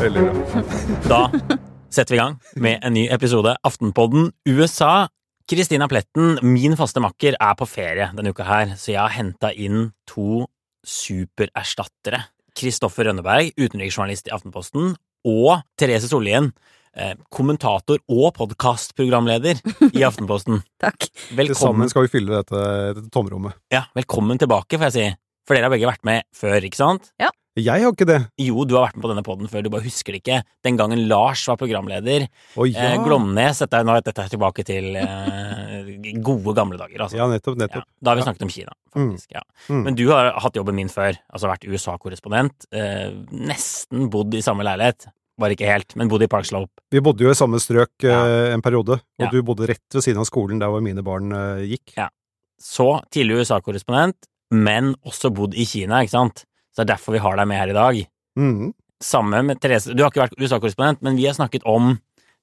Veldig 0.00 0.22
bra. 0.22 0.32
Da 1.06 1.20
setter 1.92 2.14
vi 2.14 2.16
i 2.16 2.20
gang 2.20 2.36
med 2.60 2.80
en 2.84 2.94
ny 2.96 3.06
episode 3.12 3.56
Aftenpodden 3.66 4.30
USA. 4.48 5.08
Kristina 5.46 5.86
Pletten, 5.90 6.38
min 6.42 6.76
faste 6.78 7.02
makker, 7.04 7.36
er 7.38 7.54
på 7.58 7.68
ferie 7.68 8.08
denne 8.16 8.32
uka 8.34 8.46
her, 8.48 8.72
så 8.80 8.94
jeg 8.94 9.02
har 9.02 9.14
henta 9.14 9.52
inn 9.52 9.92
to 10.08 10.46
supererstattere. 10.86 12.24
Kristoffer 12.56 13.10
Rønneberg, 13.10 13.52
utenriksjournalist 13.60 14.30
i 14.30 14.34
Aftenposten, 14.34 14.96
og 15.26 15.60
Therese 15.78 16.08
Sollien, 16.08 16.50
kommentator 17.32 18.00
og 18.08 18.32
podkastprogramleder 18.38 19.60
i 19.92 20.04
Aftenposten. 20.08 20.62
Takk. 20.82 21.08
Velkommen, 21.30 21.58
sammen 21.60 21.92
skal 21.92 22.06
vi 22.06 22.12
fylle 22.18 22.40
dette, 22.40 22.66
dette 22.96 23.10
tomrommet. 23.14 23.56
ja, 23.74 23.86
velkommen 23.96 24.40
tilbake, 24.40 24.78
får 24.78 24.90
jeg 24.90 24.96
si. 24.98 25.08
For 25.46 25.54
dere 25.54 25.68
har 25.68 25.76
begge 25.76 25.86
vært 25.86 26.06
med 26.08 26.24
før, 26.34 26.58
ikke 26.66 26.78
sant? 26.80 27.12
Jeg 27.56 27.80
har 27.86 27.94
ikke 27.94 28.04
det. 28.04 28.18
Jo, 28.42 28.66
du 28.68 28.74
har 28.76 28.82
vært 28.84 28.96
med 28.98 29.04
på 29.06 29.10
denne 29.14 29.22
poden 29.24 29.48
før, 29.48 29.62
du 29.64 29.70
bare 29.72 29.86
husker 29.86 30.12
det 30.12 30.18
ikke. 30.20 30.40
Den 30.66 30.76
gangen 30.76 31.06
Lars 31.08 31.40
var 31.48 31.56
programleder. 31.56 32.26
Å 32.52 32.66
ja. 32.68 32.90
Eh, 32.90 32.96
Glomnes, 33.00 33.62
dette 33.62 33.80
nå 33.86 33.94
er 33.94 34.04
dette 34.04 34.26
tilbake 34.34 34.64
til 34.68 34.90
eh, 35.00 35.94
gode 36.20 36.52
gamle 36.58 36.76
dager, 36.76 37.06
altså. 37.06 37.16
ja, 37.16 37.28
nettopp. 37.30 37.56
Ja, 37.62 37.80
da 37.80 38.12
har 38.12 38.20
vi 38.20 38.26
snakket 38.26 38.44
om 38.44 38.52
Kina, 38.52 38.76
faktisk. 38.92 39.30
Ja. 39.32 39.40
Mm. 39.70 39.82
Men 39.86 39.96
du 39.96 40.04
har 40.10 40.34
hatt 40.44 40.58
jobben 40.60 40.76
min 40.76 40.92
før, 40.92 41.16
altså 41.32 41.48
vært 41.48 41.64
USA-korrespondent. 41.70 42.68
Eh, 42.76 43.14
nesten 43.32 44.10
bodd 44.12 44.36
i 44.36 44.44
samme 44.44 44.66
leilighet. 44.66 45.08
Bare 45.38 45.52
ikke 45.52 45.68
helt, 45.68 45.92
men 46.00 46.08
bodde 46.08 46.24
i 46.24 46.30
Park 46.32 46.46
Slope. 46.48 46.72
Vi 46.90 47.00
bodde 47.04 47.20
jo 47.26 47.30
i 47.30 47.36
samme 47.36 47.58
strøk 47.60 47.90
Ja. 48.02 48.22
eh, 48.24 48.52
en 48.54 48.62
periode, 48.64 49.00
og 49.00 49.24
Ja. 49.26 49.28
du 49.30 49.42
bodde 49.42 49.66
rett 49.68 49.84
ved 49.92 50.02
siden 50.02 50.18
av 50.22 50.24
skolen 50.28 50.58
der 50.58 50.68
hvor 50.72 50.80
mine 50.82 51.02
barn 51.04 51.30
eh, 51.32 51.66
gikk. 51.76 51.92
Så 52.58 53.02
tidligere 53.12 53.44
USA-korrespondent, 53.44 54.14
men 54.50 54.94
også 55.04 55.28
bodd 55.34 55.54
i 55.54 55.66
Kina, 55.68 56.00
ikke 56.02 56.14
sant? 56.16 56.44
Så 56.72 56.80
det 56.80 56.88
er 56.90 56.94
derfor 56.96 57.12
vi 57.12 57.18
har 57.20 57.36
deg 57.36 57.46
med 57.48 57.58
her 57.58 57.68
i 57.68 57.76
dag. 57.76 58.06
Mm. 58.38 58.72
Samme 59.02 59.42
med 59.44 59.60
Therese. 59.60 59.92
Du 59.94 60.02
har 60.02 60.10
ikke 60.10 60.24
vært 60.24 60.38
USA-korrespondent, 60.40 61.02
men 61.02 61.16
vi 61.16 61.26
har 61.26 61.34
snakket 61.36 61.62
om 61.66 61.98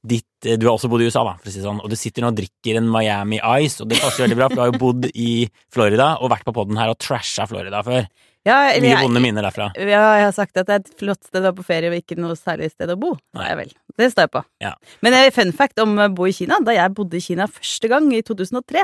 ditt 0.05 0.25
eh, 0.45 0.57
Du 0.57 0.67
har 0.67 0.75
også 0.78 0.89
bodd 0.91 1.02
i 1.02 1.05
USA, 1.07 1.23
da, 1.23 1.33
for 1.39 1.50
å 1.50 1.52
si 1.52 1.59
det 1.61 1.66
sånn, 1.66 1.80
og 1.81 1.89
du 1.89 1.95
sitter 1.95 2.22
nå 2.22 2.28
og 2.28 2.35
drikker 2.38 2.78
en 2.78 2.89
Miami 2.91 3.39
Ice, 3.63 3.81
og 3.81 3.89
det 3.89 3.97
passer 4.02 4.28
veldig 4.28 4.35
bra, 4.38 4.50
for 4.50 4.55
du 4.55 4.61
har 4.61 4.72
jo 4.73 4.80
bodd 4.81 5.05
i 5.16 5.50
Florida 5.73 6.17
og 6.22 6.30
vært 6.30 6.44
på 6.45 6.53
poden 6.53 6.78
her 6.78 6.89
og 6.94 7.00
trasha 7.00 7.47
Florida 7.47 7.81
før. 7.81 8.05
Ja, 8.44 8.58
eller 8.73 8.83
Mye 8.83 9.03
vonde 9.05 9.22
minner 9.23 9.45
derfra. 9.45 9.69
Ja, 9.80 10.02
jeg 10.19 10.25
har 10.27 10.33
sagt 10.36 10.58
at 10.59 10.67
det 10.67 10.75
er 10.75 10.81
et 10.83 10.97
flott 10.99 11.22
sted 11.23 11.39
å 11.39 11.45
være 11.47 11.58
på 11.61 11.66
ferie 11.67 11.91
og 11.91 11.95
ikke 12.02 12.17
noe 12.19 12.36
særlig 12.36 12.73
sted 12.73 12.91
å 12.91 12.97
bo. 13.00 13.13
Nei. 13.38 13.45
Nei 13.45 13.53
vel. 13.61 13.72
Det 14.00 14.09
står 14.11 14.27
jeg 14.27 14.33
på. 14.33 14.41
Ja. 14.63 14.73
Men 15.05 15.16
eh, 15.16 15.30
fun 15.35 15.53
fact 15.55 15.80
om 15.80 15.95
å 16.02 16.09
bo 16.11 16.27
i 16.27 16.35
Kina. 16.35 16.59
Da 16.66 16.75
jeg 16.75 16.91
bodde 16.97 17.19
i 17.19 17.23
Kina 17.23 17.47
første 17.47 17.91
gang, 17.91 18.09
i 18.11 18.19
2003, 18.25 18.83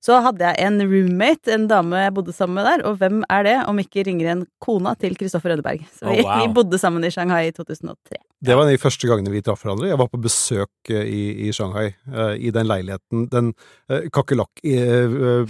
så 0.00 0.16
hadde 0.24 0.48
jeg 0.48 0.64
en 0.64 0.80
roommate, 0.80 1.50
en 1.52 1.66
dame 1.68 1.98
jeg 2.00 2.12
bodde 2.16 2.32
sammen 2.32 2.56
med 2.56 2.64
der. 2.64 2.82
Og 2.88 2.96
hvem 3.02 3.20
er 3.28 3.44
det, 3.44 3.56
om 3.68 3.80
ikke 3.82 4.04
ringer 4.06 4.30
en 4.32 4.46
kona 4.64 4.94
til 4.96 5.12
Kristoffer 5.20 5.52
Rødeberg? 5.52 5.84
Så 5.92 6.08
Oh, 6.08 6.16
vi, 6.16 6.24
wow. 6.24 6.40
vi 6.40 6.54
bodde 6.56 6.80
sammen 6.80 7.04
i 7.04 7.10
Shanghai 7.12 7.50
i 7.50 7.52
2003. 7.52 8.16
Det 8.40 8.56
var 8.56 8.64
en 8.64 8.70
av 8.72 8.78
de 8.78 8.80
første 8.80 9.10
gangene 9.10 9.34
vi 9.34 9.42
traff 9.44 9.60
hverandre. 9.60 9.90
Jeg 9.90 10.00
var 10.00 10.08
på 10.08 10.22
besøk 10.24 10.88
eh, 10.88 11.04
i, 11.04 11.20
i 11.44 11.52
Shanghai, 11.52 11.90
uh, 12.08 12.32
i 12.32 12.48
den 12.56 12.64
leiligheten. 12.70 13.28
Den 13.32 13.52
uh, 13.92 14.08
kakerlakk... 14.12 14.64
Uh, 15.20 15.44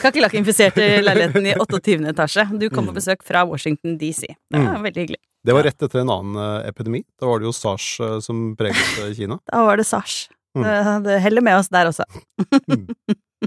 Kakerlakkinfiserte 0.00 0.84
leiligheten 1.04 1.46
i 1.46 1.54
28. 1.60 2.00
etasje. 2.14 2.46
Du 2.56 2.68
kom 2.72 2.88
på 2.88 2.96
besøk 2.96 3.22
fra 3.26 3.44
Washington 3.48 3.98
DC. 4.00 4.24
Det 4.50 4.60
var 4.64 4.80
veldig 4.88 5.04
hyggelig. 5.04 5.20
det 5.46 5.56
var 5.56 5.64
rett 5.68 5.82
etter 5.84 6.00
en 6.02 6.12
annen 6.12 6.66
epidemi. 6.68 7.02
Da 7.20 7.28
var 7.28 7.40
det 7.40 7.48
jo 7.48 7.52
sars 7.56 7.92
som 8.24 8.54
preget 8.58 9.16
Kina. 9.16 9.40
Da 9.52 9.64
var 9.68 9.80
det 9.80 9.86
sars. 9.88 10.28
Mm. 10.56 10.64
Det, 10.64 10.76
det 11.06 11.18
heller 11.24 11.44
med 11.44 11.60
oss 11.60 11.68
der 11.72 11.92
også. 11.92 12.08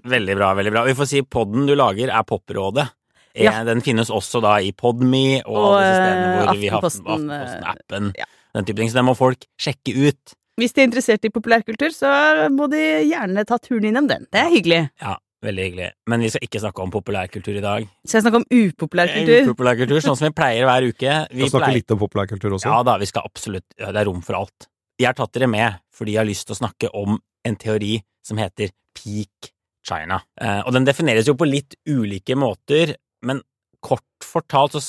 Veldig 0.02 0.36
bra, 0.40 0.54
veldig 0.58 0.72
bra. 0.74 0.84
Vi 0.90 0.96
får 0.98 1.10
si 1.12 1.22
podden 1.22 1.68
du 1.70 1.76
lager 1.78 2.10
er 2.10 2.24
Poprådet. 2.28 2.88
Eh, 3.36 3.44
Ja. 3.46 3.64
Den 3.66 3.82
finnes 3.82 4.10
også 4.14 4.42
da 4.42 4.60
i 4.62 4.72
Podme 4.78 5.42
og, 5.46 5.58
Og, 5.58 5.76
alle 5.82 6.38
hvor 6.38 6.54
eh, 6.54 6.60
vi 6.62 6.68
har 6.70 6.80
eh, 6.82 6.86
Aftenposten-appen. 6.86 8.14
ja. 8.18 8.26
Den 8.54 8.66
type 8.66 8.78
ting. 8.78 8.90
Så 8.90 9.00
den 9.00 9.06
må 9.08 9.16
folk 9.18 9.46
sjekke 9.58 9.94
ut. 10.10 10.34
Hvis 10.62 10.74
de 10.76 10.82
er 10.84 10.86
interessert 10.90 11.26
i 11.26 11.32
populærkultur, 11.34 11.90
så 11.90 12.10
må 12.54 12.68
de 12.70 12.82
gjerne 13.10 13.42
ta 13.50 13.58
turen 13.58 13.88
innom 13.90 14.06
den. 14.10 14.28
Det 14.30 14.38
er 14.44 14.52
hyggelig. 14.54 14.82
Ja, 15.02 15.16
veldig 15.42 15.64
hyggelig. 15.66 15.88
Men 16.08 16.22
vi 16.22 16.30
skal 16.30 16.46
ikke 16.46 16.62
snakke 16.62 16.84
om 16.86 16.92
populærkultur 16.94 17.58
i 17.58 17.64
dag. 17.64 17.88
Skal 18.06 18.20
jeg 18.20 18.26
snakke 18.28 18.42
om 18.44 18.46
upopulærkultur? 18.54 19.48
Upopulærkultur, 19.50 20.04
sånn 20.06 20.20
som 20.20 20.28
vi 20.30 20.36
pleier 20.38 20.70
hver 20.70 20.86
uke. 20.92 21.16
Vi 21.32 21.42
Vi 21.42 21.48
skal 21.50 21.56
snakke 21.58 21.66
pleier... 21.72 21.80
litt 21.82 21.96
om 21.96 22.02
populærkultur 22.06 22.54
også. 22.60 22.70
Ja 22.70 22.84
da, 22.86 22.98
vi 23.02 23.10
skal 23.10 23.26
absolutt 23.26 23.66
ja, 23.82 23.90
Det 23.90 24.04
er 24.04 24.06
rom 24.12 24.22
for 24.22 24.38
alt. 24.44 24.70
Jeg 25.02 25.10
har 25.10 25.18
tatt 25.18 25.34
dere 25.34 25.50
med 25.50 25.80
fordi 25.98 26.14
jeg 26.14 26.22
har 26.22 26.30
lyst 26.30 26.46
til 26.46 26.54
å 26.54 26.62
snakke 26.62 26.94
om 26.94 27.18
en 27.50 27.58
teori 27.58 27.96
som 28.24 28.38
heter 28.38 28.70
peak 28.94 29.50
China. 29.88 30.22
Eh, 30.40 30.62
og 30.64 30.74
den 30.76 30.88
defineres 30.88 31.30
jo 31.30 31.38
på 31.40 31.48
litt 31.50 31.78
ulike 31.90 32.38
måter, 32.40 32.96
men 33.24 33.42
kort 33.84 34.06
fortalt 34.24 34.78
så 34.80 34.84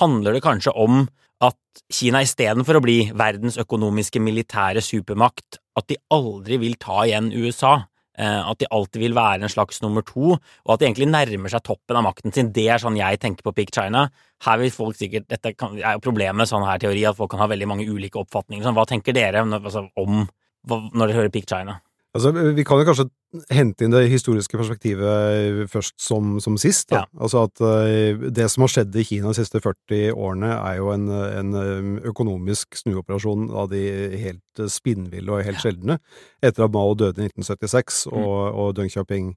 handler 0.00 0.36
det 0.36 0.44
kanskje 0.44 0.74
om 0.76 1.06
at 1.44 1.56
Kina 1.92 2.22
istedenfor 2.24 2.78
å 2.78 2.84
bli 2.84 2.98
verdens 3.16 3.58
økonomiske 3.60 4.20
militære 4.22 4.82
supermakt, 4.84 5.58
at 5.76 5.88
de 5.90 5.98
aldri 6.14 6.60
vil 6.62 6.78
ta 6.80 7.02
igjen 7.04 7.32
USA. 7.34 7.80
Eh, 8.14 8.40
at 8.46 8.60
de 8.60 8.68
alltid 8.70 9.02
vil 9.02 9.16
være 9.16 9.42
en 9.42 9.50
slags 9.50 9.80
nummer 9.82 10.04
to, 10.06 10.36
og 10.36 10.70
at 10.70 10.78
de 10.78 10.86
egentlig 10.86 11.08
nærmer 11.10 11.50
seg 11.50 11.64
toppen 11.66 11.98
av 11.98 12.04
makten 12.06 12.34
sin. 12.34 12.52
Det 12.54 12.68
er 12.70 12.78
sånn 12.78 12.98
jeg 13.00 13.18
tenker 13.22 13.42
på 13.42 13.52
Peak 13.56 13.72
China. 13.74 14.04
Her 14.46 14.60
vil 14.60 14.70
folk 14.70 14.98
sikkert, 14.98 15.26
Dette 15.32 15.50
er 15.50 15.96
jo 15.96 16.04
problemet 16.04 16.38
med 16.38 16.50
sånn 16.50 16.66
her 16.68 16.78
teori, 16.82 17.02
at 17.08 17.18
folk 17.18 17.32
kan 17.32 17.42
ha 17.42 17.50
veldig 17.50 17.68
mange 17.72 17.88
ulike 17.90 18.20
oppfatninger. 18.22 18.62
Sånn, 18.62 18.76
hva 18.78 18.86
tenker 18.86 19.16
dere 19.16 19.42
altså, 19.42 19.88
om 19.98 20.22
når 20.70 21.08
dere 21.08 21.18
hører 21.18 21.34
Peak 21.34 21.50
China? 21.50 21.80
Altså, 22.14 22.30
vi 22.54 22.62
kan 22.62 22.78
jo 22.78 22.86
kanskje 22.86 23.08
hente 23.50 23.82
inn 23.82 23.90
det 23.90 24.04
historiske 24.12 24.54
perspektivet 24.54 25.64
først 25.72 25.96
som, 25.98 26.36
som 26.38 26.54
sist. 26.62 26.92
Ja. 26.94 27.02
Altså 27.18 27.42
at 27.48 27.62
eh, 27.66 28.28
det 28.30 28.46
som 28.52 28.62
har 28.62 28.70
skjedd 28.70 28.94
i 28.94 29.02
Kina 29.08 29.32
de 29.32 29.40
siste 29.40 29.58
40 29.58 30.14
årene, 30.14 30.52
er 30.54 30.78
jo 30.78 30.92
en, 30.94 31.08
en 31.10 31.98
økonomisk 32.06 32.78
snuoperasjon 32.78 33.48
av 33.50 33.72
de 33.74 33.82
helt 34.22 34.64
spinnville 34.70 35.34
og 35.34 35.42
helt 35.48 35.62
sjeldne. 35.64 35.98
Etter 36.38 36.68
at 36.68 36.74
Mao 36.76 36.94
døde 36.94 37.18
i 37.18 37.30
1976 37.32 38.04
Mm. 38.14 38.22
og, 38.22 38.40
og 38.54 38.74
Deng 38.76 38.90
Xiaoping 38.90 39.34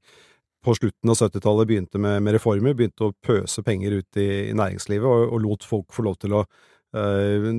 på 0.65 0.73
slutten 0.75 1.11
av 1.11 1.19
70-tallet 1.19 1.69
begynte 1.69 1.99
med, 2.01 2.21
med 2.25 2.35
reformer, 2.35 2.75
begynte 2.75 3.07
å 3.07 3.13
pøse 3.23 3.63
penger 3.63 3.99
ut 4.01 4.19
i, 4.19 4.49
i 4.49 4.55
næringslivet 4.57 5.07
og, 5.07 5.31
og 5.31 5.43
lot 5.43 5.67
folk 5.67 5.93
få 5.95 6.05
lov 6.07 6.17
til 6.21 6.35
å 6.37 6.43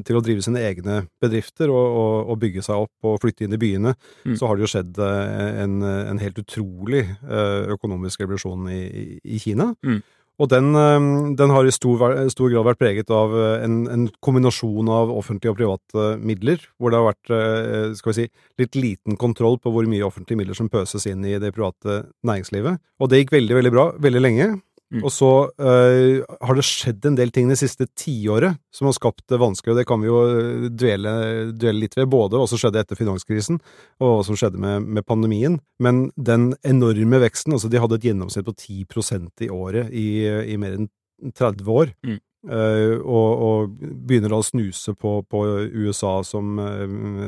til 0.07 0.19
å 0.19 0.23
drive 0.25 0.43
sine 0.45 0.63
egne 0.69 1.01
bedrifter 1.23 1.71
og, 1.73 1.87
og, 2.03 2.31
og 2.33 2.39
bygge 2.43 2.63
seg 2.67 2.85
opp 2.87 3.09
og 3.11 3.19
flytte 3.23 3.47
inn 3.47 3.57
i 3.57 3.61
byene, 3.63 3.95
Mm. 4.27 4.35
så 4.37 4.47
har 4.49 4.57
det 4.59 4.67
jo 4.67 4.71
skjedd 4.75 4.99
eh, 5.01 5.63
en, 5.65 5.79
en 5.83 6.19
helt 6.21 6.39
utrolig 6.43 7.05
eh, 7.09 7.67
økonomisk 7.75 8.21
revolusjon 8.25 8.69
i, 8.73 9.19
i- 9.25 9.39
Kina. 9.43 9.73
Mm. 9.87 10.01
Og 10.39 10.47
den, 10.53 10.69
eh, 10.79 11.07
den 11.39 11.51
har 11.51 11.67
i 11.67 11.73
stor, 11.75 12.03
stor 12.31 12.51
grad 12.53 12.67
vært 12.69 12.79
preget 12.79 13.11
av 13.15 13.33
eh, 13.35 13.65
en, 13.65 13.79
en 13.91 14.05
kombinasjon 14.23 14.87
av 14.95 15.11
offentlige 15.11 15.51
og 15.55 15.59
private 15.59 16.05
midler, 16.23 16.63
hvor 16.79 16.93
det 16.95 17.01
har 17.01 17.09
vært 17.09 17.33
eh, 17.35 17.95
skal 17.99 18.13
vi 18.13 18.17
si, 18.21 18.29
litt 18.63 18.79
liten 18.79 19.17
kontroll 19.19 19.59
på 19.63 19.73
hvor 19.75 19.89
mye 19.91 20.07
offentlige 20.07 20.39
midler 20.43 20.59
som 20.59 20.71
pøses 20.71 21.07
inn 21.11 21.25
i 21.27 21.39
det 21.43 21.51
private 21.57 22.05
næringslivet. 22.27 22.79
Og 23.03 23.11
det 23.11 23.25
gikk 23.25 23.35
veldig, 23.39 23.59
veldig 23.63 23.75
bra 23.75 23.87
veldig 23.99 24.23
lenge. 24.23 24.49
Mm. 24.89 25.03
Og 25.05 25.13
så 25.13 25.31
eh, 25.61 26.23
har 26.25 26.57
det 26.57 26.65
skjedd 26.65 27.05
en 27.11 27.17
del 27.19 27.33
ting 27.35 27.51
det 27.51 27.59
siste 27.61 27.85
tiåret 27.99 28.57
som 28.73 28.89
har 28.89 28.95
skapt 28.97 29.27
det 29.29 29.41
vanskelig, 29.41 29.75
og 29.75 29.81
det 29.81 29.85
kan 29.89 30.01
vi 30.01 30.09
jo 30.09 30.21
eh, 30.25 30.69
dvele, 30.73 31.11
dvele 31.53 31.83
litt 31.85 31.97
ved, 31.99 32.09
både 32.09 32.41
hva 32.41 32.47
som 32.49 32.61
skjedde 32.61 32.81
etter 32.81 32.97
finanskrisen, 32.97 33.61
og 34.01 34.15
hva 34.15 34.23
som 34.25 34.39
skjedde 34.39 34.61
med, 34.63 34.87
med 34.89 35.05
pandemien. 35.09 35.59
Men 35.85 36.07
den 36.17 36.55
enorme 36.65 37.21
veksten, 37.21 37.53
altså 37.57 37.69
de 37.69 37.83
hadde 37.83 37.99
et 38.01 38.09
gjennomsnitt 38.09 38.49
på 38.49 38.57
10% 38.57 39.45
i 39.45 39.51
året 39.53 39.93
i, 39.93 40.09
i 40.55 40.57
mer 40.61 40.79
enn 40.79 40.89
30 41.37 41.69
år. 41.75 41.93
Mm. 42.07 42.17
eh, 42.49 42.95
og, 43.03 43.45
og 43.51 43.77
begynner 44.09 44.33
da 44.33 44.41
å 44.41 44.49
snuse 44.49 44.97
på, 44.97 45.19
på 45.29 45.45
USA 45.77 46.17
som, 46.25 46.57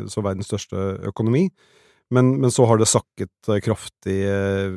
som 0.08 0.24
verdens 0.24 0.48
største 0.48 0.94
økonomi. 1.12 1.50
Men, 2.10 2.32
men 2.42 2.50
så 2.50 2.66
har 2.66 2.80
det 2.80 2.88
sakket 2.90 3.48
eh, 3.48 3.60
kraftig 3.62 4.16
eh, 4.26 4.72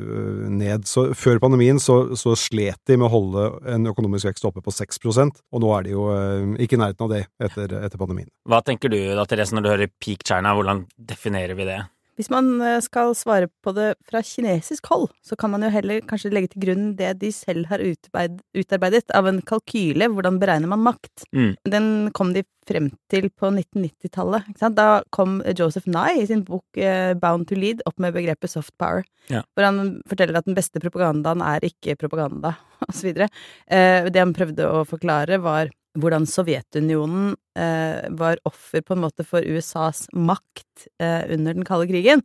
ned. 0.54 0.86
Så 0.90 1.08
før 1.18 1.42
pandemien 1.42 1.80
så, 1.82 2.14
så 2.20 2.36
slet 2.38 2.78
de 2.90 2.98
med 3.00 3.08
å 3.10 3.14
holde 3.14 3.48
en 3.74 3.90
økonomisk 3.90 4.30
vekst 4.30 4.46
oppe 4.50 4.62
på 4.62 4.74
6 4.74 5.02
og 5.04 5.62
nå 5.62 5.72
er 5.78 5.88
de 5.88 5.96
jo 5.96 6.06
eh, 6.14 6.54
ikke 6.66 6.78
i 6.78 6.84
nærheten 6.84 7.08
av 7.08 7.16
det 7.16 7.24
etter, 7.42 7.74
etter 7.82 8.02
pandemien. 8.02 8.30
Hva 8.50 8.62
tenker 8.66 8.94
du 8.94 9.00
da, 9.02 9.26
Therese, 9.26 9.56
når 9.58 9.66
du 9.66 9.72
hører 9.72 9.94
Peak 9.98 10.26
China? 10.28 10.54
Hvordan 10.58 10.86
definerer 10.98 11.58
vi 11.58 11.68
det? 11.72 11.82
Hvis 12.20 12.30
man 12.34 12.50
eh, 12.62 12.80
skal 12.86 13.14
svare 13.18 13.48
på 13.66 13.74
det 13.76 13.94
fra 14.10 14.22
kinesisk 14.26 14.86
hold, 14.92 15.08
så 15.26 15.38
kan 15.40 15.52
man 15.54 15.66
jo 15.66 15.72
heller 15.74 16.02
kanskje 16.06 16.32
legge 16.34 16.52
til 16.54 16.64
grunn 16.68 16.90
det 17.00 17.14
de 17.22 17.32
selv 17.34 17.68
har 17.72 17.82
utarbeidet 17.84 19.12
av 19.18 19.28
en 19.30 19.42
kalkyle, 19.42 20.10
hvordan 20.14 20.40
beregner 20.42 20.70
man 20.72 20.84
makt. 20.86 21.26
Mm. 21.34 21.54
Den 21.74 21.88
kom 22.14 22.34
de 22.36 22.44
frem 22.68 22.92
til 23.12 23.28
på 23.36 23.50
1990-tallet. 23.52 24.54
Da 24.78 24.88
kom 25.12 25.42
Joseph 25.58 25.90
Nye 25.92 26.22
i 26.22 26.28
sin 26.30 26.46
bok 26.48 26.80
eh, 26.80 27.12
Bound 27.20 27.50
to 27.50 27.58
Lead 27.60 27.84
opp 27.90 28.00
med 28.00 28.16
begrepet 28.16 28.54
soft 28.54 28.76
power, 28.80 29.04
Ja. 29.32 29.42
hvor 29.56 29.64
han 29.64 30.02
forteller 30.10 30.36
at 30.38 30.46
den 30.50 30.56
beste 30.58 30.82
propagandaen 30.84 31.42
er 31.44 31.64
ikke 31.64 31.96
propaganda, 32.00 32.56
osv. 32.90 33.14
Eh, 33.16 34.10
det 34.12 34.20
han 34.20 34.34
prøvde 34.36 34.68
å 34.68 34.84
forklare, 34.88 35.40
var 35.44 35.72
hvordan 36.00 36.26
Sovjetunionen 36.30 37.36
eh, 37.60 38.10
var 38.18 38.42
offer 38.50 38.82
på 38.82 38.96
en 38.96 39.04
måte 39.06 39.26
for 39.28 39.46
USAs 39.46 40.08
makt 40.14 40.88
eh, 41.02 41.22
under 41.34 41.54
den 41.54 41.68
kalde 41.68 41.90
krigen, 41.92 42.24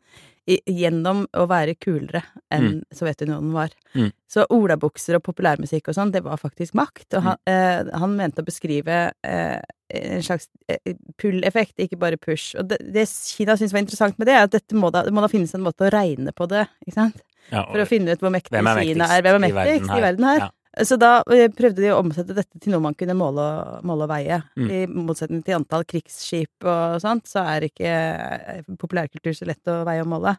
i, 0.49 0.57
gjennom 0.73 1.27
å 1.37 1.45
være 1.49 1.75
kulere 1.77 2.23
enn 2.55 2.81
Sovjetunionen 2.95 3.51
var. 3.53 3.75
Mm. 3.93 4.11
Så 4.31 4.47
olabukser 4.55 5.19
og 5.19 5.25
populærmusikk 5.27 5.91
og 5.91 5.99
sånn, 5.99 6.13
det 6.15 6.23
var 6.25 6.41
faktisk 6.41 6.77
makt. 6.79 7.19
Og 7.19 7.27
han, 7.27 7.41
eh, 7.51 7.91
han 8.01 8.17
mente 8.17 8.41
å 8.41 8.49
beskrive 8.49 9.01
eh, 9.29 9.59
en 9.93 10.25
slags 10.25 10.49
eh, 10.73 10.97
pull-effekt, 11.21 11.77
ikke 11.85 12.01
bare 12.01 12.21
push. 12.21 12.55
Og 12.59 12.71
det, 12.71 12.81
det 12.95 13.05
Kina 13.09 13.59
syntes 13.59 13.77
var 13.77 13.85
interessant 13.85 14.17
med 14.21 14.31
det, 14.31 14.39
er 14.39 14.49
at 14.49 14.57
dette 14.57 14.77
må 14.79 14.93
da, 14.95 15.05
det 15.05 15.13
må 15.13 15.25
da 15.25 15.33
finnes 15.33 15.53
en 15.57 15.67
måte 15.67 15.89
å 15.89 15.93
regne 15.93 16.33
på 16.33 16.49
det, 16.51 16.65
ikke 16.87 16.97
sant? 16.97 17.25
Ja, 17.49 17.63
For 17.65 17.81
å 17.81 17.89
finne 17.89 18.13
ut 18.13 18.25
hvor 18.25 18.33
mektig 18.33 18.53
Kina 18.53 18.73
er. 18.77 18.81
Hvem 18.85 19.09
er 19.09 19.21
i 19.21 19.25
verden 19.25 19.45
mektigst 19.47 19.93
i 19.93 20.03
verden 20.05 20.27
her? 20.29 20.43
Ja. 20.47 20.49
Så 20.87 20.99
da 21.01 21.23
eh, 21.35 21.49
prøvde 21.51 21.83
de 21.83 21.91
å 21.91 21.99
omsette 22.03 22.37
dette 22.37 22.61
til 22.63 22.75
noe 22.75 22.85
man 22.85 22.97
kunne 22.99 23.17
måle 23.19 23.45
måle 23.87 24.07
og 24.07 24.13
veie. 24.13 24.41
Mm. 24.59 24.69
I 24.71 24.81
motsetning 25.09 25.43
til 25.47 25.59
antall 25.59 25.87
krigsskip 25.89 26.67
og 26.67 26.99
sånt, 27.03 27.27
så 27.31 27.45
er 27.55 27.67
ikke 27.69 27.93
eh, 27.93 28.61
populærkultur 28.79 29.35
så 29.35 29.49
lett 29.49 29.73
å 29.73 29.81
veie 29.89 30.05
og 30.05 30.11
måle. 30.13 30.37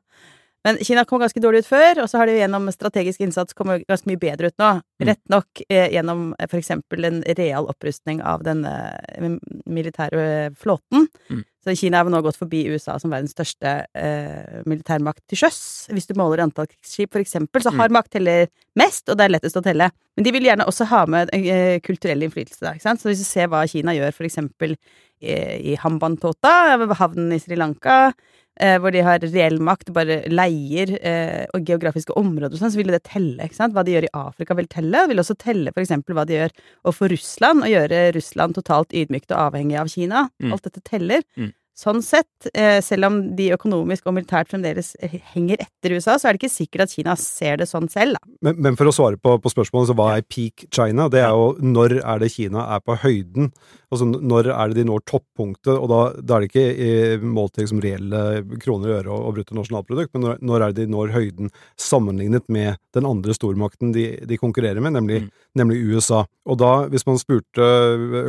Men 0.68 0.78
Kina 0.84 1.06
kom 1.08 1.22
ganske 1.24 1.40
dårlig 1.40 1.62
ut 1.64 1.70
før, 1.70 2.02
og 2.04 2.10
så 2.12 2.20
har 2.20 2.28
de 2.28 2.34
gjennom 2.40 2.66
strategisk 2.74 3.22
innsats 3.24 3.56
kommet 3.56 3.86
ganske 3.88 4.10
mye 4.10 4.20
bedre 4.20 4.50
ut 4.52 4.58
nå. 4.60 4.72
Mm. 5.00 5.06
Rett 5.08 5.22
nok 5.32 5.62
eh, 5.70 5.88
gjennom 5.96 6.34
f.eks. 6.36 6.50
for 6.52 6.60
eksempel 6.60 7.08
en 7.08 7.22
real 7.38 7.70
opprustning 7.72 8.20
av 8.28 8.44
den 8.44 8.66
eh, 8.68 9.30
militære 9.66 10.52
flåten. 10.60 11.08
Mm. 11.32 11.46
Så 11.64 11.76
Kina 11.76 12.00
har 12.00 12.10
nå 12.12 12.22
gått 12.24 12.38
forbi 12.40 12.66
USA 12.72 12.96
som 13.00 13.12
verdens 13.12 13.34
største 13.36 13.72
eh, 13.96 14.60
militærmakt 14.68 15.24
til 15.28 15.42
sjøs. 15.44 15.60
Hvis 15.92 16.08
du 16.08 16.14
måler 16.20 16.44
antall 16.44 16.68
krigsskip, 16.72 17.16
eksempel, 17.20 17.64
så 17.64 17.72
Mm. 17.72 17.80
har 17.80 17.90
makt 17.90 18.12
teller 18.16 18.48
mest, 18.76 19.08
og 19.10 19.18
det 19.18 19.26
er 19.26 19.34
lettest 19.36 19.58
å 19.60 19.64
telle. 19.64 19.90
Men 20.18 20.24
de 20.24 20.32
vil 20.32 20.44
gjerne 20.48 20.66
også 20.68 20.88
ha 20.92 21.06
med 21.06 21.30
eh, 21.36 21.80
kulturell 21.80 22.24
innflytelse, 22.24 22.64
da, 22.64 22.74
ikke 22.76 22.88
sant. 22.88 23.00
Så 23.02 23.10
hvis 23.12 23.20
du 23.24 23.28
ser 23.28 23.48
hva 23.48 23.64
Kina 23.68 23.92
gjør, 23.96 24.12
for 24.16 24.24
eksempel 24.28 24.76
eh, 24.76 24.78
i 25.22 25.76
Hambantota, 25.82 26.78
havnen 27.00 27.34
i 27.36 27.40
Sri 27.42 27.58
Lanka, 27.60 28.12
eh, 28.60 28.78
hvor 28.82 28.94
de 28.94 29.04
har 29.06 29.24
reell 29.24 29.60
makt, 29.64 29.92
bare 29.96 30.22
leier 30.32 30.96
eh, 31.00 31.46
og 31.56 31.68
geografiske 31.68 32.16
områder 32.20 32.56
og 32.56 32.62
sånn, 32.62 32.74
så 32.74 32.82
vil 32.82 32.94
det 32.94 33.04
telle, 33.08 33.46
ikke 33.46 33.60
sant. 33.60 33.76
Hva 33.76 33.86
de 33.88 33.96
gjør 33.96 34.10
i 34.10 34.16
Afrika 34.20 34.58
vil 34.60 34.70
telle. 34.72 35.04
Det 35.04 35.14
vil 35.14 35.24
også 35.24 35.38
telle 35.40 35.76
eksempel 35.76 36.18
hva 36.18 36.28
de 36.28 36.40
gjør 36.40 36.58
overfor 36.84 37.14
Russland, 37.14 37.66
og 37.66 37.74
gjøre 37.74 38.04
Russland 38.18 38.60
totalt 38.60 38.96
ydmykt 38.96 39.32
og 39.34 39.48
avhengig 39.48 39.80
av 39.80 39.92
Kina. 39.92 40.28
Mm. 40.44 40.54
Alt 40.56 40.70
dette 40.70 40.86
teller. 40.88 41.26
Mm. 41.40 41.54
Sånn 41.80 42.02
sett, 42.04 42.50
eh, 42.52 42.82
selv 42.84 43.08
om 43.08 43.20
de 43.38 43.54
økonomisk 43.56 44.10
og 44.10 44.18
militært 44.18 44.50
fremdeles 44.52 44.90
henger 45.32 45.62
etter 45.64 45.94
USA, 45.96 46.18
så 46.20 46.28
er 46.28 46.36
det 46.36 46.42
ikke 46.42 46.52
sikkert 46.52 46.84
at 46.84 46.92
Kina 46.92 47.14
ser 47.16 47.62
det 47.62 47.70
sånn 47.70 47.88
selv, 47.88 48.18
da. 48.18 48.32
Men, 48.44 48.60
men 48.66 48.76
for 48.80 48.90
å 48.90 48.94
svare 48.96 49.16
på, 49.16 49.38
på 49.40 49.52
spørsmålet, 49.54 49.88
så 49.88 49.96
hva 49.96 50.10
er 50.18 50.26
peak 50.28 50.68
China? 50.76 51.08
Det 51.08 51.22
er 51.24 51.32
jo 51.32 51.54
når 51.64 52.02
er 52.02 52.20
det 52.20 52.34
Kina 52.34 52.66
er 52.76 52.84
på 52.84 53.00
høyden? 53.00 53.54
Altså 53.90 54.06
når 54.06 54.52
er 54.54 54.70
det 54.70 54.84
de 54.84 54.88
når 54.90 55.02
toppunktet? 55.10 55.74
Og 55.74 55.88
da, 55.90 56.00
da 56.22 56.38
er 56.38 56.46
det 56.46 56.50
ikke 56.52 57.26
målt 57.26 57.56
til 57.56 57.66
liksom 57.66 57.82
reelle 57.84 58.22
kroner 58.62 58.92
i 58.92 58.96
øre 59.00 59.10
og, 59.10 59.24
og 59.30 59.38
bruttonasjonalprodukt, 59.40 60.14
men 60.14 60.26
når, 60.28 60.42
når 60.46 60.66
er 60.68 60.76
det 60.76 60.86
de 60.86 60.94
når 60.94 61.14
høyden 61.16 61.50
sammenlignet 61.80 62.46
med 62.54 62.78
den 62.96 63.08
andre 63.10 63.34
stormakten 63.34 63.94
de, 63.96 64.06
de 64.30 64.38
konkurrerer 64.42 64.82
med, 64.84 64.94
nemlig, 64.98 65.20
Mm. 65.20 65.30
nemlig 65.58 65.80
USA. 65.90 66.22
Og 66.48 66.58
da, 66.62 66.86
hvis 66.88 67.04
man 67.08 67.18
spurte 67.20 67.66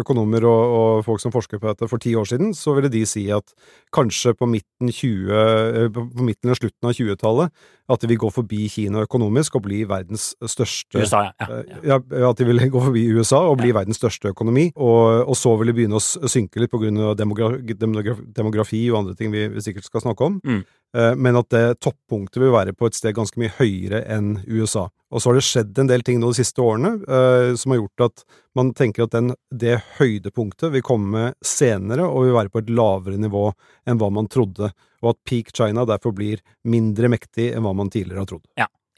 økonomer 0.01 0.45
og, 0.49 0.73
og 0.79 1.05
folk 1.07 1.21
som 1.23 1.33
forsker 1.35 1.61
på 1.61 1.69
dette 1.71 1.89
for 1.91 2.03
ti 2.03 2.15
år 2.19 2.27
siden, 2.29 2.55
så 2.57 2.75
ville 2.77 2.91
de 2.93 3.05
si 3.09 3.27
at 3.33 3.53
kanskje 3.95 4.35
på 4.37 4.49
midten, 4.51 4.91
20, 4.91 5.31
eh, 5.31 5.89
på 5.93 6.25
midten 6.25 6.49
eller 6.51 6.59
slutten 6.59 6.89
av 6.91 6.97
20-tallet 6.97 7.53
at 7.91 8.03
de 8.05 8.11
vil 8.13 8.21
gå 8.23 8.31
forbi 8.31 8.69
Kina 8.71 9.03
økonomisk 9.03 9.57
og 9.59 9.65
bli 9.67 9.81
verdens 9.89 10.31
største 10.47 11.01
USA, 11.03 11.25
ja. 11.27 11.33
ja, 11.41 11.49
Eh, 11.51 11.71
ja. 11.89 11.99
ja, 11.99 12.31
at 12.31 12.39
de 12.39 12.47
vil 12.47 12.63
gå 12.71 12.83
forbi 12.85 13.03
USA 13.17 13.41
og 13.51 13.59
bli 13.61 13.73
verdens 13.75 13.99
største 13.99 14.31
økonomi, 14.31 14.69
og, 14.77 15.27
og 15.27 15.37
så 15.39 15.50
vil 15.59 15.71
de 15.71 15.77
begynne 15.79 15.99
å 15.99 16.03
synke 16.03 16.63
litt 16.63 16.73
på 16.73 16.81
grunn 16.83 17.01
av 17.03 17.17
demogra 17.19 17.57
demogra 17.59 18.17
demografi 18.37 18.85
og 18.91 19.01
andre 19.01 19.17
ting 19.19 19.33
vi, 19.35 19.49
vi 19.51 19.65
sikkert 19.65 19.89
skal 19.89 20.05
snakke 20.07 20.29
om, 20.29 20.39
Mm. 20.45 20.63
Eh, 20.97 21.15
men 21.15 21.39
at 21.39 21.51
det 21.55 21.79
toppunktet 21.85 22.41
vil 22.43 22.51
være 22.51 22.75
på 22.75 22.89
et 22.89 22.97
sted 22.99 23.15
ganske 23.15 23.39
mye 23.39 23.53
høyere 23.61 24.03
enn 24.11 24.41
USA. 24.49 24.89
Og 25.11 25.23
så 25.23 25.31
har 25.31 25.39
det 25.39 25.47
skjedd 25.47 25.79
en 25.79 25.91
del 25.91 26.03
ting 26.07 26.19
nå 26.23 26.33
de 26.33 26.41
siste 26.41 26.63
årene 26.63 26.97
eh, 27.07 27.53
som 27.59 27.75
har 27.75 27.81
gjort 27.81 28.07
at 28.09 28.25
man 28.59 28.73
tenker 28.75 29.07
at 29.07 29.15
den, 29.15 29.33
det 29.55 29.77
høydepunktet 30.01 30.75
vil 30.75 30.85
komme 30.87 31.29
senere 31.47 32.09
og 32.09 32.27
vil 32.27 32.37
være 32.41 32.51
på 32.51 32.63
et 32.65 32.75
lavere 32.75 33.21
nivå 33.23 33.47
enn 33.87 34.03
hva 34.03 34.11
man 34.15 34.31
trodde, 34.31 34.73
og 35.01 35.13
at 35.13 35.23
peak 35.29 35.55
China 35.55 35.87
derfor 35.87 36.15
blir 36.17 36.43
mindre 36.67 37.11
mektig 37.13 37.53
enn 37.55 37.67
hva 37.67 37.75
man 37.77 37.93
tidligere 37.93 38.25
har 38.25 38.31
trodd. 38.33 38.47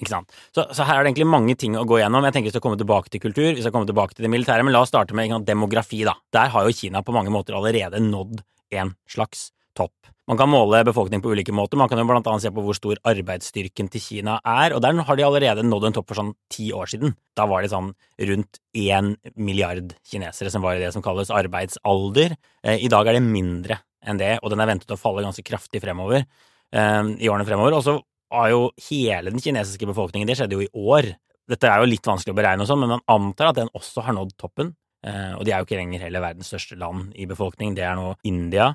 Ikke 0.02 0.10
sant? 0.10 0.32
Så, 0.50 0.66
så 0.75 0.87
her 0.88 0.99
er 0.99 1.04
det 1.06 1.12
egentlig 1.12 1.31
mange 1.31 1.54
ting 1.58 1.76
å 1.78 1.87
gå 1.87 2.00
gjennom. 2.00 2.26
Jeg 2.26 2.34
tenker 2.34 2.50
Vi 2.50 2.56
skal 2.56 2.64
komme 2.64 2.81
tilbake 2.81 3.12
til 3.12 3.22
kultur, 3.22 3.52
vi 3.54 3.62
skal 3.62 3.75
komme 3.75 3.87
tilbake 3.88 4.16
til 4.16 4.26
det 4.26 4.32
militære, 4.34 4.66
men 4.66 4.75
la 4.75 4.82
oss 4.82 4.90
starte 4.90 5.14
med 5.14 5.46
demografi. 5.46 6.02
da. 6.08 6.16
Der 6.34 6.50
har 6.50 6.66
jo 6.66 6.75
Kina 6.75 7.04
på 7.06 7.14
mange 7.14 7.31
måter 7.31 7.54
allerede 7.54 8.02
nådd 8.02 8.43
en 8.75 8.96
slags 9.06 9.52
topp. 9.78 9.94
Man 10.31 10.38
kan 10.38 10.50
måle 10.50 10.84
befolkning 10.87 11.22
på 11.22 11.32
ulike 11.34 11.54
måter. 11.54 11.78
Man 11.78 11.88
kan 11.90 11.99
jo 11.99 12.06
blant 12.06 12.26
annet 12.31 12.44
se 12.44 12.50
på 12.54 12.62
hvor 12.62 12.76
stor 12.78 12.99
arbeidsstyrken 13.10 13.88
til 13.90 14.02
Kina 14.02 14.37
er, 14.46 14.75
og 14.75 14.82
der 14.84 14.99
har 15.06 15.19
de 15.19 15.25
allerede 15.26 15.64
nådd 15.66 15.88
en 15.88 15.96
topp 15.96 16.12
for 16.12 16.20
sånn 16.20 16.34
ti 16.52 16.69
år 16.75 16.90
siden. 16.93 17.16
Da 17.38 17.46
var 17.50 17.62
det 17.62 17.72
sånn 17.72 17.90
rundt 18.31 18.60
én 18.78 19.16
milliard 19.34 19.96
kinesere 20.06 20.52
som 20.54 20.62
var 20.62 20.78
i 20.78 20.84
det 20.84 20.93
som 20.94 21.02
kalles 21.02 21.32
arbeidsalder. 21.34 22.37
Eh, 22.62 22.87
I 22.87 22.90
dag 22.93 23.06
er 23.10 23.19
det 23.19 23.26
mindre 23.26 23.81
enn 24.02 24.19
det, 24.19 24.37
og 24.43 24.50
den 24.50 24.62
er 24.62 24.70
ventet 24.70 24.94
å 24.94 24.99
falle 24.99 25.26
ganske 25.26 25.46
kraftig 25.46 25.82
fremover 25.82 26.22
eh, 26.22 27.02
i 27.19 27.31
årene 27.31 27.46
fremover. 27.46 27.78
Og 27.78 27.87
så 27.87 27.99
har 28.32 28.52
jo 28.52 28.62
hele 28.88 29.32
den 29.32 29.43
kinesiske 29.43 29.88
befolkningen, 29.88 30.29
det 30.29 30.38
skjedde 30.38 30.58
jo 30.58 30.64
i 30.64 30.73
år. 30.73 31.12
Dette 31.52 31.69
er 31.69 31.82
jo 31.82 31.90
litt 31.90 32.06
vanskelig 32.06 32.34
å 32.34 32.38
beregne 32.38 32.64
og 32.64 32.70
sånn, 32.70 32.82
men 32.84 32.94
man 32.96 33.05
antar 33.11 33.50
at 33.50 33.61
den 33.61 33.73
også 33.76 34.06
har 34.06 34.17
nådd 34.17 34.37
toppen. 34.40 34.75
Eh, 35.06 35.32
og 35.34 35.44
de 35.44 35.52
er 35.52 35.61
jo 35.61 35.67
ikke 35.67 35.81
lenger 35.81 36.05
heller 36.06 36.23
verdens 36.25 36.52
største 36.52 36.79
land 36.79 37.14
i 37.19 37.26
befolkning, 37.31 37.75
det 37.76 37.84
er 37.87 37.99
nå 37.99 38.12
India. 38.29 38.73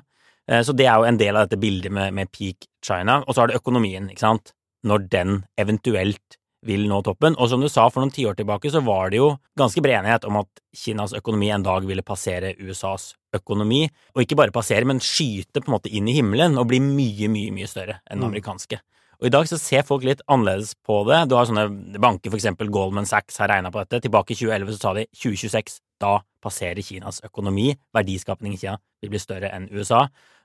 Eh, 0.48 0.62
så 0.64 0.74
det 0.76 0.88
er 0.88 1.00
jo 1.00 1.08
en 1.08 1.20
del 1.20 1.36
av 1.36 1.46
dette 1.46 1.60
bildet 1.60 1.92
med, 1.94 2.12
med 2.16 2.30
peak 2.32 2.68
China. 2.84 3.22
Og 3.26 3.34
så 3.34 3.42
har 3.42 3.52
det 3.52 3.60
økonomien, 3.60 4.10
ikke 4.12 4.26
sant. 4.26 4.52
Når 4.86 5.08
den 5.10 5.40
eventuelt 5.58 6.38
vil 6.66 6.88
nå 6.90 7.00
toppen. 7.06 7.36
Og 7.38 7.50
som 7.50 7.62
du 7.62 7.68
sa, 7.70 7.86
for 7.90 8.02
noen 8.02 8.12
tiår 8.14 8.36
tilbake 8.38 8.70
så 8.72 8.82
var 8.84 9.12
det 9.12 9.20
jo 9.20 9.30
ganske 9.58 9.82
bred 9.84 10.00
enighet 10.00 10.26
om 10.28 10.40
at 10.40 10.62
Kinas 10.76 11.14
økonomi 11.16 11.52
en 11.54 11.64
dag 11.66 11.86
ville 11.86 12.04
passere 12.06 12.54
USAs 12.58 13.12
økonomi. 13.38 13.84
Og 14.16 14.24
ikke 14.24 14.38
bare 14.38 14.54
passere, 14.54 14.86
men 14.88 15.02
skyte 15.02 15.62
på 15.62 15.70
en 15.70 15.76
måte 15.76 15.92
inn 15.92 16.08
i 16.10 16.16
himmelen 16.18 16.58
og 16.58 16.68
bli 16.70 16.80
mye, 16.82 17.30
mye, 17.32 17.54
mye 17.54 17.70
større 17.70 18.00
enn 18.08 18.18
den 18.20 18.32
Mm. 18.32 18.82
Og 19.18 19.26
i 19.26 19.32
dag 19.34 19.48
så 19.50 19.56
ser 19.58 19.82
folk 19.82 20.04
litt 20.06 20.20
annerledes 20.30 20.76
på 20.86 21.00
det. 21.08 21.24
Du 21.26 21.34
har 21.34 21.48
sånne 21.48 21.98
banker, 21.98 22.30
for 22.30 22.38
eksempel 22.38 22.68
Goldman 22.70 23.08
Sachs 23.08 23.40
har 23.42 23.50
regna 23.50 23.72
på 23.74 23.82
dette. 23.82 23.98
Tilbake 24.04 24.30
i 24.30 24.38
2011 24.38 24.76
så 24.76 24.78
sa 24.84 24.92
de 24.94 25.06
2026. 25.10 25.80
Da 25.98 26.12
passerer 26.44 26.78
Kinas 26.86 27.18
økonomi, 27.26 27.72
verdiskapning 27.96 28.54
i 28.54 28.60
Kina, 28.60 28.76
vil 29.02 29.10
bli 29.10 29.18
større 29.18 29.50
enn 29.56 29.66
USA. 29.74 30.04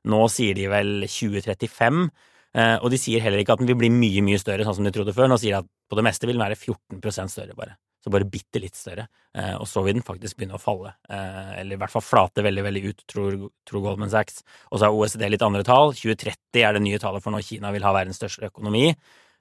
Nå 0.09 0.23
sier 0.33 0.57
de 0.57 0.65
vel 0.71 1.05
2035. 1.05 2.07
eh, 2.57 2.77
Og 2.81 2.89
de 2.89 2.97
sier 2.97 3.21
heller 3.21 3.43
ikke 3.43 3.53
at 3.53 3.61
den 3.61 3.69
vil 3.69 3.77
bli 3.77 3.91
mye, 3.93 4.25
mye 4.25 4.41
større, 4.41 4.65
sånn 4.65 4.81
som 4.81 4.89
de 4.89 4.91
trodde 4.95 5.13
før. 5.13 5.29
Nå 5.29 5.37
sier 5.37 5.53
de 5.53 5.61
at 5.61 5.69
på 5.89 5.99
det 5.99 6.07
meste 6.09 6.25
vil 6.25 6.39
den 6.39 6.45
være 6.47 6.57
14% 6.57 7.29
større, 7.29 7.53
bare. 7.53 7.77
Så 8.03 8.11
bare 8.11 8.27
bitte 8.27 8.59
litt 8.59 8.75
større. 8.75 9.07
Eh, 9.33 9.55
Og 9.55 9.67
så 9.67 9.83
vil 9.85 9.95
den 9.95 10.03
faktisk 10.03 10.35
begynne 10.37 10.57
å 10.57 10.61
falle. 10.61 10.93
Eh, 11.09 11.59
Eller 11.61 11.77
i 11.77 11.79
hvert 11.79 11.93
fall 11.93 12.03
flate 12.03 12.43
veldig, 12.43 12.63
veldig 12.63 12.83
ut, 12.89 13.03
tror, 13.07 13.37
tror 13.65 13.81
Goldman 13.85 14.11
Sachs. 14.11 14.43
Og 14.71 14.79
så 14.79 14.85
har 14.89 14.91
OECD 14.93 15.29
litt 15.29 15.41
andre 15.45 15.63
tall. 15.63 15.93
2030 15.95 16.63
er 16.67 16.73
det 16.73 16.81
nye 16.83 16.99
tallet 16.99 17.23
for 17.23 17.31
når 17.31 17.45
Kina 17.47 17.71
vil 17.71 17.83
ha 17.87 17.93
verdens 17.95 18.19
største 18.19 18.49
økonomi. 18.51 18.89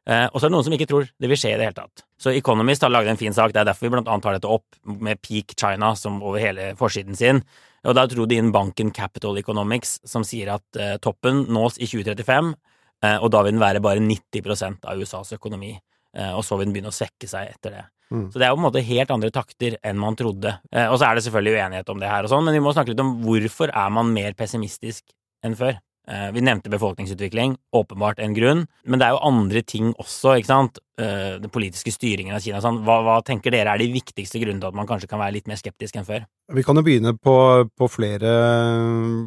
Eh, 0.07 0.26
og 0.33 0.38
så 0.38 0.47
er 0.47 0.50
det 0.50 0.54
noen 0.57 0.64
som 0.66 0.73
ikke 0.78 0.88
tror 0.90 1.11
det 1.11 1.28
vil 1.31 1.38
skje 1.38 1.52
i 1.54 1.59
det 1.59 1.66
hele 1.66 1.78
tatt. 1.78 2.04
Så 2.19 2.31
Economist 2.35 2.83
har 2.83 2.90
laget 2.90 3.11
en 3.11 3.21
fin 3.21 3.35
sak, 3.35 3.52
det 3.52 3.61
er 3.62 3.69
derfor 3.71 3.87
vi 3.87 3.92
blant 3.97 4.09
annet 4.09 4.23
tar 4.23 4.35
dette 4.38 4.50
opp 4.50 4.64
med 4.87 5.21
Peak 5.23 5.54
China 5.59 5.92
som 5.99 6.23
over 6.23 6.38
hele 6.42 6.73
forsiden 6.78 7.16
sin. 7.19 7.42
Og 7.85 7.95
da 7.99 8.07
dro 8.07 8.26
de 8.26 8.37
inn 8.38 8.52
banken 8.54 8.92
Capital 8.95 9.38
Economics, 9.38 10.00
som 10.07 10.23
sier 10.23 10.52
at 10.54 10.78
toppen 11.02 11.47
nås 11.50 11.78
i 11.83 11.87
2035, 11.90 12.54
eh, 13.02 13.16
og 13.19 13.31
da 13.35 13.42
vil 13.42 13.57
den 13.57 13.62
være 13.62 13.83
bare 13.83 13.99
90% 13.99 14.87
av 14.87 14.99
USAs 15.02 15.35
økonomi. 15.35 15.75
Og 16.12 16.42
så 16.45 16.59
vil 16.59 16.66
den 16.66 16.75
begynne 16.75 16.90
å 16.90 16.92
svekke 16.92 17.25
seg 17.25 17.49
etter 17.54 17.71
det. 17.73 17.83
Mm. 18.12 18.26
Så 18.33 18.38
det 18.38 18.47
er 18.47 18.52
jo 18.52 18.59
på 18.59 18.62
en 18.62 18.69
måte 18.69 18.85
helt 18.85 19.14
andre 19.14 19.31
takter 19.33 19.78
enn 19.81 20.00
man 20.00 20.19
trodde. 20.19 20.59
Eh, 20.73 20.88
og 20.88 20.99
så 21.00 21.09
er 21.09 21.16
det 21.16 21.25
selvfølgelig 21.26 21.57
uenighet 21.57 21.95
om 21.95 22.02
det 22.02 22.11
her 22.12 22.26
og 22.26 22.33
sånn, 22.33 22.45
men 22.45 22.59
vi 22.59 22.64
må 22.64 22.75
snakke 22.76 22.92
litt 22.92 23.02
om 23.04 23.16
hvorfor 23.25 23.73
er 23.73 23.97
man 23.97 24.12
mer 24.12 24.37
pessimistisk 24.38 25.07
enn 25.47 25.57
før. 25.59 25.81
Eh, 26.09 26.28
Vi 26.35 26.42
nevnte 26.42 26.71
befolkningsutvikling, 26.71 27.57
åpenbart 27.78 28.19
en 28.19 28.35
grunn, 28.35 28.66
men 28.85 28.99
det 28.99 29.07
er 29.07 29.14
jo 29.14 29.23
andre 29.23 29.62
ting 29.62 29.92
også, 29.95 30.37
ikke 30.40 30.50
sant? 30.50 30.81
Eh, 30.99 31.38
Den 31.38 31.50
politiske 31.50 31.95
styringen 31.95 32.35
av 32.35 32.42
Kina 32.42 32.59
og 32.59 32.66
sånn. 32.66 32.83
Hva, 32.85 33.00
hva 33.07 33.19
tenker 33.25 33.54
dere 33.54 33.71
er 33.73 33.78
de 33.78 33.92
viktigste 33.92 34.42
grunnene 34.42 34.61
til 34.61 34.73
at 34.73 34.75
man 34.75 34.87
kanskje 34.90 35.09
kan 35.09 35.23
være 35.23 35.38
litt 35.38 35.47
mer 35.47 35.61
skeptisk 35.61 35.97
enn 35.97 36.09
før? 36.09 36.26
Vi 36.52 36.64
kan 36.66 36.76
jo 36.76 36.83
begynne 36.83 37.14
på, 37.16 37.37
på 37.78 37.88
flere, 37.88 38.33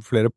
flere 0.04 0.30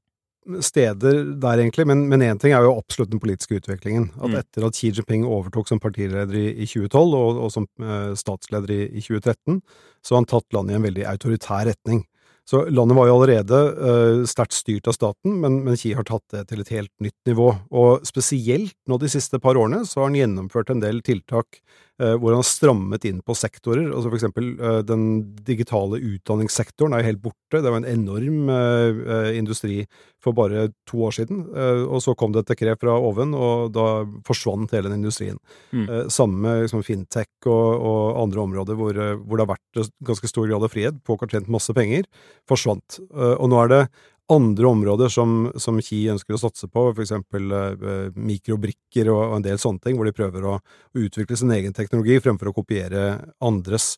steder 0.65 1.35
der, 1.41 1.61
egentlig, 1.61 1.87
men 1.87 2.23
én 2.25 2.39
ting 2.41 2.55
er 2.57 2.65
jo 2.65 2.77
absolutt 2.79 3.11
den 3.13 3.21
politiske 3.23 3.59
utviklingen. 3.61 4.11
At 4.17 4.31
Mm. 4.31 4.37
etter 4.41 4.67
at 4.67 4.75
Xi 4.75 4.93
Jinping 4.93 5.25
overtok 5.25 5.69
som 5.69 5.81
partileder 5.81 6.35
i, 6.35 6.49
i 6.63 6.67
2012, 6.67 7.15
og, 7.15 7.41
og 7.45 7.51
som 7.53 7.67
eh, 7.81 8.15
statsleder 8.17 8.71
i, 8.71 8.83
i 8.99 9.01
2013, 9.05 9.61
så 10.03 10.15
har 10.15 10.23
han 10.23 10.31
tatt 10.31 10.53
landet 10.57 10.73
i 10.73 10.79
en 10.81 10.87
veldig 10.89 11.05
autoritær 11.07 11.67
retning. 11.69 12.05
Så 12.49 12.63
landet 12.73 12.97
var 12.97 13.07
jo 13.11 13.17
allerede 13.19 13.59
eh, 13.77 14.23
sterkt 14.25 14.57
styrt 14.57 14.89
av 14.89 14.97
staten, 14.97 15.35
men, 15.43 15.61
men 15.67 15.77
Xi 15.77 15.93
har 15.99 16.07
tatt 16.09 16.25
det 16.33 16.47
til 16.49 16.63
et 16.65 16.73
helt 16.73 16.93
nytt 17.05 17.19
nivå. 17.29 17.51
Og 17.77 18.07
spesielt 18.09 18.73
nå 18.89 18.97
de 18.99 19.11
siste 19.13 19.37
par 19.43 19.59
årene 19.61 19.83
så 19.85 20.01
har 20.01 20.09
han 20.09 20.17
gjennomført 20.17 20.73
en 20.73 20.81
del 20.81 21.03
tiltak 21.05 21.61
hvor 21.99 22.31
han 22.31 22.43
har 22.43 22.47
strammet 22.47 23.05
inn 23.09 23.19
på 23.27 23.35
sektorer. 23.35 23.89
Altså 23.91 24.11
for 24.11 24.19
eksempel 24.19 24.53
eh, 24.55 24.81
den 24.87 25.07
digitale 25.47 25.99
utdanningssektoren 25.99 26.95
er 26.95 27.03
jo 27.03 27.09
helt 27.11 27.25
borte. 27.25 27.59
Det 27.59 27.73
var 27.73 27.81
en 27.81 27.89
enorm 27.91 28.53
eh, 28.55 29.01
eh, 29.17 29.31
industri 29.39 29.81
for 30.23 30.37
bare 30.37 30.69
to 30.89 31.03
år 31.09 31.17
siden. 31.19 31.45
Eh, 31.51 31.83
og 31.87 32.03
så 32.05 32.15
kom 32.19 32.35
det 32.35 32.45
et 32.45 32.53
dekret 32.55 32.81
fra 32.83 32.95
oven, 32.95 33.35
og 33.35 33.73
da 33.75 33.89
forsvant 34.27 34.75
hele 34.75 34.91
den 34.91 35.03
industrien. 35.03 35.39
Mm. 35.73 35.87
Eh, 35.87 36.05
samme 36.13 36.39
med 36.45 36.67
liksom, 36.67 36.85
fintech 36.87 37.49
og, 37.51 37.67
og 37.79 38.23
andre 38.25 38.45
områder 38.45 38.79
hvor, 38.79 38.95
eh, 38.95 39.17
hvor 39.19 39.39
det 39.39 39.47
har 39.47 39.55
vært 39.57 39.83
eh, 39.83 39.91
ganske 40.13 40.31
stor 40.31 40.47
grad 40.51 40.67
av 40.67 40.75
frihet. 40.75 41.03
Har 41.09 41.33
tjent 41.35 41.51
masse 41.51 41.75
penger. 41.75 42.07
Forsvant. 42.49 43.01
Eh, 43.11 43.35
og 43.35 43.51
nå 43.51 43.59
er 43.65 43.75
det 43.75 43.83
andre 44.33 44.69
områder 44.69 45.13
som, 45.13 45.51
som 45.57 45.79
Ki 45.85 46.03
ønsker 46.13 46.37
å 46.37 46.41
satse 46.41 46.69
på, 46.69 46.83
for 46.93 47.05
eksempel 47.05 47.53
eh, 47.55 48.09
mikrobrikker 48.13 49.11
og, 49.13 49.23
og 49.23 49.37
en 49.39 49.47
del 49.47 49.61
sånne 49.63 49.85
ting, 49.85 49.97
hvor 49.97 50.09
de 50.09 50.17
prøver 50.17 50.45
å, 50.49 50.57
å 50.61 51.05
utvikle 51.05 51.39
sin 51.39 51.53
egen 51.55 51.77
teknologi 51.77 52.19
fremfor 52.25 52.51
å 52.51 52.57
kopiere 52.61 53.07
andres. 53.45 53.95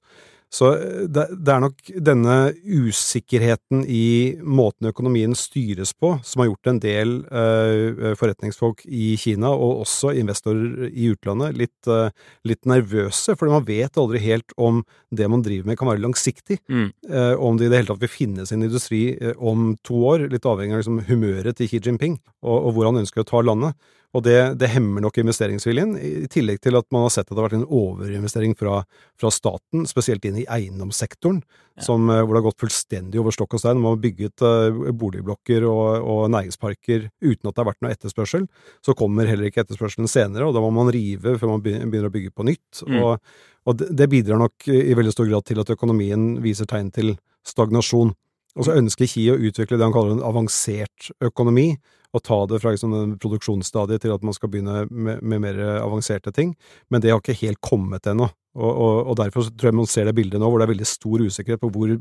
Så 0.51 0.73
eh, 0.75 1.05
det, 1.07 1.27
det 1.39 1.55
er 1.55 1.63
nok 1.63 1.93
denne 2.11 2.37
usikkerheten 2.67 3.85
i 3.87 4.37
måten 4.43 4.91
økonomien 4.91 5.37
styres 5.39 5.93
på, 5.95 6.17
som 6.27 6.43
har 6.43 6.51
gjort 6.51 6.71
en 6.73 6.81
del 6.83 7.15
eh, 7.31 8.15
forretningsfolk 8.19 8.83
i 8.87 9.15
Kina, 9.21 9.53
og 9.55 9.85
også 9.85 10.15
investorer 10.19 10.91
i 10.91 11.11
utlandet, 11.15 11.59
litt, 11.59 11.79
eh, 11.91 12.11
litt 12.51 12.67
nervøse, 12.69 13.37
fordi 13.39 13.55
man 13.55 13.69
vet 13.69 14.01
aldri 14.01 14.23
helt 14.27 14.57
om 14.59 14.83
det 15.15 15.31
man 15.31 15.47
driver 15.47 15.71
med 15.71 15.79
kan 15.79 15.91
være 15.91 16.03
langsiktig. 16.03 16.59
Mm. 16.71 16.91
Eh, 17.11 17.33
om 17.39 17.59
det 17.59 17.69
i 17.69 17.73
det 17.73 17.83
hele 17.83 17.93
tatt 17.93 18.03
vil 18.03 18.13
finne 18.13 18.49
sin 18.49 18.67
industri 18.67 19.05
eh, 19.15 19.39
om 19.39 19.73
to 19.87 20.03
år, 20.11 20.27
litt 20.35 20.47
avhengig 20.51 20.77
av 20.77 20.83
liksom, 20.83 21.01
humøret 21.11 21.59
til 21.59 21.71
Xi 21.71 21.83
Jinping, 21.87 22.19
og, 22.43 22.57
og 22.59 22.75
hvor 22.75 22.91
han 22.91 23.03
ønsker 23.05 23.23
å 23.23 23.31
ta 23.31 23.43
landet. 23.47 23.79
Og 24.11 24.25
det, 24.27 24.37
det 24.59 24.73
hemmer 24.73 25.05
nok 25.05 25.21
investeringsviljen, 25.23 25.93
i 25.95 26.27
tillegg 26.31 26.59
til 26.65 26.75
at 26.75 26.87
man 26.91 27.05
har 27.05 27.13
sett 27.15 27.29
at 27.29 27.31
det 27.31 27.39
har 27.39 27.47
vært 27.47 27.61
en 27.61 27.69
overinvestering 27.79 28.57
fra, 28.59 28.81
fra 29.21 29.31
staten, 29.31 29.85
spesielt 29.87 30.25
inn 30.27 30.41
i 30.43 30.49
eiendomssektoren, 30.51 31.45
Ja. 31.79 31.85
som, 31.87 32.11
eh, 32.11 32.19
hvor 32.25 32.35
det 32.35 32.41
har 32.43 32.49
gått 32.51 32.59
fullstendig 32.61 33.21
over 33.23 33.31
stokk 33.31 33.55
og 33.55 33.61
stein. 33.63 33.79
Man 33.79 33.95
har 33.95 34.03
bygget 34.03 34.43
eh, 34.43 34.91
boligblokker 34.99 35.63
og, 35.71 36.03
og 36.03 36.25
næringsparker 36.35 37.07
uten 37.23 37.47
at 37.47 37.55
det 37.55 37.63
har 37.63 37.69
vært 37.71 37.81
noe 37.87 37.93
etterspørsel. 37.95 38.49
Så 38.85 38.97
kommer 38.99 39.31
heller 39.31 39.47
ikke 39.47 39.63
etterspørselen 39.63 40.11
senere, 40.11 40.49
og 40.49 40.57
da 40.59 40.65
må 40.65 40.73
man 40.75 40.91
rive 40.91 41.37
før 41.39 41.55
man 41.55 41.63
begynner 41.63 42.11
å 42.11 42.15
bygge 42.17 42.35
på 42.35 42.49
nytt. 42.51 42.83
Mm. 42.83 42.99
Og, 43.05 43.23
og 43.71 43.79
det, 43.79 43.93
det 43.95 44.11
bidrar 44.11 44.43
nok 44.43 44.67
i 44.75 44.99
veldig 44.99 45.15
stor 45.15 45.31
grad 45.31 45.47
til 45.47 45.63
at 45.63 45.71
økonomien 45.71 46.33
viser 46.43 46.67
tegn 46.67 46.91
til 46.99 47.15
stagnasjon. 47.47 48.11
Og 48.59 48.67
så 48.67 48.75
ønsker 48.75 49.07
Ki 49.07 49.29
å 49.31 49.39
utvikle 49.39 49.79
det 49.79 49.87
han 49.87 49.95
kaller 49.95 50.19
en 50.19 50.27
avansert 50.27 51.13
økonomi, 51.23 51.77
og 52.17 52.23
ta 52.27 52.39
det 52.51 52.61
fra 52.63 52.73
liksom 52.75 53.17
produksjonsstadiet 53.23 54.05
til 54.05 54.15
at 54.15 54.25
man 54.27 54.35
skal 54.37 54.51
begynne 54.53 54.85
med, 54.91 55.23
med 55.23 55.43
mer 55.45 55.61
avanserte 55.79 56.33
ting, 56.35 56.57
men 56.91 57.03
det 57.03 57.13
har 57.13 57.23
ikke 57.23 57.39
helt 57.45 57.61
kommet 57.65 58.09
ennå. 58.11 58.31
Og, 58.59 58.71
og, 58.71 58.97
og 59.13 59.19
derfor 59.21 59.47
tror 59.55 59.71
jeg 59.71 59.79
man 59.79 59.87
ser 59.87 60.09
det 60.09 60.17
bildet 60.17 60.43
nå 60.43 60.49
hvor 60.51 60.59
det 60.59 60.67
er 60.67 60.73
veldig 60.73 60.89
stor 60.89 61.23
usikkerhet 61.23 61.63
på 61.63 61.71
hvor, 61.71 61.93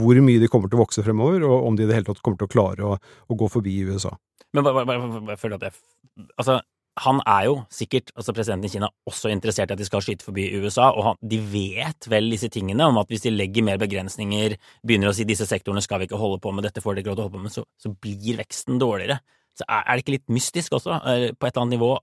hvor 0.00 0.20
mye 0.24 0.40
de 0.40 0.48
kommer 0.48 0.70
til 0.70 0.80
å 0.80 0.86
vokse 0.86 1.04
fremover, 1.04 1.44
og 1.44 1.68
om 1.68 1.76
de 1.76 1.84
i 1.84 1.90
det 1.90 1.98
hele 1.98 2.08
tatt 2.08 2.22
kommer 2.24 2.40
til 2.40 2.48
å 2.48 2.54
klare 2.54 2.88
å, 2.88 2.96
å 2.96 3.38
gå 3.38 3.50
forbi 3.52 3.76
USA. 3.90 4.14
Men 4.56 4.64
bare, 4.64 4.86
bare, 4.88 5.12
bare, 5.20 5.36
følg 5.40 5.58
opp 5.58 5.66
det. 5.66 5.74
Altså, 6.40 6.56
han 7.04 7.20
er 7.28 7.44
jo 7.46 7.54
sikkert, 7.72 8.10
altså 8.16 8.32
presidenten 8.34 8.66
i 8.66 8.72
Kina, 8.72 8.88
også 9.06 9.30
interessert 9.30 9.70
i 9.70 9.76
at 9.76 9.80
de 9.80 9.86
skal 9.86 10.02
skyte 10.02 10.26
forbi 10.26 10.48
USA, 10.56 10.88
og 10.90 11.04
han, 11.10 11.18
de 11.20 11.38
vet 11.52 12.08
vel 12.10 12.32
disse 12.32 12.50
tingene 12.52 12.88
om 12.88 12.98
at 13.02 13.12
hvis 13.12 13.26
de 13.26 13.34
legger 13.34 13.66
mer 13.66 13.78
begrensninger, 13.80 14.56
begynner 14.86 15.12
å 15.12 15.16
si 15.16 15.28
disse 15.28 15.46
sektorene 15.48 15.84
skal 15.84 16.02
vi 16.02 16.08
ikke 16.08 16.20
holde 16.20 16.40
på 16.42 16.54
med, 16.54 16.66
dette 16.66 16.82
får 16.82 16.96
dere 16.96 17.04
ikke 17.04 17.12
lov 17.12 17.18
til 17.18 17.26
å 17.26 17.28
holde 17.28 17.38
på 17.38 17.44
med, 17.44 17.54
så, 17.54 17.66
så 17.78 17.92
blir 17.92 18.40
veksten 18.40 18.80
dårligere. 18.82 19.20
Så 19.58 19.66
er, 19.66 19.88
det 19.90 20.04
ikke 20.04 20.18
litt 20.18 20.28
mystisk 20.30 20.78
også, 20.78 21.00
eh, 21.02 21.30
på 21.34 21.48
et 21.48 21.52
eller 21.52 21.66
annet 21.66 21.78
nivå, 21.78 21.96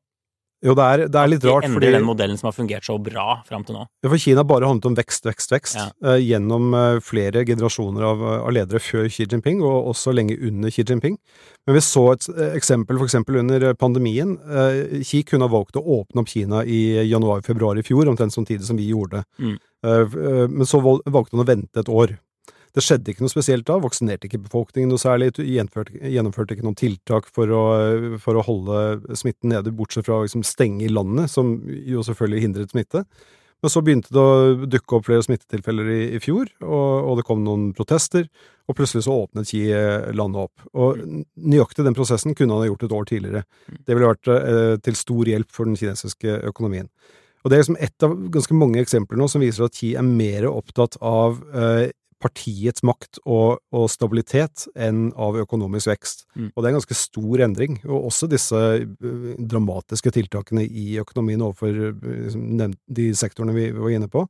Jo, 0.65 0.73
det 0.73 0.83
er, 0.83 1.01
det 1.11 1.19
er 1.19 1.29
litt 1.29 1.43
rart, 1.45 1.65
fordi 1.69 1.89
den 1.93 2.05
modellen 2.07 2.39
som 2.39 2.47
har 2.47 2.53
fungert 2.55 2.85
så 2.87 2.95
bra 3.03 3.35
fram 3.45 3.65
til 3.67 3.75
nå? 3.75 3.83
Ja, 4.01 4.09
for 4.09 4.21
Kina 4.23 4.41
bare 4.47 4.65
handlet 4.65 4.87
om 4.89 4.95
vekst, 4.97 5.27
vekst, 5.27 5.51
vekst 5.51 5.77
Ja. 5.77 5.83
uh, 6.01 6.15
gjennom 6.17 6.73
uh, 6.73 7.01
flere 7.05 7.43
generasjoner 7.45 8.05
av, 8.07 8.23
av 8.39 8.53
ledere 8.55 8.81
før 8.81 9.05
Xi 9.11 9.27
Jinping, 9.27 9.61
og 9.61 9.91
også 9.91 10.15
lenge 10.15 10.39
under 10.39 10.73
Xi 10.73 10.87
Jinping. 10.87 11.19
Men 11.67 11.77
vi 11.77 11.83
så 11.85 12.05
et 12.15 12.25
uh, 12.31 12.47
eksempel 12.55 12.97
for 12.97 13.05
eksempel 13.05 13.37
under 13.43 13.67
pandemien. 13.77 14.37
Xi 15.05 15.21
kunne 15.27 15.45
ha 15.45 15.53
valgt 15.53 15.77
å 15.77 15.85
åpne 15.99 16.23
opp 16.23 16.31
Kina 16.31 16.63
i 16.65 16.81
januar-februar 17.11 17.77
i 17.77 17.85
fjor, 17.85 18.09
omtrent 18.09 18.33
samtidig 18.33 18.65
som 18.65 18.79
vi 18.79 18.89
gjorde. 18.89 19.25
Mm. 19.37 19.57
Men 19.85 20.65
så 20.65 20.79
valgte 20.81 21.35
han 21.35 21.43
å 21.43 21.45
vente 21.45 21.83
et 21.83 21.91
år. 21.93 22.15
Det 22.75 22.83
skjedde 22.83 23.13
ikke 23.13 23.23
noe 23.23 23.31
spesielt 23.31 23.67
da, 23.69 23.77
vaksinerte 23.79 24.27
ikke 24.27 24.41
befolkningen 24.49 24.89
noe 24.91 24.99
særlig, 24.99 25.29
gjennomførte, 25.39 26.55
ikke 26.57 26.65
noen 26.65 26.75
tiltak 26.75 27.29
for 27.31 27.51
å, 27.55 27.63
for 28.19 28.35
å 28.35 28.43
holde 28.43 29.15
smitten 29.15 29.53
nede, 29.53 29.71
bortsett 29.75 30.09
fra 30.09 30.19
å 30.19 30.25
liksom 30.25 30.43
stenge 30.43 30.91
landet, 30.91 31.31
som 31.31 31.55
jo 31.63 32.03
selvfølgelig 32.03 32.43
hindret 32.43 32.75
smitte. 32.75 33.05
Men 33.63 33.71
så 33.71 33.81
begynte 33.81 34.11
det 34.13 34.21
å 34.21 34.67
dukke 34.67 34.97
opp 34.97 35.07
flere 35.07 35.23
smittetilfeller 35.25 35.87
i, 35.89 36.01
i 36.17 36.19
fjor, 36.21 36.51
og, 36.61 36.91
og 37.07 37.15
det 37.17 37.25
kom 37.25 37.45
noen 37.45 37.69
protester, 37.77 38.27
og 38.67 38.77
plutselig 38.77 39.05
så 39.05 39.15
åpnet 39.23 39.47
Xi 39.49 39.61
eh, 39.71 40.11
landet 40.17 40.49
opp. 40.49 40.67
Og 40.75 40.99
nøyaktig 41.39 41.85
den 41.87 41.95
prosessen 41.97 42.35
kunne 42.37 42.57
han 42.57 42.65
ha 42.65 42.69
gjort 42.69 42.85
et 42.85 42.95
år 42.97 43.07
tidligere. 43.09 43.45
Det 43.71 43.95
ville 43.95 44.11
vært 44.11 44.31
eh, 44.35 44.75
til 44.83 44.99
stor 44.99 45.31
hjelp 45.31 45.53
for 45.53 45.69
den 45.69 45.77
kinesiske 45.79 46.41
økonomien. 46.51 46.89
Og 47.45 47.51
det 47.51 47.57
er 47.57 47.63
liksom 47.63 47.81
ett 47.87 48.05
av 48.05 48.15
ganske 48.33 48.57
mange 48.57 48.81
eksempler 48.81 49.21
nå 49.21 49.29
som 49.29 49.43
viser 49.45 49.67
at 49.67 49.77
Xi 49.77 49.93
er 49.97 50.05
mer 50.05 50.49
opptatt 50.49 50.97
av 51.01 51.37
eh, 51.53 51.93
partiets 52.23 52.83
makt 52.85 53.19
og, 53.25 53.59
og 53.75 53.87
stabilitet 53.91 54.65
enn 54.79 55.09
av 55.19 55.37
økonomisk 55.41 55.91
vekst. 55.91 56.25
Mm. 56.35 56.49
Og 56.51 56.59
det 56.59 56.67
er 56.67 56.71
en 56.71 56.77
ganske 56.79 56.97
stor 56.97 57.43
endring. 57.45 57.79
Og 57.85 58.09
også 58.09 58.29
disse 58.31 58.61
eh, 58.79 59.33
dramatiske 59.39 60.13
tiltakene 60.15 60.65
i 60.65 60.95
økonomien 61.01 61.43
overfor 61.45 61.81
eh, 61.91 62.69
de 62.99 63.09
sektorene 63.17 63.55
vi 63.57 63.67
var 63.75 63.97
inne 63.97 64.11
på, 64.11 64.25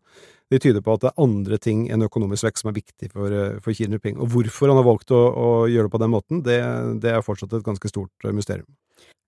de 0.54 0.60
tyder 0.62 0.84
på 0.86 0.94
at 0.94 1.02
det 1.02 1.10
er 1.10 1.24
andre 1.24 1.58
ting 1.62 1.88
enn 1.90 2.06
økonomisk 2.06 2.46
vekst 2.46 2.64
som 2.64 2.70
er 2.70 2.78
viktig 2.80 3.12
for, 3.14 3.34
eh, 3.34 3.60
for 3.62 3.74
Xi 3.74 3.88
Jinping. 3.88 4.20
Og 4.22 4.34
hvorfor 4.34 4.72
han 4.72 4.82
har 4.82 4.88
valgt 4.88 5.14
å, 5.16 5.22
å 5.22 5.52
gjøre 5.70 5.90
det 5.90 5.96
på 5.96 6.04
den 6.04 6.14
måten, 6.14 6.44
det, 6.46 6.60
det 7.02 7.14
er 7.14 7.26
fortsatt 7.26 7.54
et 7.58 7.66
ganske 7.66 7.92
stort 7.92 8.30
mysterium. 8.32 8.68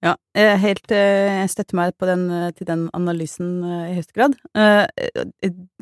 Ja, 0.05 0.11
jeg 0.37 0.59
helt 0.61 0.91
eh, 0.93 1.39
jeg 1.41 1.49
støtter 1.49 1.73
meg 1.79 1.95
på 1.97 2.05
den, 2.05 2.27
eh, 2.29 2.51
til 2.53 2.67
den 2.69 2.83
analysen 2.93 3.63
eh, 3.65 3.87
i 3.89 3.95
høyeste 3.97 4.13
grad. 4.13 4.35
Eh, 4.53 4.85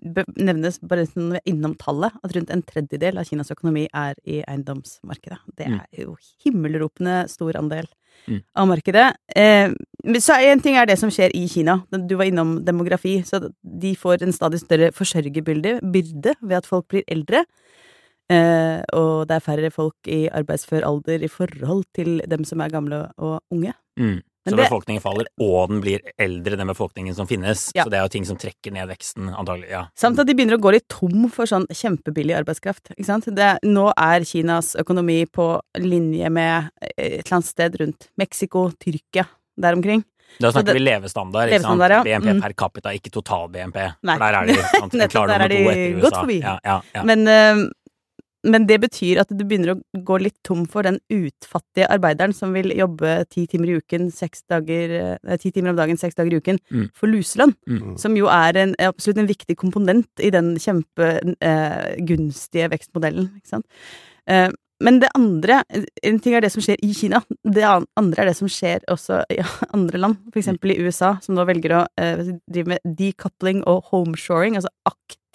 Det 0.05 0.23
nevnes, 0.37 0.77
bare 0.79 1.03
når 1.15 1.31
vi 1.33 1.39
er 1.41 1.51
innom 1.51 1.73
tallet, 1.75 2.13
at 2.23 2.35
rundt 2.35 2.51
en 2.53 2.61
tredjedel 2.63 3.17
av 3.17 3.25
Kinas 3.25 3.49
økonomi 3.51 3.87
er 3.91 4.13
i 4.23 4.41
eiendomsmarkedet. 4.47 5.39
Det 5.57 5.67
Mm. 5.67 5.79
er 5.81 6.01
jo 6.05 6.15
himmelropende 6.45 7.27
stor 7.27 7.53
andel 7.57 7.87
Mm. 8.27 8.41
av 8.55 8.67
markedet. 8.67 9.15
Eh, 9.35 9.73
Så 10.19 10.33
en 10.39 10.59
ting 10.61 10.75
er 10.77 10.85
det 10.85 10.97
som 10.99 11.09
skjer 11.09 11.31
i 11.33 11.47
Kina. 11.47 11.83
Du 11.91 12.15
var 12.15 12.25
innom 12.25 12.63
demografi, 12.63 13.21
så 13.25 13.51
de 13.63 13.95
får 13.95 14.21
en 14.21 14.31
stadig 14.31 14.59
større 14.61 14.91
forsørgerbyrde 14.93 15.81
ved 15.81 16.55
at 16.57 16.65
folk 16.65 16.87
blir 16.87 17.03
eldre. 17.07 17.43
Eh, 18.31 18.81
og 18.97 19.27
det 19.29 19.35
er 19.37 19.43
færre 19.45 19.69
folk 19.73 20.07
i 20.09 20.23
arbeidsfør 20.33 20.85
alder 20.87 21.23
i 21.25 21.29
forhold 21.29 21.83
til 21.93 22.21
dem 22.27 22.45
som 22.47 22.61
er 22.65 22.69
gamle 22.73 23.03
og 23.17 23.41
unge. 23.53 23.73
Mm. 23.99 24.21
Så 24.45 24.53
befolkningen 24.59 25.01
faller, 25.01 25.25
og 25.41 25.71
den 25.71 25.79
blir 25.81 26.03
eldre, 26.21 26.53
den 26.59 26.69
befolkningen 26.69 27.15
som 27.17 27.25
finnes. 27.25 27.71
Ja. 27.73 27.81
Så 27.81 27.89
det 27.89 27.97
er 27.97 28.03
jo 28.05 28.11
ting 28.13 28.27
som 28.29 28.37
trekker 28.37 28.69
ned 28.75 28.85
veksten, 28.91 29.31
antagelig. 29.33 29.71
Ja. 29.71 29.87
Samt 29.97 30.19
at 30.21 30.27
de 30.29 30.35
begynner 30.37 30.59
å 30.59 30.61
gå 30.61 30.69
litt 30.75 30.85
tom 30.87 31.23
for 31.33 31.49
sånn 31.49 31.65
kjempebillig 31.73 32.35
arbeidskraft. 32.37 32.91
Ikke 32.93 33.07
sant? 33.07 33.25
Det, 33.33 33.47
nå 33.65 33.87
er 33.97 34.25
Kinas 34.29 34.75
økonomi 34.77 35.23
på 35.33 35.47
linje 35.81 36.29
med 36.29 36.67
eh, 36.77 36.91
et 37.07 37.23
eller 37.23 37.39
annet 37.39 37.49
sted 37.49 37.79
rundt 37.81 38.09
Mexico, 38.21 38.67
Tyrkia, 38.77 39.25
der 39.57 39.79
omkring. 39.79 40.03
Da 40.41 40.51
snakker 40.53 40.73
det- 40.73 40.77
vi 40.77 40.83
levestandard? 40.91 41.49
Levestandard, 41.49 41.91
ja. 41.91 42.03
BNP 42.05 42.33
Mm. 42.35 42.41
per 42.45 42.53
capita, 42.53 42.89
ikke 42.93 43.09
total-BNP. 43.17 43.81
Nei. 44.03 44.17
For 44.17 44.25
der 44.25 44.33
er 44.41 44.45
de 44.45 44.53
sant, 44.77 44.93
Nettopp, 44.93 45.27
der 45.27 45.41
er 45.41 45.47
de 45.49 46.01
godt 46.05 46.19
forbi. 46.21 46.37
Ja, 46.41 46.59
ja, 46.63 46.77
ja. 46.93 47.03
Men, 47.03 47.27
eh, 47.27 47.65
men 48.45 48.67
det 48.69 48.77
betyr 48.83 49.19
at 49.23 49.31
du 49.33 49.41
begynner 49.43 49.73
å 49.73 49.79
gå 50.05 50.19
litt 50.21 50.37
tom 50.45 50.65
for 50.69 50.85
den 50.87 50.99
utfattige 51.11 51.89
arbeideren 51.91 52.33
som 52.35 52.53
vil 52.55 52.71
jobbe 52.77 53.17
ti 53.33 53.45
timer 53.49 53.73
i 53.73 53.77
uken, 53.81 54.11
seks 54.13 54.45
dager, 54.51 54.93
eh, 55.19 55.37
ti 55.41 55.51
timer 55.51 55.73
om 55.73 55.79
dagen, 55.79 55.97
seks 55.99 56.17
dager 56.17 56.35
i 56.35 56.41
uken, 56.41 56.59
Mm. 56.71 56.89
for 56.93 57.07
luselønn. 57.07 57.55
Mm. 57.67 57.97
Som 57.99 58.15
jo 58.15 58.27
er 58.27 58.57
en, 58.57 58.75
absolutt 58.79 59.17
en 59.17 59.27
viktig 59.27 59.55
komponent 59.57 60.07
i 60.19 60.29
den 60.29 60.55
kjempegunstige 60.55 62.65
eh, 62.65 62.69
vekstmodellen. 62.69 63.31
Ikke 63.39 63.49
sant? 63.55 63.65
Eh, 64.27 64.49
men 64.83 64.99
det 64.99 65.07
andre 65.15 65.63
En 66.03 66.19
ting 66.19 66.33
er 66.35 66.41
det 66.41 66.51
som 66.51 66.61
skjer 66.61 66.75
i 66.83 66.93
Kina. 66.93 67.23
Det 67.43 67.63
andre 67.63 68.21
er 68.21 68.25
det 68.29 68.37
som 68.37 68.47
skjer 68.51 68.83
også 68.91 69.23
i 69.31 69.39
andre 69.75 69.97
land. 69.97 70.17
Eksempel 70.35 70.75
i 70.75 70.79
USA, 70.83 71.15
som 71.21 71.35
nå 71.35 71.45
velger 71.47 71.79
å 71.79 71.85
eh, 71.97 72.35
drive 72.51 72.67
med 72.75 72.79
decoupling 72.97 73.63
og 73.65 73.85
homeshoring, 73.91 74.59
altså 74.59 74.69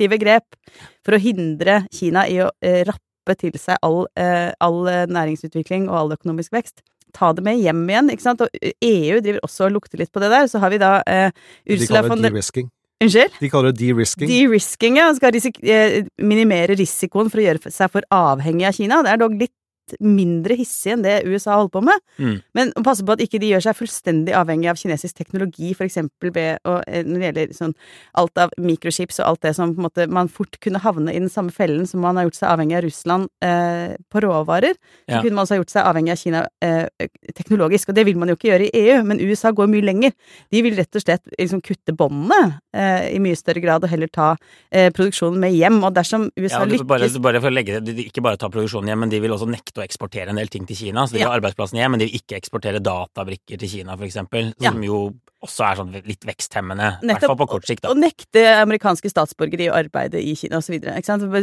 aktive 0.00 0.18
grep 0.20 0.56
for 1.04 1.16
å 1.16 1.20
hindre 1.20 1.84
Kina 1.92 2.26
i 2.28 2.40
å 2.40 2.50
eh, 2.64 2.84
rappe 2.88 3.36
til 3.38 3.52
seg 3.60 3.76
all, 3.82 4.06
eh, 4.16 4.50
all 4.60 4.86
eh, 4.88 5.06
næringsutvikling 5.10 5.88
og 5.90 5.96
all 5.96 6.16
økonomisk 6.16 6.52
vekst. 6.52 6.82
ta 7.12 7.32
det 7.34 7.42
med 7.42 7.58
hjem 7.58 7.88
igjen, 7.90 8.10
ikke 8.12 8.22
sant. 8.22 8.40
Og 8.40 8.48
EU 8.86 9.18
driver 9.18 9.40
også 9.42 9.66
og 9.66 9.72
lukter 9.74 9.98
litt 9.98 10.12
på 10.12 10.20
det 10.22 10.30
der. 10.30 10.46
Så 10.46 10.60
har 10.62 10.70
vi 10.70 10.78
da 10.78 11.00
eh, 11.10 11.32
Ursula 11.66 12.04
von 12.06 12.22
der 12.22 12.30
de-risking. 12.30 12.70
Unnskyld? 13.02 13.34
De 13.40 13.48
kaller 13.50 13.72
det 13.72 13.80
de-risking. 13.80 14.28
De-risking, 14.30 14.98
ja. 15.00 15.08
Skal 15.16 15.32
risik 15.34 15.58
eh, 15.64 16.04
minimere 16.22 16.76
risikoen 16.78 17.32
for 17.32 17.42
å 17.42 17.48
gjøre 17.48 17.72
seg 17.72 17.90
for 17.90 18.06
avhengig 18.14 18.68
av 18.68 18.78
Kina. 18.78 19.00
Det 19.02 19.10
er 19.10 19.22
dog 19.24 19.34
litt 19.40 19.54
mindre 20.00 20.56
hissig 20.58 20.94
enn 20.94 21.04
det 21.04 21.20
USA 21.26 21.56
holder 21.58 21.74
på 21.74 21.82
med. 21.88 22.04
Mm. 22.18 22.36
Men 22.56 22.72
passe 22.86 23.04
på 23.06 23.16
at 23.16 23.22
ikke 23.24 23.40
de 23.42 23.50
gjør 23.52 23.64
seg 23.66 23.78
fullstendig 23.78 24.34
avhengig 24.36 24.70
av 24.70 24.78
kinesisk 24.80 25.18
teknologi, 25.18 25.72
å, 25.74 26.82
eh, 26.86 27.04
når 27.04 27.18
det 27.18 27.26
gjelder 27.26 27.54
sånn 27.56 27.74
alt 28.20 28.38
av 28.38 28.50
mikrochips 28.60 29.20
og 29.20 29.26
alt 29.26 29.42
det 29.46 29.54
som 29.56 29.74
på 29.74 29.80
en 29.80 29.88
måte 29.88 30.06
man 30.10 30.28
fort 30.28 30.58
kunne 30.60 30.80
havne 30.82 31.12
i 31.14 31.18
den 31.18 31.30
samme 31.32 31.52
fellen 31.54 31.86
som 31.88 32.00
man 32.00 32.16
har 32.16 32.28
gjort 32.28 32.38
seg 32.40 32.50
avhengig 32.50 32.76
av 32.78 32.84
Russland 32.86 33.28
eh, 33.42 33.96
på 34.10 34.22
råvarer, 34.24 34.74
så 35.08 35.16
Ja. 35.16 35.22
kunne 35.22 35.34
man 35.34 35.44
også 35.44 35.56
ha 35.56 35.60
gjort 35.62 35.74
seg 35.74 35.86
avhengig 35.86 36.12
av 36.12 36.20
Kina 36.20 36.48
eh, 36.62 36.86
teknologisk, 37.34 37.88
og 37.88 37.94
det 37.94 38.04
vil 38.06 38.16
man 38.16 38.28
jo 38.28 38.36
ikke 38.36 38.50
gjøre 38.50 38.68
i 38.68 38.84
EU, 38.84 39.02
men 39.04 39.20
USA 39.20 39.50
går 39.52 39.68
mye 39.70 39.84
lenger. 39.84 40.12
De 40.50 40.62
vil 40.62 40.76
rett 40.76 40.94
og 40.94 41.02
slett 41.02 41.22
liksom 41.38 41.62
kutte 41.62 41.94
båndene 41.96 42.60
eh, 42.74 43.10
i 43.14 43.18
mye 43.22 43.38
større 43.38 43.62
grad 43.62 43.84
og 43.84 43.90
heller 43.92 44.10
ta 44.12 44.36
eh, 44.70 44.90
produksjonen 44.94 45.40
med 45.40 45.54
hjem, 45.56 45.82
og 45.84 45.94
dersom 45.96 46.30
USA 46.36 46.60
Ja, 46.60 46.68
lykkes 46.70 46.86
bare, 46.86 47.10
bare 47.22 47.40
for 47.42 47.50
å 47.50 47.54
legge 47.54 47.80
det, 47.80 47.96
ikke 48.10 48.22
bare 48.24 48.40
ta 48.40 48.50
produksjonen 48.52 48.92
hjem, 48.92 49.04
men 49.04 49.12
de 49.12 49.20
vil 49.22 49.34
også 49.34 49.48
nekte 49.50 49.79
å 49.80 49.86
eksportere 49.86 50.32
en 50.32 50.40
del 50.40 50.52
ting 50.52 50.68
til 50.68 50.78
Kina. 50.78 51.06
Så 51.06 51.16
de 51.16 51.22
vil 51.22 51.30
ha 51.30 51.38
arbeidsplassene 51.38 51.82
hjem, 51.82 51.96
men 51.96 52.02
de 52.02 52.10
vil 52.10 52.20
ikke 52.20 52.38
eksportere 52.38 52.82
databrikker 52.84 53.60
til 53.60 53.74
Kina, 53.78 53.96
for 53.96 54.08
eksempel. 54.08 54.52
Som 54.60 54.84
jo 54.86 55.02
også 55.40 55.64
er 55.64 55.78
sånn 55.78 55.94
litt 56.04 56.26
veksthemmende. 56.28 56.88
I 57.00 57.08
hvert 57.14 57.24
fall 57.24 57.38
på 57.40 57.46
kort 57.48 57.68
sikt, 57.68 57.82
da. 57.84 57.94
Og 57.94 58.00
nekte 58.00 58.42
amerikanske 58.58 59.08
statsborgere 59.08 59.64
i 59.64 59.70
å 59.72 59.76
arbeide 59.78 60.20
i 60.20 60.34
Kina 60.36 60.60
osv. 60.60 60.76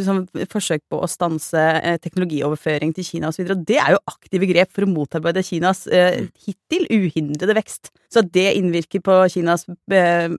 Sånn 0.05 0.23
forsøk 0.51 0.83
på 0.91 0.99
å 1.01 1.09
stanse 1.09 1.63
eh, 1.79 1.97
teknologioverføring 2.03 2.93
til 2.97 3.07
Kina 3.07 3.31
osv. 3.33 3.49
Det 3.65 3.79
er 3.81 3.95
jo 3.95 4.03
aktive 4.13 4.49
grep 4.51 4.73
for 4.75 4.85
å 4.85 4.91
motarbeide 4.91 5.41
Kinas 5.45 5.87
eh, 5.89 6.27
hittil 6.45 6.85
uhindrede 6.93 7.57
vekst. 7.57 7.89
Så 8.13 8.21
at 8.21 8.29
det 8.37 8.51
innvirker 8.59 9.01
på 9.03 9.17
Kinas 9.33 9.65
eh, 9.65 10.29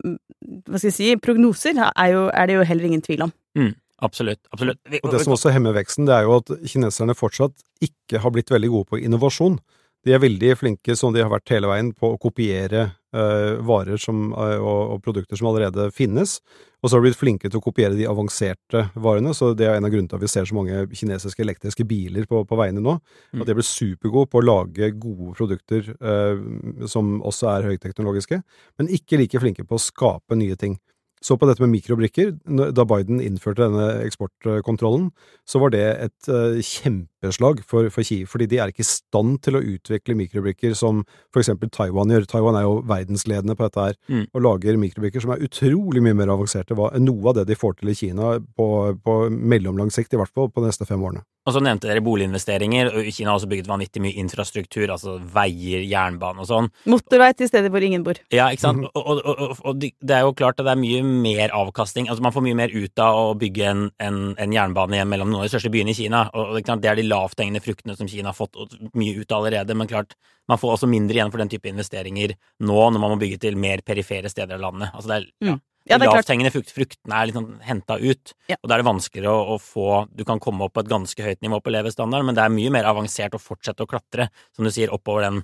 hva 0.68 0.78
skal 0.78 0.90
jeg 0.90 0.96
si, 0.96 1.10
prognoser, 1.20 1.78
er, 1.88 2.08
jo, 2.14 2.28
er 2.30 2.48
det 2.48 2.58
jo 2.58 2.66
heller 2.70 2.88
ingen 2.88 3.04
tvil 3.04 3.26
om. 3.26 3.34
Mm, 3.58 3.74
absolutt. 4.04 4.40
absolutt. 4.54 4.80
Vi, 4.88 5.00
Og 5.02 5.12
det 5.14 5.24
som 5.24 5.34
også 5.36 5.52
hemmer 5.54 5.76
veksten, 5.76 6.06
det 6.08 6.16
er 6.16 6.28
jo 6.28 6.38
at 6.38 6.52
kineserne 6.70 7.16
fortsatt 7.18 7.56
ikke 7.84 8.22
har 8.22 8.34
blitt 8.34 8.52
veldig 8.54 8.72
gode 8.74 8.92
på 8.92 9.02
innovasjon. 9.02 9.58
De 10.06 10.14
er 10.14 10.22
veldig 10.22 10.54
flinke, 10.56 10.94
som 10.96 11.12
de 11.12 11.24
har 11.24 11.30
vært 11.32 11.50
hele 11.50 11.68
veien, 11.70 11.90
på 11.96 12.12
å 12.14 12.18
kopiere 12.22 12.84
uh, 13.16 13.58
varer 13.66 13.98
som, 14.00 14.28
uh, 14.30 14.56
og, 14.56 14.80
og 14.94 15.00
produkter 15.04 15.38
som 15.38 15.50
allerede 15.50 15.88
finnes. 15.94 16.36
Og 16.78 16.86
så 16.86 16.94
har 16.94 17.02
de 17.02 17.08
blitt 17.08 17.18
flinke 17.18 17.50
til 17.50 17.58
å 17.58 17.64
kopiere 17.64 17.98
de 17.98 18.06
avanserte 18.06 18.84
varene, 19.02 19.32
så 19.34 19.50
det 19.58 19.66
er 19.66 19.76
en 19.76 19.88
av 19.88 19.90
grunnene 19.90 20.12
til 20.12 20.20
at 20.20 20.22
vi 20.22 20.30
ser 20.30 20.46
så 20.46 20.54
mange 20.54 20.84
kinesiske 20.94 21.42
elektriske 21.42 21.86
biler 21.90 22.28
på, 22.30 22.44
på 22.46 22.58
veiene 22.60 22.82
nå. 22.84 22.94
Mm. 23.34 23.42
At 23.42 23.50
de 23.50 23.56
blir 23.58 23.66
supergode 23.66 24.30
på 24.30 24.38
å 24.38 24.46
lage 24.46 24.92
gode 24.94 25.34
produkter 25.40 25.90
uh, 25.98 26.86
som 26.86 27.16
også 27.26 27.50
er 27.56 27.72
høyteknologiske, 27.72 28.38
men 28.78 28.94
ikke 28.94 29.18
like 29.18 29.42
flinke 29.42 29.66
på 29.66 29.76
å 29.80 29.82
skape 29.82 30.38
nye 30.38 30.58
ting. 30.60 30.78
Så 31.24 31.36
på 31.38 31.48
dette 31.48 31.62
med 31.64 31.72
mikrobrikker, 31.72 32.34
da 32.74 32.84
Biden 32.88 33.20
innførte 33.24 33.64
denne 33.66 33.88
eksportkontrollen, 34.06 35.10
så 35.48 35.60
var 35.62 35.72
det 35.74 35.82
et 36.06 36.28
eh, 36.30 36.58
kjempeslag 36.62 37.62
for, 37.66 37.88
for 37.90 38.06
Kiev, 38.06 38.28
fordi 38.30 38.46
de 38.50 38.60
er 38.62 38.70
ikke 38.72 38.84
i 38.84 38.88
stand 38.88 39.40
til 39.42 39.58
å 39.58 39.62
utvikle 39.74 40.16
mikrobrikker 40.18 40.76
som 40.78 41.02
for 41.34 41.42
eksempel 41.42 41.70
Taiwan 41.74 42.12
gjør. 42.14 42.28
Taiwan 42.30 42.58
er 42.60 42.66
jo 42.68 42.78
verdensledende 42.88 43.56
på 43.58 43.68
dette 43.68 43.88
her, 43.88 43.98
Mm. 44.08 44.24
og 44.32 44.42
lager 44.42 44.78
mikrobrikker 44.80 45.20
som 45.20 45.32
er 45.34 45.42
utrolig 45.44 46.00
mye 46.04 46.16
mer 46.16 46.30
avanserte 46.32 46.72
enn 46.72 47.04
noe 47.04 47.28
av 47.28 47.34
det 47.36 47.48
de 47.50 47.56
får 47.58 47.74
til 47.80 47.90
i 47.92 47.96
Kina 47.98 48.38
på, 48.56 48.68
på 49.04 49.16
mellomlang 49.30 49.90
sikt, 49.92 50.14
i 50.14 50.20
hvert 50.20 50.32
fall 50.32 50.48
på 50.48 50.62
de 50.62 50.70
neste 50.70 50.86
fem 50.88 51.02
årene. 51.02 51.24
Og 51.48 51.54
så 51.56 51.62
nevnte 51.64 51.88
dere 51.88 52.02
boliginvesteringer. 52.04 52.90
og 52.92 53.08
Kina 53.14 53.30
har 53.32 53.38
også 53.38 53.48
bygget 53.48 53.70
vanvittig 53.70 54.02
mye 54.04 54.20
infrastruktur, 54.20 54.90
altså 54.92 55.16
veier, 55.32 55.80
jernbane 55.88 56.44
og 56.44 56.48
sånn. 56.50 56.68
Motorvei 56.92 57.30
til 57.38 57.48
steder 57.48 57.72
hvor 57.72 57.84
ingen 57.84 58.04
bor. 58.04 58.20
Ja, 58.34 58.50
ikke 58.52 58.66
sant? 58.66 58.84
Og, 58.92 59.08
og, 59.14 59.22
og, 59.32 59.62
og 59.64 59.80
det 59.80 60.14
er 60.14 60.26
jo 60.26 60.34
klart 60.36 60.60
at 60.60 60.68
det 60.68 60.74
er 60.74 60.82
mye 60.82 61.02
mer 61.08 61.54
avkasting. 61.56 62.10
Altså 62.12 62.26
Man 62.26 62.34
får 62.36 62.44
mye 62.44 62.58
mer 62.58 62.74
ut 62.74 63.04
av 63.04 63.20
å 63.22 63.36
bygge 63.40 63.70
en, 63.70 63.86
en, 64.04 64.18
en 64.36 64.56
jernbane 64.58 64.98
igjen 64.98 65.08
mellom 65.08 65.32
noen 65.32 65.42
av 65.44 65.48
de 65.48 65.54
største 65.54 65.72
byene 65.72 65.94
i 65.94 65.98
Kina. 65.98 66.26
Og 66.36 66.60
er 66.60 66.82
det 66.84 66.92
er 66.92 67.00
de 67.00 67.08
lavthengende 67.08 67.64
fruktene 67.64 67.96
som 67.96 68.10
Kina 68.10 68.34
har 68.34 68.36
fått 68.36 68.76
mye 68.92 69.16
ut 69.16 69.32
av 69.32 69.40
allerede. 69.40 69.78
Men 69.78 69.88
klart, 69.88 70.18
man 70.48 70.60
får 70.60 70.76
også 70.76 70.90
mindre 70.90 71.16
igjen 71.16 71.32
for 71.32 71.40
den 71.40 71.52
type 71.52 71.70
investeringer 71.70 72.36
nå 72.64 72.78
når 72.92 73.00
man 73.00 73.14
må 73.14 73.20
bygge 73.20 73.40
til 73.46 73.56
mer 73.60 73.80
perifere 73.86 74.28
steder 74.32 74.58
av 74.58 74.66
landet. 74.68 74.92
Altså 74.92 75.12
det 75.14 75.18
er, 75.18 75.26
ja, 75.48 75.56
Mm. 75.58 75.62
Ja, 75.88 75.98
de 75.98 76.04
det 76.04 76.10
klart. 76.10 76.20
lavthengende 76.22 76.52
frukt, 76.52 76.72
fruktene 76.74 77.16
er 77.18 77.30
liksom 77.30 77.48
henta 77.64 77.96
ut, 78.00 78.34
Ja. 78.48 78.56
og 78.62 78.68
da 78.68 78.76
er 78.76 78.82
det 78.82 78.88
vanskeligere 78.90 79.32
å, 79.32 79.56
å 79.56 79.58
få 79.62 80.08
Du 80.14 80.24
kan 80.24 80.38
komme 80.40 80.64
opp 80.66 80.74
på 80.74 80.80
et 80.84 80.90
ganske 80.92 81.24
høyt 81.24 81.40
nivå 81.40 81.60
på 81.64 81.72
levestandard, 81.72 82.24
men 82.24 82.34
det 82.34 82.44
er 82.44 82.52
mye 82.54 82.70
mer 82.70 82.84
avansert 82.84 83.34
å 83.34 83.40
fortsette 83.42 83.84
å 83.84 83.90
klatre, 83.90 84.28
som 84.54 84.64
du 84.64 84.70
sier, 84.70 84.92
oppover 84.92 85.22
den 85.28 85.42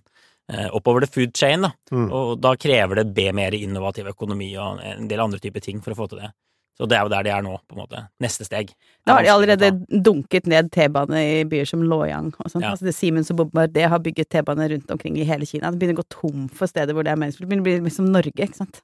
eh, 0.53 0.69
oppover 0.77 1.01
the 1.01 1.07
food 1.07 1.35
chain, 1.35 1.63
da. 1.63 1.73
Mm. 1.91 2.11
Og 2.13 2.41
da 2.41 2.55
krever 2.61 3.01
det 3.01 3.15
be 3.15 3.31
mer 3.33 3.53
innovativ 3.57 4.07
økonomi 4.13 4.53
og 4.61 4.83
en 4.85 5.09
del 5.09 5.21
andre 5.21 5.41
typer 5.41 5.63
ting 5.65 5.81
for 5.81 5.93
å 5.95 5.97
få 6.03 6.09
til 6.11 6.21
det. 6.21 6.33
Så 6.77 6.89
det 6.91 6.97
er 6.99 7.05
jo 7.07 7.11
der 7.13 7.23
de 7.23 7.31
er 7.31 7.43
nå, 7.47 7.53
på 7.71 7.77
en 7.77 7.85
måte. 7.85 8.01
Neste 8.21 8.43
steg. 8.45 8.73
Da 9.07 9.15
har 9.15 9.23
de 9.23 9.29
er 9.29 9.35
allerede 9.37 9.69
dunket 10.03 10.49
ned 10.51 10.73
T-bane 10.75 11.21
i 11.23 11.45
byer 11.47 11.69
som 11.71 11.85
Luoyang 11.87 12.33
og 12.35 12.49
sånn. 12.51 12.65
Ja. 12.67 12.73
Altså 12.75 12.89
det 12.89 12.97
Siemens 12.97 13.31
og 13.31 13.39
Bombardier 13.39 13.93
har 13.93 14.01
bygget 14.03 14.29
T-bane 14.35 14.67
rundt 14.73 14.91
omkring 14.91 15.17
i 15.17 15.25
hele 15.29 15.47
Kina. 15.47 15.71
Det 15.71 15.79
begynner 15.79 16.01
å 16.01 16.03
gå 16.03 16.09
tom 16.11 16.49
for 16.51 16.67
steder 16.67 16.93
hvor 16.93 17.07
det 17.07 17.13
er 17.15 17.21
meningsfullt. 17.23 17.47
Det 17.47 17.53
begynner 17.53 17.63
å 17.63 17.69
bli 17.71 17.87
liksom 17.87 18.11
Norge, 18.11 18.35
ikke 18.35 18.59
sant. 18.59 18.83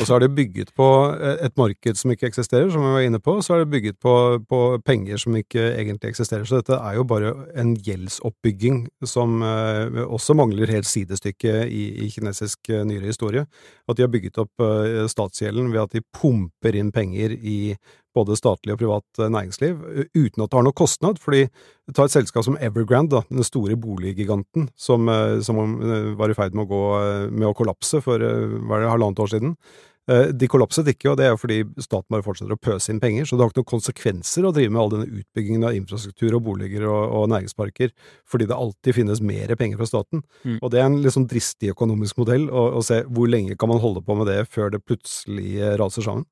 Og 0.00 0.06
så 0.08 0.16
er 0.16 0.22
det 0.24 0.32
bygget 0.32 0.70
på 0.72 0.86
eh, 1.12 1.42
et 1.44 1.56
marked 1.60 1.98
som 2.00 2.12
ikke 2.14 2.30
eksisterer, 2.30 2.70
som 2.72 2.80
vi 2.80 2.94
var 2.94 3.04
inne 3.04 3.20
på. 3.20 3.34
Så 3.44 3.54
er 3.54 3.62
det 3.62 3.72
bygget 3.74 3.98
på, 4.00 4.14
på 4.48 4.60
penger 4.86 5.20
som 5.20 5.36
ikke 5.36 5.66
egentlig 5.76 6.14
eksisterer. 6.14 6.46
Så 6.48 6.62
dette 6.62 6.78
er 6.78 6.96
jo 6.96 7.04
bare 7.08 7.34
en 7.60 7.74
gjeldsoppbygging 7.76 8.86
som 9.04 9.42
eh, 9.44 10.00
også 10.06 10.36
mangler 10.38 10.72
helt 10.72 10.88
sidestykke 10.88 11.66
i, 11.68 11.84
i 12.06 12.08
kinesisk 12.14 12.72
eh, 12.72 12.86
nyere 12.88 13.12
historie. 13.12 13.44
At 13.84 13.98
de 13.98 14.06
har 14.06 14.12
bygget 14.12 14.40
opp 14.40 14.64
eh, 14.64 15.04
statsgjelden 15.12 15.68
ved 15.74 15.84
at 15.84 15.98
de 15.98 16.04
pumper 16.16 16.80
inn 16.80 16.92
penger 16.94 17.36
i 17.36 17.74
både 18.16 18.38
statlig 18.38 18.74
og 18.74 18.80
privat 18.82 19.20
eh, 19.20 19.30
næringsliv, 19.32 19.78
uten 20.14 20.44
at 20.44 20.50
det 20.50 20.58
har 20.58 20.66
noe 20.66 20.76
kostnad. 20.76 21.20
fordi 21.22 21.46
ta 21.94 22.06
et 22.06 22.14
selskap 22.14 22.46
som 22.46 22.58
Evergrande, 22.60 23.20
da, 23.20 23.22
den 23.30 23.46
store 23.46 23.76
boliggiganten 23.76 24.68
som, 24.76 25.08
eh, 25.08 25.38
som 25.44 25.58
eh, 25.58 26.12
var 26.18 26.30
i 26.30 26.36
ferd 26.36 26.56
med 26.56 26.66
å, 26.66 26.72
gå, 26.72 26.82
med 27.30 27.48
å 27.48 27.56
kollapse 27.56 28.02
for 28.04 28.22
var 28.68 28.82
det 28.82 28.92
halvannet 28.92 29.24
år 29.24 29.32
siden. 29.36 29.56
De 30.02 30.48
kollapset 30.50 30.88
ikke, 30.90 31.12
og 31.12 31.18
det 31.20 31.28
er 31.28 31.36
fordi 31.38 31.60
staten 31.78 32.10
bare 32.10 32.24
fortsetter 32.26 32.56
å 32.56 32.58
pøse 32.58 32.90
inn 32.90 32.98
penger, 32.98 33.22
så 33.22 33.36
det 33.38 33.44
har 33.44 33.52
ikke 33.52 33.60
noen 33.60 33.68
konsekvenser 33.70 34.48
å 34.48 34.50
drive 34.50 34.72
med 34.74 34.80
all 34.82 34.90
denne 34.90 35.20
utbyggingen 35.20 35.68
av 35.68 35.76
infrastruktur 35.78 36.34
og 36.34 36.42
boliger 36.48 36.88
og, 36.88 37.14
og 37.20 37.28
næringsparker, 37.30 37.92
fordi 38.26 38.48
det 38.50 38.58
alltid 38.58 38.96
finnes 38.98 39.22
mer 39.22 39.54
penger 39.60 39.78
fra 39.78 39.86
staten. 39.86 40.24
Mm. 40.42 40.58
Og 40.58 40.74
det 40.74 40.82
er 40.82 40.88
en 40.88 40.98
litt 41.04 41.14
sånn 41.14 41.28
dristig 41.30 41.70
økonomisk 41.70 42.18
modell 42.18 42.48
å, 42.50 42.66
å 42.80 42.82
se 42.82 43.04
hvor 43.14 43.30
lenge 43.30 43.54
kan 43.54 43.70
man 43.70 43.78
holde 43.84 44.02
på 44.02 44.18
med 44.18 44.26
det 44.32 44.40
før 44.50 44.74
det 44.74 44.82
plutselig 44.82 45.70
raser 45.78 46.10
sammen. 46.10 46.26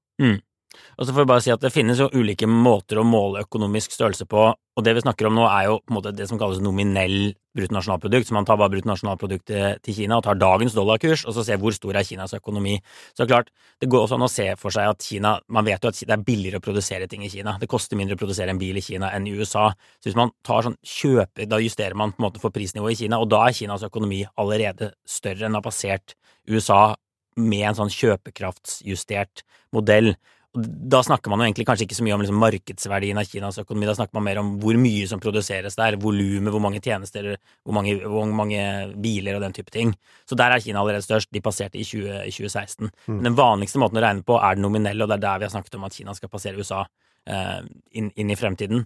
Og 0.98 1.06
så 1.06 1.12
får 1.12 1.24
jeg 1.24 1.28
bare 1.30 1.42
si 1.44 1.52
at 1.52 1.62
det 1.62 1.72
finnes 1.74 1.98
jo 1.98 2.09
ulike 2.14 2.46
måter 2.46 3.00
å 3.00 3.06
måle 3.06 3.42
økonomisk 3.44 3.94
størrelse 3.94 4.26
på, 4.30 4.50
og 4.54 4.85
det 4.87 4.94
vi 4.96 5.02
snakker 5.02 5.26
om 5.28 5.37
nå 5.37 5.46
er 5.50 5.66
jo 5.66 5.78
på 5.83 5.92
en 5.92 5.96
måte 5.98 6.12
det 6.14 6.28
som 6.30 6.38
kalles 6.40 6.61
nominell 6.62 7.33
bruttonasjonalprodukt, 7.59 8.28
så 8.28 8.37
man 8.37 8.46
tar 8.46 8.61
bare 8.61 8.70
bruttonasjonalproduktet 8.76 9.83
til 9.85 9.96
Kina 9.96 10.20
og 10.20 10.24
tar 10.28 10.38
dagens 10.38 10.76
dollarkurs, 10.76 11.24
og 11.26 11.35
så 11.35 11.44
ser 11.46 11.59
hvor 11.61 11.74
stor 11.74 11.98
er 11.98 12.06
Kinas 12.06 12.37
økonomi. 12.38 12.76
Så 13.18 13.26
klart, 13.26 13.50
det 13.83 13.90
går 13.90 14.06
også 14.06 14.16
an 14.20 14.28
å 14.28 14.30
se 14.30 14.46
for 14.61 14.74
seg 14.74 14.92
at 14.92 15.02
Kina, 15.04 15.35
man 15.50 15.66
vet 15.66 15.83
jo 15.83 15.90
at 15.90 15.98
det 15.98 16.14
er 16.14 16.24
billigere 16.24 16.62
å 16.62 16.64
produsere 16.64 17.11
ting 17.11 17.26
i 17.26 17.33
Kina, 17.33 17.56
det 17.61 17.68
koster 17.70 17.98
mindre 17.98 18.14
å 18.16 18.22
produsere 18.22 18.54
en 18.54 18.62
bil 18.62 18.78
i 18.78 18.85
Kina 18.85 19.11
enn 19.16 19.26
i 19.26 19.35
USA, 19.35 19.72
så 19.98 20.11
hvis 20.11 20.18
man 20.18 20.33
tar 20.46 20.68
sånn 20.68 20.78
kjøper, 20.87 21.50
da 21.50 21.61
justerer 21.61 21.98
man 21.98 22.14
på 22.14 22.22
en 22.22 22.28
måte 22.28 22.42
for 22.42 22.54
prisnivået 22.54 22.94
i 22.94 23.04
Kina, 23.04 23.18
og 23.18 23.33
da 23.35 23.42
er 23.48 23.59
Kinas 23.59 23.85
økonomi 23.90 24.22
allerede 24.38 24.94
større 25.09 25.50
enn 25.50 25.59
har 25.59 25.66
passert 25.66 26.14
USA 26.48 26.94
med 27.40 27.66
en 27.68 27.78
sånn 27.78 27.92
kjøpekraftsjustert 27.94 29.44
modell. 29.74 30.14
Da 30.51 30.99
snakker 31.07 31.31
man 31.31 31.39
jo 31.39 31.47
egentlig 31.47 31.67
kanskje 31.69 31.85
ikke 31.87 31.97
så 32.01 32.03
mye 32.03 32.15
om 32.17 32.23
liksom 32.25 32.41
markedsverdien 32.43 33.19
av 33.21 33.29
Kinas 33.31 33.61
økonomi, 33.63 33.87
da 33.87 33.95
snakker 33.95 34.17
man 34.19 34.25
mer 34.27 34.41
om 34.41 34.49
hvor 34.59 34.79
mye 34.83 35.05
som 35.07 35.21
produseres 35.23 35.79
der, 35.79 35.95
volumet, 36.03 36.51
hvor 36.51 36.63
mange 36.65 36.81
tjenester, 36.83 37.29
hvor 37.63 37.77
mange, 37.77 37.95
hvor 38.03 38.27
mange 38.35 38.65
biler 38.99 39.39
og 39.39 39.45
den 39.45 39.55
type 39.55 39.71
ting. 39.71 39.95
Så 40.27 40.39
der 40.39 40.51
er 40.51 40.65
Kina 40.65 40.83
allerede 40.83 41.07
størst. 41.07 41.31
De 41.31 41.43
passerte 41.45 41.79
i, 41.79 41.87
20, 41.87 42.25
i 42.27 42.35
2016. 42.35 42.91
Men 43.13 43.31
den 43.31 43.39
vanligste 43.39 43.79
måten 43.79 44.01
å 44.01 44.03
regne 44.03 44.27
på 44.27 44.41
er 44.41 44.59
den 44.59 44.67
nominelle, 44.67 45.07
og 45.07 45.13
det 45.13 45.21
er 45.21 45.27
der 45.29 45.39
vi 45.39 45.47
har 45.47 45.55
snakket 45.55 45.79
om 45.79 45.87
at 45.87 45.95
Kina 45.95 46.17
skal 46.19 46.33
passere 46.33 46.59
USA 46.59 46.83
eh, 47.31 47.61
inn, 48.01 48.11
inn 48.19 48.35
i 48.35 48.39
fremtiden. 48.39 48.83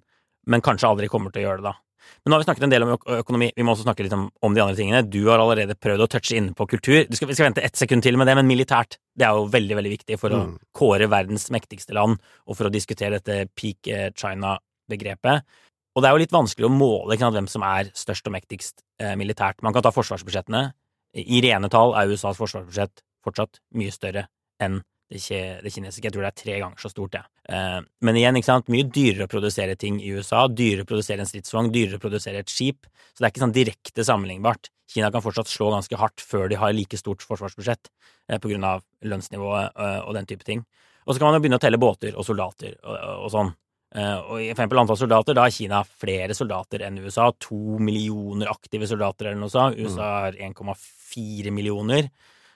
Men 0.47 0.63
kanskje 0.65 0.89
aldri 0.91 1.09
kommer 1.13 1.33
til 1.33 1.45
å 1.45 1.49
gjøre 1.49 1.63
det 1.63 1.71
da. 1.71 1.75
Men 2.21 2.31
nå 2.31 2.37
har 2.37 2.43
vi 2.43 2.47
snakket 2.51 2.65
en 2.67 2.73
del 2.73 2.85
om 2.85 2.91
økonomi, 3.17 3.47
vi 3.57 3.65
må 3.65 3.73
også 3.73 3.87
snakke 3.87 4.05
litt 4.05 4.13
om, 4.13 4.27
om 4.45 4.53
de 4.57 4.61
andre 4.61 4.77
tingene. 4.77 5.01
Du 5.09 5.23
har 5.31 5.41
allerede 5.41 5.77
prøvd 5.81 6.05
å 6.05 6.09
touche 6.13 6.37
inne 6.37 6.53
på 6.57 6.67
kultur. 6.69 7.07
Du 7.09 7.17
skal, 7.17 7.31
vi 7.31 7.37
skal 7.37 7.49
vente 7.49 7.65
ett 7.65 7.81
sekund 7.81 8.05
til 8.05 8.19
med 8.21 8.29
det, 8.29 8.35
men 8.37 8.49
militært, 8.49 8.99
det 9.17 9.25
er 9.25 9.39
jo 9.39 9.47
veldig, 9.53 9.79
veldig 9.81 9.93
viktig 9.95 10.19
for 10.21 10.37
å 10.37 10.43
Mm. 10.45 10.59
kåre 10.77 11.09
verdens 11.09 11.49
mektigste 11.51 11.97
land, 11.97 12.21
og 12.47 12.59
for 12.59 12.69
å 12.69 12.73
diskutere 12.73 13.21
dette 13.21 13.49
peak 13.57 13.89
China-begrepet. 14.21 15.45
Og 15.95 16.03
det 16.03 16.09
er 16.09 16.15
jo 16.17 16.23
litt 16.25 16.35
vanskelig 16.35 16.69
å 16.69 16.75
måle 16.75 17.17
sant, 17.19 17.35
hvem 17.37 17.49
som 17.49 17.63
er 17.63 17.91
størst 17.95 18.27
og 18.27 18.35
mektigst 18.35 18.83
eh, 19.01 19.15
militært. 19.17 19.63
Man 19.63 19.73
kan 19.73 19.83
ta 19.83 19.93
forsvarsbudsjettene. 19.95 20.73
I 21.15 21.41
rene 21.41 21.71
tall 21.71 21.95
er 21.95 22.11
USAs 22.11 22.37
forsvarsbudsjett 22.37 23.05
fortsatt 23.25 23.61
mye 23.79 23.93
større 23.95 24.27
enn 24.61 24.83
det, 25.11 25.61
det, 25.63 25.73
kinesiske. 25.73 26.07
Jeg 26.07 26.15
tror 26.15 26.25
det 26.25 26.31
er 26.31 26.39
tre 26.41 26.59
ganger 26.63 26.81
så 26.81 26.91
stort, 26.91 27.15
det. 27.15 27.23
Eh, 27.53 27.81
men 28.07 28.19
igjen, 28.19 28.39
ikke 28.39 28.51
sant, 28.51 28.71
mye 28.73 28.87
dyrere 28.89 29.27
å 29.29 29.31
produsere 29.31 29.77
ting 29.81 30.01
i 30.03 30.13
USA, 30.17 30.47
dyrere 30.49 30.87
å 30.87 30.89
produsere 30.89 31.25
en 31.25 31.31
stridsvogn, 31.31 31.73
dyrere 31.75 32.01
å 32.01 32.05
produsere 32.05 32.41
et 32.43 32.53
skip, 32.53 32.89
så 33.13 33.21
det 33.21 33.29
er 33.29 33.35
ikke 33.35 33.45
sånn 33.45 33.57
direkte 33.57 34.07
sammenlignbart. 34.07 34.71
Kina 34.91 35.11
kan 35.13 35.25
fortsatt 35.25 35.51
slå 35.51 35.71
ganske 35.75 35.99
hardt 36.01 36.25
før 36.25 36.49
de 36.51 36.61
har 36.61 36.75
like 36.77 36.99
stort 37.01 37.25
forsvarsbudsjett, 37.25 37.93
eh, 38.31 38.41
på 38.41 38.53
grunn 38.53 38.65
av 38.69 38.85
lønnsnivået 39.05 39.77
eh, 39.77 40.01
og 40.05 40.17
den 40.17 40.31
type 40.31 40.47
ting. 40.47 40.65
Og 41.05 41.13
så 41.13 41.21
kan 41.21 41.29
man 41.29 41.39
jo 41.39 41.45
begynne 41.45 41.61
å 41.61 41.65
telle 41.65 41.81
båter 41.81 42.17
og 42.17 42.25
soldater 42.25 42.79
og, 42.81 42.97
og 43.27 43.31
sånn. 43.33 43.53
Og 43.95 44.41
i 44.43 44.49
eksempel 44.51 44.81
antall 44.81 44.97
soldater, 44.99 45.37
da 45.37 45.45
har 45.45 45.53
Kina 45.55 45.85
flere 45.87 46.35
soldater 46.35 46.83
enn 46.83 46.97
USA. 47.05 47.29
To 47.45 47.77
millioner 47.79 48.49
aktive 48.51 48.89
soldater 48.91 49.29
eller 49.29 49.39
noe 49.39 49.53
sånt. 49.53 49.79
USA 49.79 50.09
mm. 50.09 50.25
har 50.25 50.39
1,4 50.49 51.53
millioner. 51.55 52.09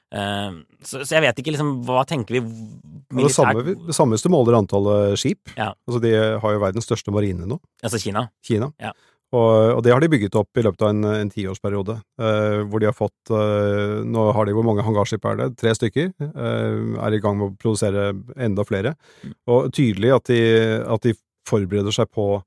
Uh, 0.09 0.65
så, 0.81 1.03
så, 1.03 1.19
jeg 1.19 1.27
vet 1.27 1.43
ikke, 1.43 1.53
liksom, 1.53 1.75
hva 1.85 2.01
tenker 2.09 2.39
vi 2.39 2.41
militært 3.13 3.59
Det 3.67 3.75
det 3.91 3.97
samme 3.97 4.17
hvis 4.17 4.25
du 4.25 4.31
måler 4.33 4.57
antallet 4.57 5.19
skip. 5.21 5.53
Ja. 5.57 5.75
Altså, 5.89 6.01
de 6.05 6.15
har 6.41 6.57
jo 6.57 6.65
verdens 6.65 6.89
største 6.89 7.15
marine 7.15 7.49
nå. 7.49 7.61
Altså 7.85 8.01
Kina? 8.01 8.29
Kina. 8.45 8.73
Ja. 8.81 8.95
Og, 9.37 9.75
og, 9.77 9.83
det 9.85 9.93
har 9.93 10.01
de 10.01 10.09
bygget 10.09 10.37
opp 10.41 10.57
i 10.57 10.63
løpet 10.65 10.83
av 10.87 10.95
en, 10.95 11.05
en 11.05 11.31
tiårsperiode, 11.33 11.99
eh, 12.23 12.61
hvor 12.65 12.81
de 12.81 12.89
har 12.89 12.97
fått 12.97 13.33
eh, 13.37 13.99
Nå 14.09 14.23
har 14.33 14.49
de 14.49 14.55
hvor 14.57 14.65
mange 14.65 14.85
hangarskip 14.87 15.27
er 15.29 15.41
det? 15.43 15.49
Tre 15.61 15.75
stykker. 15.77 16.15
Eh, 16.25 16.79
er 17.05 17.17
i 17.17 17.21
gang 17.21 17.37
med 17.37 17.51
å 17.51 17.57
produsere 17.61 18.15
enda 18.41 18.65
flere. 18.69 18.95
Mm. 19.21 19.35
Og 19.53 19.69
tydelig 19.77 20.15
at 20.17 20.31
de, 20.33 20.41
at 20.81 21.05
de 21.05 21.13
forbereder 21.49 21.93
seg 21.95 22.09
på 22.15 22.39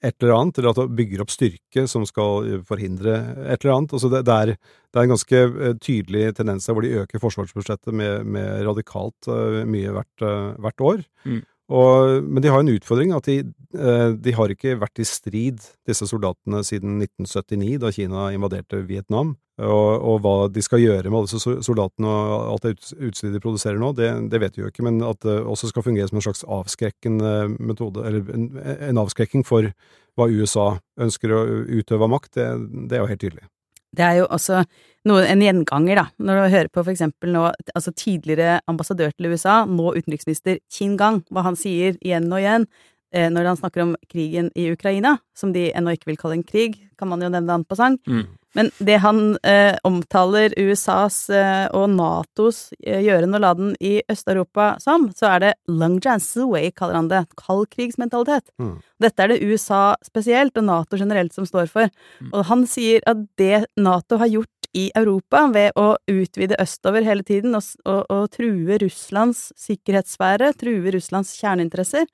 et 0.00 0.16
eller 0.22 0.34
annet, 0.36 0.58
eller 0.58 0.72
at 0.72 0.80
det 0.80 0.96
bygger 0.96 1.22
opp 1.24 1.32
styrke 1.32 1.84
som 1.90 2.06
skal 2.08 2.62
forhindre 2.68 3.18
et 3.52 3.60
eller 3.60 3.74
annet. 3.76 3.94
Altså 3.96 4.08
det, 4.12 4.22
det, 4.28 4.36
er, 4.36 4.52
det, 4.56 4.96
er, 4.96 5.02
en 5.04 5.14
ganske 5.14 5.42
eh, 5.46 5.76
tydelig 5.76 6.24
tendens 6.38 6.66
der 6.66 6.76
hvor 6.76 6.86
de 6.86 6.94
øker 7.02 7.22
forsvarsbudsjettet 7.22 7.96
med, 7.96 8.24
med 8.24 8.64
radikalt 8.68 9.28
uh, 9.28 9.60
mye 9.68 9.92
hvert, 9.96 10.28
hvert 10.60 10.86
år. 10.92 11.04
Mm. 11.28 11.42
Og, 11.70 12.24
men 12.26 12.42
de 12.42 12.50
har 12.50 12.64
en 12.64 12.72
utfordring, 12.72 13.12
at 13.14 13.28
de, 13.30 13.44
uh, 13.78 14.10
de, 14.18 14.32
har 14.34 14.50
ikke 14.50 14.74
vært 14.80 15.02
i 15.02 15.06
strid, 15.06 15.62
disse 15.86 16.08
soldatene, 16.10 16.64
siden 16.66 16.98
1979, 17.04 17.76
da 17.84 17.92
Kina 17.94 18.26
invaderte 18.34 18.82
Vietnam 18.88 19.36
og, 19.60 19.90
og, 20.00 20.16
hva 20.24 20.34
de 20.52 20.62
skal 20.64 20.80
gjøre 20.80 21.10
med 21.10 21.18
alle 21.18 21.28
disse 21.28 21.54
soldatene 21.66 22.08
og 22.10 22.34
alt 22.54 22.66
det 22.66 22.74
utstyret 22.96 23.36
de 23.36 23.42
produserer 23.44 23.80
nå, 23.80 23.92
det, 23.98 24.08
det, 24.32 24.40
vet 24.42 24.56
vi 24.56 24.64
jo 24.64 24.70
ikke. 24.72 24.84
Men 24.86 25.02
at 25.04 25.20
det 25.26 25.36
også 25.40 25.70
skal 25.70 25.84
fungere 25.86 26.08
som 26.08 26.20
en 26.20 26.26
slags 26.26 26.44
avskrekkende 26.48 27.32
metode, 27.58 28.04
eller 28.08 28.34
en, 28.34 28.50
en 28.90 29.02
avskrekking 29.04 29.44
for 29.46 29.70
hva 30.18 30.28
USA 30.32 30.72
ønsker 31.00 31.34
å 31.34 31.42
utøve 31.68 32.06
av 32.06 32.14
makt, 32.16 32.32
det, 32.38 32.48
det, 32.88 32.96
er 32.96 33.04
jo 33.04 33.10
helt 33.12 33.24
tydelig. 33.26 33.46
Det 33.90 34.06
er 34.06 34.20
jo 34.20 34.30
også 34.30 34.62
noe, 35.08 35.24
en 35.24 35.42
gjenganger, 35.44 36.02
da, 36.02 36.06
når 36.20 36.40
du 36.40 36.54
hører 36.54 36.70
på 36.72 36.84
for 36.84 36.92
eksempel 36.92 37.32
nå 37.34 37.46
altså 37.74 37.92
tidligere 37.96 38.60
ambassadør 38.70 39.14
til 39.14 39.30
USA, 39.32 39.62
nå 39.64 39.94
utenriksminister 39.96 40.60
Qin 40.72 40.98
Gang, 41.00 41.22
hva 41.32 41.46
han 41.46 41.58
sier 41.58 41.96
igjen 42.00 42.28
og 42.30 42.42
igjen 42.42 42.66
eh, 43.14 43.30
når 43.32 43.52
han 43.52 43.60
snakker 43.60 43.86
om 43.86 43.94
krigen 44.10 44.50
i 44.58 44.68
Ukraina, 44.74 45.16
som 45.36 45.54
de 45.56 45.70
ennå 45.72 45.96
ikke 45.96 46.12
vil 46.12 46.20
kalle 46.20 46.40
en 46.40 46.46
krig, 46.46 46.76
kan 47.00 47.10
man 47.10 47.24
jo 47.24 47.32
nevne 47.32 47.58
han 47.58 47.66
på 47.68 47.78
sang. 47.78 47.96
Mm. 48.08 48.28
Men 48.58 48.70
det 48.82 48.96
han 49.04 49.36
eh, 49.46 49.76
omtaler 49.86 50.54
USAs 50.58 51.18
eh, 51.30 51.66
og 51.76 51.92
Natos 51.94 52.72
eh, 52.82 52.98
gjøren 53.04 53.36
og 53.38 53.44
laden 53.44 53.74
i 53.78 54.00
Øst-Europa 54.10 54.72
som, 54.82 55.06
så 55.14 55.28
er 55.36 55.44
det 55.44 55.52
long 55.70 56.00
chance 56.02 56.42
way, 56.50 56.72
kaller 56.74 56.98
han 56.98 57.10
det. 57.12 57.22
Kaldkrigsmentalitet. 57.38 58.50
Mm. 58.58 58.80
Dette 59.00 59.22
er 59.22 59.32
det 59.32 59.42
USA 59.46 59.94
spesielt, 60.04 60.58
og 60.58 60.66
Nato 60.66 60.98
generelt, 60.98 61.34
som 61.36 61.46
står 61.46 61.70
for. 61.70 61.92
Mm. 62.18 62.32
Og 62.32 62.48
han 62.50 62.66
sier 62.70 63.06
at 63.10 63.22
det 63.38 63.68
Nato 63.78 64.18
har 64.20 64.32
gjort 64.32 64.59
i 64.76 64.90
Europa 64.96 65.46
ved 65.54 65.74
å 65.78 65.94
utvide 66.10 66.58
østover 66.62 67.06
hele 67.06 67.24
tiden 67.26 67.56
og, 67.58 67.64
og, 67.84 68.04
og 68.10 68.28
true 68.34 68.78
Russlands 68.82 69.48
sikkerhetssfære, 69.58 70.52
true 70.60 70.92
Russlands 70.94 71.32
kjerneinteresser, 71.40 72.06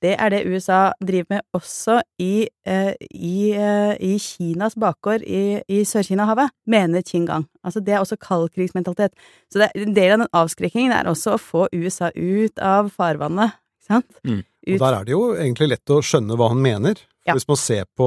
det 0.00 0.14
er 0.16 0.32
det 0.32 0.46
USA 0.48 0.92
driver 1.04 1.26
med 1.28 1.40
også 1.52 2.00
i, 2.18 2.48
eh, 2.66 2.92
i, 3.10 3.52
eh, 3.52 3.96
i 4.00 4.16
Kinas 4.18 4.74
bakgård 4.80 5.22
i, 5.22 5.60
i 5.68 5.82
Sør-Kina-havet, 5.84 6.48
mener 6.66 7.04
Qingang. 7.04 7.44
Altså, 7.64 7.80
det 7.84 7.94
er 7.94 8.00
også 8.00 8.16
kaldkrigsmentalitet. 8.16 9.12
Så 9.52 9.60
det, 9.60 9.68
en 9.74 9.94
del 9.94 10.14
av 10.14 10.22
den 10.22 10.32
avskrekkingen 10.32 10.94
er 10.96 11.10
også 11.10 11.36
å 11.36 11.42
få 11.42 11.66
USA 11.72 12.08
ut 12.16 12.58
av 12.64 12.88
farvannet, 12.96 13.58
ikke 13.80 13.92
sant? 13.92 14.22
Mm. 14.24 14.40
Og 14.68 14.82
der 14.82 14.92
er 14.98 15.06
det 15.06 15.14
jo 15.14 15.22
egentlig 15.32 15.70
lett 15.72 15.92
å 15.94 16.02
skjønne 16.04 16.36
hva 16.36 16.50
han 16.52 16.60
mener. 16.60 16.98
Ja. 17.28 17.34
Hvis 17.36 17.46
man 17.48 17.58
ser 17.60 17.84
på 17.96 18.06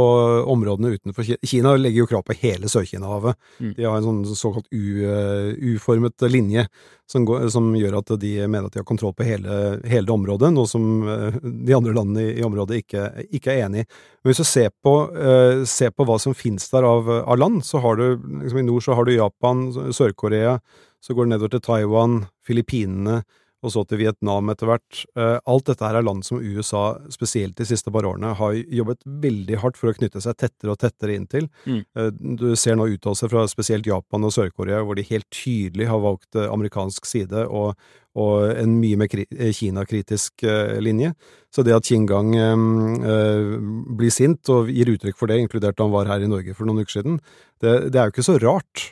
områdene 0.50 0.96
utenfor 0.96 1.26
Kina 1.26 1.46
Kina 1.46 1.74
legger 1.78 2.02
jo 2.02 2.08
krav 2.10 2.24
på 2.26 2.36
hele 2.42 2.70
Sør-Kina-havet. 2.70 3.38
Mm. 3.62 3.74
De 3.78 3.86
har 3.86 3.98
en 3.98 4.08
sånn 4.08 4.38
såkalt 4.38 4.68
uformet 4.74 6.26
linje 6.34 6.66
som, 7.10 7.26
går, 7.28 7.46
som, 7.54 7.68
gjør 7.78 8.00
at 8.00 8.14
de 8.22 8.32
mener 8.48 8.68
at 8.68 8.74
de 8.74 8.82
har 8.82 8.88
kontroll 8.90 9.14
på 9.14 9.28
hele, 9.28 9.60
hele 9.90 10.08
det 10.08 10.16
området, 10.16 10.50
noe 10.56 10.70
som 10.70 11.04
eh, 11.06 11.38
de 11.44 11.76
andre 11.78 11.94
landene 11.94 12.24
i, 12.26 12.32
i 12.40 12.48
området 12.48 12.80
ikke, 12.82 13.04
ikke, 13.38 13.54
er 13.54 13.68
enig 13.68 13.84
i. 13.84 13.90
Men 14.24 14.32
hvis 14.32 14.42
du 14.42 14.48
ser 14.50 14.72
på, 14.74 14.96
uh, 15.14 15.62
ser 15.70 15.94
på 15.94 16.08
hva 16.08 16.18
som 16.22 16.34
finnes 16.38 16.66
der 16.72 16.88
av, 16.88 17.12
av 17.22 17.38
land, 17.38 17.62
så 17.68 17.84
har 17.84 18.00
du 18.00 18.06
liksom 18.16 18.64
I 18.64 18.66
nord 18.66 18.86
så 18.86 18.98
har 18.98 19.06
du 19.06 19.14
Japan, 19.14 19.68
Sør-Korea, 19.94 20.58
så 21.04 21.14
går 21.14 21.28
det 21.28 21.36
nedover 21.36 21.54
til 21.54 21.66
Taiwan, 21.68 22.22
Filippinene 22.48 23.22
og 23.64 23.72
så 23.74 23.84
til 23.88 24.02
Vietnam 24.02 24.52
etter 24.52 24.70
hvert. 24.70 25.04
Eh, 25.18 25.38
alt 25.50 25.70
dette 25.70 25.86
her 25.88 25.98
er 26.00 26.06
land 26.06 26.26
som 26.28 26.42
USA, 26.42 26.84
spesielt 27.14 27.56
de 27.60 27.68
siste 27.68 27.92
par 27.94 28.08
årene, 28.08 28.34
har 28.40 28.54
jobbet 28.54 29.04
veldig 29.24 29.60
hardt 29.64 29.80
for 29.80 29.92
å 29.92 29.96
knytte 29.98 30.22
seg 30.24 30.38
tettere 30.40 30.74
og 30.74 30.80
tettere 30.84 31.16
inn 31.16 31.28
til. 31.32 31.48
Mm. 31.66 31.82
Eh, 31.82 32.12
du 32.44 32.50
ser 32.60 32.78
nå 32.80 32.90
uttalelser 32.92 33.32
fra 33.32 33.46
spesielt 33.52 33.88
Japan 33.88 34.28
og 34.28 34.36
Sør-Korea, 34.36 34.84
hvor 34.84 35.00
de 35.00 35.08
helt 35.08 35.30
tydelig 35.34 35.88
har 35.92 36.04
valgt 36.04 36.36
eh, 36.36 36.50
amerikansk 36.52 37.08
side 37.08 37.46
og, 37.48 37.80
og 38.20 38.52
en 38.52 38.76
mye 38.82 39.00
mer 39.00 39.10
Kina-kritisk 39.54 40.44
linje. 40.84 41.14
Så 41.54 41.64
det 41.66 41.76
at 41.76 41.88
Qingang 41.88 42.34
eh, 42.36 43.58
blir 43.98 44.14
sint 44.14 44.50
og 44.54 44.72
gir 44.74 44.92
uttrykk 44.94 45.18
for 45.20 45.32
det, 45.32 45.40
inkludert 45.42 45.78
da 45.78 45.88
han 45.88 45.96
var 45.96 46.12
her 46.12 46.26
i 46.26 46.30
Norge 46.30 46.56
for 46.58 46.68
noen 46.68 46.84
uker 46.84 47.00
siden, 47.00 47.20
det, 47.64 47.94
det 47.94 48.00
er 48.00 48.10
jo 48.10 48.16
ikke 48.18 48.26
så 48.26 48.40
rart. 48.42 48.88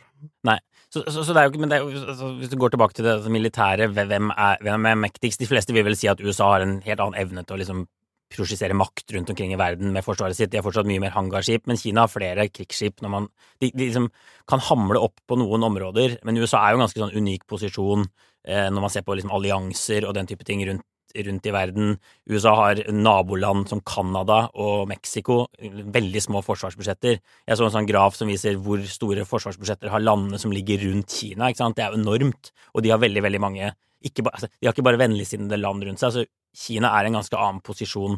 Nei. 0.47 0.59
Så, 0.91 1.05
så, 1.07 1.23
så, 1.23 1.31
det 1.31 1.39
er 1.39 1.47
jo 1.47 1.53
ikke, 1.53 1.63
men 1.63 1.71
jo, 1.71 2.03
altså, 2.03 2.29
hvis 2.35 2.51
du 2.51 2.57
går 2.59 2.73
tilbake 2.73 2.95
til 2.97 3.05
det 3.07 3.13
altså, 3.15 3.31
militære, 3.31 3.87
hvem 3.95 4.31
er, 4.35 4.57
hvem 4.65 4.87
er, 4.89 4.97
mektigst? 4.99 5.39
De 5.39 5.47
fleste 5.47 5.71
vil 5.75 5.85
vel 5.87 5.95
si 5.95 6.09
at 6.11 6.19
USA 6.19 6.49
har 6.51 6.65
en 6.65 6.81
helt 6.83 7.03
annen 7.03 7.19
evne 7.21 7.45
til 7.45 7.55
å 7.55 7.59
liksom 7.61 7.85
prosjisere 8.31 8.75
makt 8.75 9.13
rundt 9.15 9.31
omkring 9.31 9.53
i 9.55 9.59
verden 9.59 9.91
med 9.95 10.03
forsvaret 10.03 10.35
sitt. 10.35 10.51
De 10.51 10.59
har 10.59 10.65
fortsatt 10.65 10.87
mye 10.87 11.03
mer 11.03 11.13
hangarskip, 11.15 11.63
men 11.67 11.79
Kina 11.79 12.05
har 12.05 12.11
flere 12.11 12.47
krigsskip. 12.51 12.99
Når 13.03 13.13
man, 13.13 13.29
de, 13.63 13.71
de 13.71 13.87
liksom 13.87 14.09
kan 14.51 14.63
hamle 14.67 14.99
opp 15.03 15.19
på 15.27 15.39
noen 15.39 15.63
områder, 15.67 16.17
men 16.27 16.39
USA 16.39 16.63
er 16.63 16.75
jo 16.75 16.81
en 16.81 16.85
ganske 16.85 17.03
sånn 17.03 17.15
unik 17.15 17.47
posisjon 17.51 18.05
eh, 18.47 18.67
når 18.67 18.83
man 18.83 18.93
ser 18.93 19.07
på 19.07 19.15
liksom 19.15 19.31
allianser 19.35 20.07
og 20.07 20.15
den 20.17 20.27
type 20.31 20.47
ting 20.47 20.63
rundt 20.67 20.83
rundt 21.15 21.47
i 21.47 21.53
verden. 21.53 21.95
USA 22.29 22.53
har 22.55 22.81
naboland 22.93 23.69
som 23.69 23.81
Canada 23.85 24.43
og 24.55 24.87
Mexico, 24.89 25.45
veldig 25.59 26.23
små 26.23 26.41
forsvarsbudsjetter. 26.45 27.21
Jeg 27.47 27.59
så 27.59 27.67
en 27.67 27.75
sånn 27.75 27.89
graf 27.89 28.17
som 28.17 28.31
viser 28.31 28.59
hvor 28.61 28.83
store 28.87 29.25
forsvarsbudsjetter 29.27 29.93
har 29.93 30.03
landene 30.03 30.39
som 30.41 30.53
ligger 30.55 30.83
rundt 30.87 31.11
Kina. 31.11 31.49
ikke 31.49 31.63
sant? 31.63 31.77
Det 31.79 31.85
er 31.85 31.97
enormt, 31.97 32.51
og 32.73 32.83
de 32.85 32.93
har 32.93 33.01
veldig, 33.01 33.23
veldig 33.27 33.41
mange 33.43 33.71
ikke, 34.01 34.23
altså, 34.25 34.47
De 34.49 34.65
har 34.65 34.73
ikke 34.73 34.85
bare 34.85 34.97
vennligsinnede 34.97 35.59
land 35.61 35.83
rundt 35.85 36.01
seg. 36.01 36.07
altså 36.07 36.25
Kina 36.57 36.89
er 36.97 37.07
en 37.07 37.19
ganske 37.19 37.37
annen 37.37 37.61
posisjon 37.61 38.17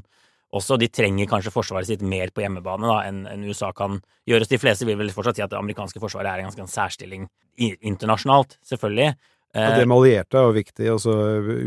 også. 0.53 0.77
De 0.79 0.87
trenger 0.87 1.29
kanskje 1.29 1.53
forsvaret 1.53 1.89
sitt 1.89 2.01
mer 2.05 2.31
på 2.33 2.43
hjemmebane 2.43 2.87
da, 2.87 3.01
enn 3.09 3.23
enn 3.29 3.45
USA 3.49 3.73
kan 3.75 3.99
gjøre. 4.29 4.47
De 4.49 4.61
fleste 4.61 4.87
vil 4.87 4.97
vel 4.99 5.11
fortsatt 5.13 5.39
si 5.39 5.45
at 5.45 5.51
det 5.51 5.59
amerikanske 5.59 6.01
forsvaret 6.01 6.31
er 6.31 6.43
en 6.43 6.49
ganske 6.51 6.69
særstilling 6.71 7.27
internasjonalt, 7.59 8.57
selvfølgelig. 8.65 9.13
Ja, 9.53 9.75
det 9.77 9.85
med 9.85 9.99
allierte 9.99 10.39
er 10.39 10.47
jo 10.47 10.55
viktig. 10.55 10.87
Altså, 10.89 11.13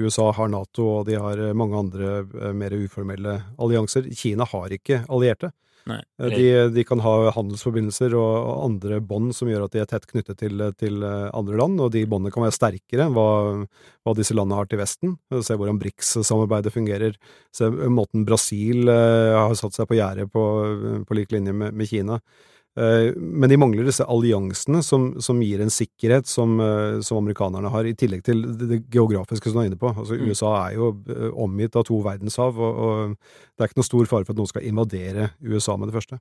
USA 0.02 0.32
har 0.34 0.50
Nato, 0.50 0.88
og 0.98 1.06
de 1.06 1.20
har 1.22 1.38
mange 1.54 1.78
andre 1.78 2.16
eh, 2.24 2.50
mer 2.56 2.74
uformelle 2.74 3.38
allianser. 3.62 4.08
Kina 4.18 4.46
har 4.50 4.74
ikke 4.74 5.04
allierte. 5.06 5.52
Nei, 5.86 6.00
eh, 6.18 6.32
de, 6.34 6.46
de, 6.74 6.84
kan 6.86 6.98
ha 7.04 7.12
handelsforbindelser 7.36 8.16
og 8.18 8.48
andre 8.64 8.98
bånd 8.98 9.30
som 9.38 9.46
gjør 9.52 9.68
at 9.68 9.76
de 9.76 9.84
er 9.84 9.90
tett 9.92 10.08
knyttet 10.10 10.40
til, 10.42 10.64
til 10.80 11.06
andre 11.06 11.60
land, 11.60 11.78
og 11.84 11.92
de 11.94 12.02
båndene 12.10 12.34
kan 12.34 12.42
være 12.42 12.56
sterkere 12.56 13.06
enn 13.06 13.14
hva, 13.14 13.28
hva, 14.02 14.16
disse 14.18 14.34
landene 14.34 14.58
har 14.58 14.66
til 14.70 14.82
Vesten. 14.82 15.14
Se 15.38 15.54
hvordan 15.54 15.78
BRICS-samarbeidet 15.78 16.74
fungerer. 16.74 17.14
Se 17.54 17.70
måten 17.70 18.26
Brasil 18.26 18.90
eh, 18.90 19.36
har 19.36 19.54
satt 19.58 19.78
seg 19.78 19.86
på 19.86 20.00
gjerdet 20.00 20.26
på, 20.34 20.44
på 21.06 21.20
lik 21.20 21.38
linje 21.38 21.54
med, 21.54 21.70
med 21.70 21.92
Kina. 21.92 22.18
Eh, 22.76 23.14
men 23.16 23.48
de 23.48 23.56
mangler 23.56 23.86
disse 23.88 24.04
alliansene 24.04 24.82
som, 24.84 25.08
som 25.24 25.40
gir 25.40 25.62
en 25.64 25.72
sikkerhet 25.72 26.28
som, 26.28 26.58
eh, 26.60 26.98
som, 27.00 27.22
amerikanerne 27.22 27.70
har, 27.72 27.88
i 27.88 27.94
tillegg 27.96 28.24
til 28.26 28.42
det 28.60 28.82
geografiske 28.92 29.48
som 29.48 29.60
du 29.60 29.64
er 29.64 29.70
inne 29.70 29.80
på. 29.80 29.94
Altså, 29.94 30.18
mm. 30.18 30.28
USA 30.28 30.52
er 30.66 30.76
jo 30.76 30.90
eh, 31.08 31.30
omgitt 31.46 31.78
av 31.78 31.86
to 31.88 32.02
verdenshav, 32.04 32.60
og, 32.60 32.82
og 32.86 33.14
det 33.16 33.64
er 33.64 33.70
ikke 33.70 33.80
noe 33.80 33.88
stor 33.90 34.10
fare 34.10 34.28
for 34.28 34.36
at 34.36 34.42
noen 34.42 34.52
skal 34.52 34.68
invadere 34.68 35.30
USA 35.40 35.78
med 35.80 35.88
det 35.88 35.96
første. 35.96 36.20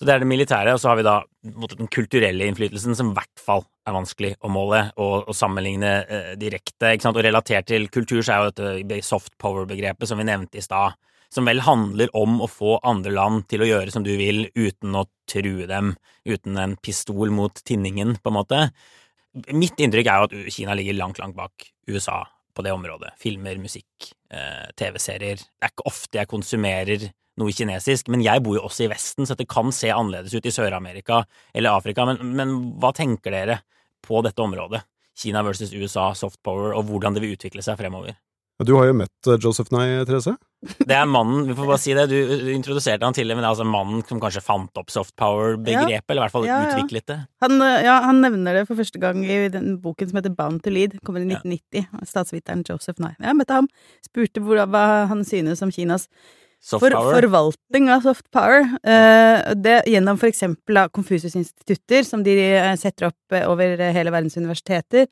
Så 0.00 0.06
det 0.08 0.14
er 0.14 0.22
det 0.22 0.30
militære, 0.30 0.72
og 0.72 0.80
så 0.80 0.88
har 0.88 0.96
vi 0.96 1.02
da 1.04 1.18
den 1.76 1.88
kulturelle 1.92 2.46
innflytelsen, 2.48 2.94
som 2.96 3.10
i 3.10 3.16
hvert 3.18 3.42
fall 3.44 3.66
er 3.84 3.92
vanskelig 3.92 4.30
å 4.40 4.48
måle 4.48 4.78
og, 4.94 5.26
og 5.28 5.36
sammenligne 5.36 5.90
eh, 6.00 6.30
direkte. 6.40 6.94
ikke 6.94 7.04
sant? 7.04 7.18
Og 7.20 7.26
relatert 7.26 7.68
til 7.68 7.84
kultur 7.92 8.22
så 8.24 8.32
er 8.32 8.46
jo 8.46 8.54
dette 8.80 9.04
soft 9.04 9.36
power-begrepet 9.36 10.08
som 10.08 10.16
vi 10.16 10.24
nevnte 10.30 10.56
i 10.56 10.64
stad, 10.64 10.96
som 11.28 11.44
vel 11.44 11.60
handler 11.66 12.08
om 12.16 12.40
å 12.40 12.48
få 12.48 12.78
andre 12.80 13.12
land 13.12 13.44
til 13.52 13.60
å 13.60 13.68
gjøre 13.68 13.92
som 13.92 14.06
du 14.06 14.14
vil, 14.16 14.46
uten 14.56 14.96
å 14.96 15.04
true 15.28 15.68
dem, 15.68 15.92
uten 16.24 16.56
en 16.64 16.78
pistol 16.80 17.36
mot 17.36 17.60
tinningen, 17.60 18.16
på 18.24 18.32
en 18.32 18.38
måte. 18.40 18.64
Mitt 19.52 19.84
inntrykk 19.84 20.08
er 20.08 20.24
jo 20.24 20.30
at 20.30 20.56
Kina 20.56 20.80
ligger 20.80 20.96
langt, 20.96 21.20
langt 21.20 21.36
bak 21.36 21.68
USA 21.92 22.22
på 22.56 22.64
det 22.64 22.72
området. 22.72 23.12
Filmer, 23.20 23.60
musikk, 23.60 24.14
eh, 24.32 24.64
TV-serier. 24.80 25.44
Det 25.44 25.68
er 25.68 25.76
ikke 25.76 25.90
ofte 25.92 26.24
jeg 26.24 26.32
konsumerer 26.32 27.10
noe 27.40 27.54
kinesisk, 27.56 28.10
men 28.12 28.22
jeg 28.24 28.44
bor 28.44 28.58
jo 28.58 28.64
også 28.68 28.86
i 28.86 28.90
Vesten, 28.92 29.28
så 29.28 29.36
det 29.38 29.48
kan 29.50 29.72
se 29.74 29.92
annerledes 29.94 30.36
ut 30.36 30.46
i 30.46 30.54
Sør-Amerika 30.54 31.24
eller 31.54 31.74
Afrika. 31.74 32.06
Men, 32.08 32.34
men, 32.36 32.56
hva 32.80 32.92
tenker 32.96 33.34
dere 33.34 33.60
på 34.04 34.22
dette 34.26 34.44
området? 34.44 34.84
Kina 35.20 35.42
versus 35.44 35.74
USA, 35.74 36.12
soft 36.16 36.40
power, 36.46 36.72
og 36.76 36.86
hvordan 36.88 37.16
det 37.16 37.24
vil 37.24 37.36
utvikle 37.36 37.64
seg 37.64 37.80
fremover? 37.80 38.16
Du 38.66 38.74
har 38.76 38.90
jo 38.90 38.96
møtt 38.96 39.28
eh, 39.28 39.38
Joseph 39.40 39.72
Nye, 39.72 40.04
Therese? 40.08 40.34
Det 40.60 40.92
er 40.92 41.06
mannen, 41.08 41.46
vi 41.48 41.54
får 41.56 41.68
bare 41.70 41.80
si 41.80 41.94
det, 41.96 42.02
du, 42.10 42.16
du 42.44 42.50
introduserte 42.52 43.06
han 43.06 43.14
tidligere, 43.16 43.38
men 43.38 43.46
det 43.46 43.48
er 43.48 43.54
altså 43.54 43.64
mannen 43.68 44.02
som 44.04 44.20
kanskje 44.20 44.42
fant 44.44 44.76
opp 44.76 44.92
soft 44.92 45.14
power-begrepet, 45.20 45.94
ja, 45.94 46.02
eller 46.04 46.20
i 46.20 46.24
hvert 46.26 46.34
fall 46.34 46.44
ja, 46.44 46.58
ja. 46.60 46.74
utviklet 46.74 47.06
det. 47.08 47.16
Han, 47.44 47.56
eh, 47.64 47.78
ja, 47.86 47.94
han 48.04 48.20
nevner 48.20 48.60
det 48.60 48.66
for 48.68 48.76
første 48.80 49.00
gang 49.00 49.22
i 49.24 49.38
den 49.52 49.78
boken 49.80 50.10
som 50.10 50.20
heter 50.20 50.34
Bound 50.36 50.60
to 50.64 50.72
Lead, 50.74 50.98
kommer 51.06 51.24
i 51.24 51.30
1990, 51.30 52.04
statsviteren 52.12 52.66
Joseph 52.68 53.00
Nye. 53.00 53.16
Jeg 53.16 53.38
møtte 53.38 53.56
ham, 53.62 53.70
spurte 54.04 54.44
hvor, 54.44 54.60
hva 54.68 54.84
han 55.08 55.24
synes 55.24 55.64
om 55.64 55.72
Kinas 55.72 56.10
for, 56.60 56.92
forvaltning 56.92 57.88
av 57.92 58.04
soft 58.04 58.26
power. 58.34 58.66
Uh, 58.84 59.52
det, 59.56 59.80
gjennom 59.88 60.18
for 60.20 60.30
eksempel 60.30 60.82
Konfusius-institutter, 60.92 62.04
som 62.06 62.24
de 62.26 62.36
eh, 62.36 62.72
setter 62.80 63.08
opp 63.08 63.36
eh, 63.36 63.46
over 63.48 63.80
hele 63.80 64.12
verdens 64.12 64.36
universiteter. 64.36 65.08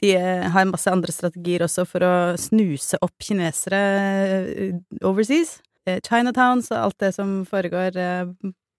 De 0.00 0.14
har 0.16 0.68
masse 0.68 0.88
andre 0.88 1.12
strategier 1.12 1.64
også 1.64 1.84
for 1.88 2.04
å 2.04 2.12
snuse 2.40 2.96
opp 3.04 3.20
kinesere 3.20 3.80
overseas. 5.04 5.58
Chinatowns 6.06 6.70
og 6.72 6.78
alt 6.78 6.96
det 7.02 7.10
som 7.16 7.42
foregår 7.48 7.98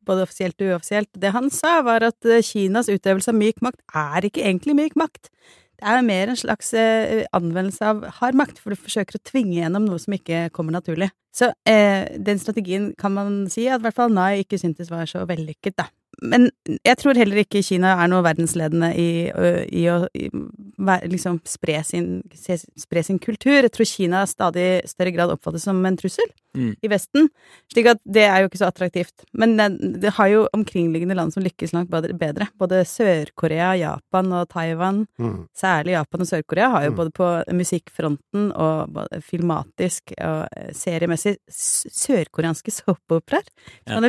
både 0.07 0.25
offisielt 0.25 0.57
og 0.63 0.71
uoffisielt. 0.71 1.09
Det 1.13 1.29
han 1.35 1.51
sa, 1.53 1.75
var 1.85 2.07
at 2.07 2.25
Kinas 2.45 2.89
utøvelse 2.89 3.29
av 3.29 3.37
myk 3.37 3.61
makt 3.61 3.83
er 4.01 4.25
ikke 4.31 4.41
egentlig 4.47 4.77
myk 4.79 4.97
makt. 4.97 5.29
Er 5.81 6.03
mer 6.05 6.29
en 6.29 6.37
slags 6.37 6.73
anvendelse 6.77 7.85
av 7.85 8.03
hard 8.19 8.37
makt, 8.37 8.61
for 8.61 8.73
du 8.73 8.79
forsøker 8.79 9.17
å 9.17 9.23
tvinge 9.25 9.57
gjennom 9.57 9.87
noe 9.89 10.01
som 10.01 10.13
ikke 10.13 10.47
kommer 10.53 10.77
naturlig. 10.77 11.09
Så 11.31 11.47
eh, 11.67 12.19
den 12.19 12.39
strategien 12.39 12.91
kan 12.99 13.13
man 13.15 13.45
si 13.51 13.65
at 13.71 13.79
i 13.79 13.85
hvert 13.85 13.95
fall 13.95 14.11
Nai 14.13 14.43
ikke 14.43 14.59
syntes 14.59 14.91
var 14.91 15.07
så 15.07 15.23
vellykket, 15.27 15.77
da. 15.79 15.87
Men 16.21 16.49
jeg 16.83 16.97
tror 16.99 17.17
heller 17.17 17.39
ikke 17.41 17.63
Kina 17.65 17.95
er 18.03 18.09
noe 18.11 18.21
verdensledende 18.25 18.91
i, 18.99 19.09
i 19.73 19.85
å 19.89 20.03
i, 20.13 20.27
liksom 21.09 21.39
spre 21.47 21.79
sin, 21.87 22.19
spre 22.35 23.03
sin, 23.07 23.19
kultur. 23.23 23.63
Jeg 23.63 23.71
tror 23.73 23.89
Kina 23.89 24.25
stadig 24.29 24.83
større 24.91 25.15
grad 25.15 25.33
oppfattes 25.33 25.65
som 25.65 25.79
en 25.87 25.97
trussel 25.97 26.29
mm. 26.57 26.73
i 26.81 26.91
Vesten. 26.91 27.29
Slik 27.71 27.89
at 27.93 28.01
det 28.05 28.25
er 28.27 28.41
jo 28.41 28.49
ikke 28.49 28.61
så 28.61 28.69
attraktivt. 28.69 29.25
Men 29.37 29.55
det, 29.59 29.69
det 30.03 30.13
har 30.17 30.31
jo 30.31 30.45
omkringliggende 30.55 31.17
land 31.17 31.35
som 31.35 31.45
lykkes 31.45 31.73
langt 31.75 31.91
bedre. 31.91 32.49
Både 32.59 32.83
Sør-Korea, 32.87 33.73
Japan 33.79 34.31
og 34.37 34.49
Taiwan. 34.51 35.05
Mm. 35.21 35.45
Særlig 35.57 35.95
Japan 35.95 36.25
og 36.25 36.31
Sør-Korea 36.31 36.71
har 36.75 36.87
jo 36.87 36.93
mm. 36.93 36.99
både 37.01 37.15
på 37.17 37.29
musikkfronten 37.57 38.49
og 38.51 38.99
filmatisk 39.25 40.13
og 40.17 40.45
eh, 40.57 40.71
seriemessig 40.75 41.37
sørkoreanske 41.51 42.73
såpeoperaer. 42.75 43.47
Ja. 43.87 43.99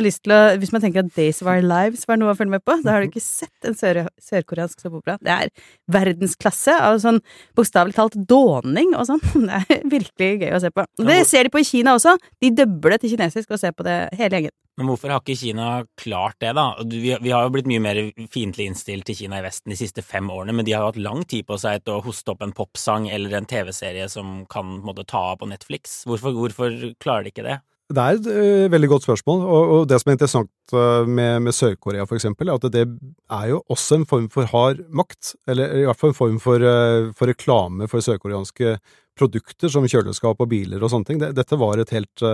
Hvis 0.59 0.73
man 0.73 0.83
tenker 0.83 1.03
at 1.03 1.13
Days 1.15 1.41
of 1.41 1.49
Our 1.49 1.63
Lives 1.63 2.07
var 2.07 2.19
noe 2.19 2.33
å 2.33 2.37
følge 2.37 2.57
med 2.57 2.65
på, 2.65 2.75
da 2.83 2.95
har 2.95 3.03
du 3.03 3.11
ikke 3.11 3.23
sett 3.23 3.67
en 3.67 3.77
sørkoreansk 3.77 4.79
sør 4.79 4.89
såpeopera. 4.89 5.17
Det 5.23 5.33
er 5.33 5.51
verdensklasse 5.93 6.75
av 6.81 6.99
sånn 7.03 7.19
bokstavelig 7.57 7.97
talt 7.97 8.17
dåning 8.29 8.93
og 8.97 9.07
sånn. 9.09 9.23
Det 9.53 9.79
er 9.79 9.83
virkelig 9.89 10.29
gøy 10.45 10.55
å 10.55 10.61
se 10.63 10.71
på. 10.73 10.85
Det 11.03 11.19
ser 11.29 11.47
de 11.47 11.53
på 11.53 11.61
i 11.61 11.67
Kina 11.67 11.95
også. 11.97 12.15
De 12.41 12.51
dubber 12.55 12.95
det 12.95 13.03
til 13.03 13.13
kinesisk 13.13 13.53
og 13.53 13.61
ser 13.61 13.73
på 13.75 13.85
det 13.87 13.97
hele 14.17 14.39
gjengen. 14.39 14.55
Men 14.79 14.89
hvorfor 14.89 15.11
har 15.13 15.21
ikke 15.21 15.37
Kina 15.37 15.67
klart 16.01 16.39
det, 16.41 16.55
da? 16.57 16.71
Vi, 16.81 17.11
vi, 17.21 17.33
har 17.33 17.45
jo 17.45 17.51
blitt 17.53 17.67
mye 17.69 17.81
mer 17.83 17.99
fiendtlig 18.33 18.71
innstilt 18.71 19.05
til 19.05 19.19
Kina 19.19 19.37
i 19.37 19.45
Vesten 19.45 19.73
de 19.73 19.77
siste 19.77 20.01
fem 20.05 20.31
årene, 20.33 20.55
men 20.57 20.65
de 20.65 20.73
har 20.73 20.81
jo 20.81 20.93
hatt 20.93 21.03
lang 21.05 21.21
tid 21.29 21.45
på 21.49 21.59
seg 21.61 21.83
til 21.83 21.99
å 21.99 22.05
hoste 22.05 22.33
opp 22.33 22.41
en 22.41 22.55
popsang 22.57 23.05
eller 23.13 23.37
en 23.37 23.49
TV-serie 23.49 24.07
som 24.09 24.41
kan 24.49 24.79
måte, 24.81 25.05
ta 25.05 25.21
av 25.33 25.43
på 25.43 25.51
Netflix. 25.51 26.01
Hvorfor, 26.09 26.33
hvorfor, 26.39 26.73
klarer 27.03 27.27
de 27.27 27.33
ikke 27.35 27.45
det? 27.45 27.59
Det 27.93 28.01
er 28.01 28.17
et 28.17 28.27
uh, 28.31 28.71
veldig 28.71 28.89
godt 28.89 29.05
spørsmål, 29.05 29.41
og, 29.43 29.71
og, 29.75 29.81
det 29.91 29.99
som 30.01 30.09
er 30.09 30.15
interessant 30.17 30.73
uh, 30.73 31.03
med, 31.05 31.43
med 31.45 31.53
Sør-Korea 31.53 32.07
for 32.09 32.17
eksempel, 32.17 32.49
er 32.49 32.57
at 32.57 32.73
det 32.73 32.87
er 32.87 33.47
jo 33.51 33.59
også 33.75 33.99
en 33.99 34.07
form 34.09 34.29
for 34.33 34.49
hard 34.49 34.81
makt, 34.89 35.35
eller 35.51 35.83
i 35.83 35.85
hvert 35.85 35.99
fall 35.99 36.15
en 36.15 36.17
form 36.17 36.39
for, 36.41 36.63
uh, 36.63 37.11
for 37.13 37.29
reklame 37.29 37.89
for 37.91 38.01
sørkoreanske 38.01 38.77
produkter 39.17 39.71
som 39.71 39.85
kjøleskap 39.87 40.39
og 40.41 40.49
biler 40.51 40.83
og 40.83 40.93
sånne 40.93 41.09
ting. 41.09 41.21
Dette 41.23 41.59
var 41.59 41.81
et 41.81 41.93
helt 41.93 42.25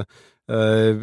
Eh, 0.50 1.02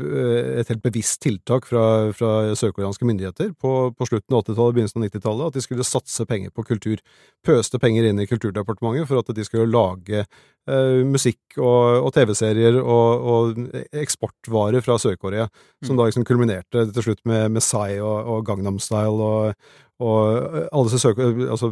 et 0.58 0.70
helt 0.72 0.82
bevisst 0.82 1.20
tiltak 1.22 1.68
fra, 1.68 2.10
fra 2.16 2.30
sørkoreanske 2.58 3.06
myndigheter 3.06 3.52
på, 3.62 3.72
på 3.94 4.08
slutten 4.08 4.34
av 4.34 4.42
80-tallet 4.42 4.64
og 4.64 4.74
begynnelsen 4.74 5.04
av 5.04 5.06
90-tallet, 5.06 5.52
at 5.52 5.58
de 5.58 5.62
skulle 5.62 5.86
satse 5.86 6.26
penger 6.26 6.50
på 6.50 6.64
kultur. 6.66 7.02
Pøste 7.46 7.78
penger 7.82 8.08
inn 8.08 8.18
i 8.18 8.26
Kulturdepartementet 8.26 9.06
for 9.06 9.22
at 9.22 9.30
de 9.36 9.46
skulle 9.46 9.70
lage 9.70 10.24
eh, 10.24 10.98
musikk 11.06 11.60
og, 11.60 12.08
og 12.08 12.10
TV-serier 12.16 12.80
og, 12.80 13.28
og, 13.36 13.62
eksportvarer 13.94 14.82
fra 14.82 14.98
Sør-Korea, 14.98 15.46
som 15.84 15.94
mm. 15.94 16.00
da 16.00 16.10
liksom 16.10 16.26
kulminerte 16.26 16.88
til 16.90 17.06
slutt 17.06 17.22
med, 17.30 17.54
Messiah 17.54 18.02
og, 18.02 18.18
og 18.26 18.46
Gangnam 18.50 18.82
Style 18.82 19.30
og, 19.30 19.70
og 20.02 20.56
alle 20.66 20.88
disse 20.90 21.00
søker, 21.00 21.38
altså, 21.48 21.70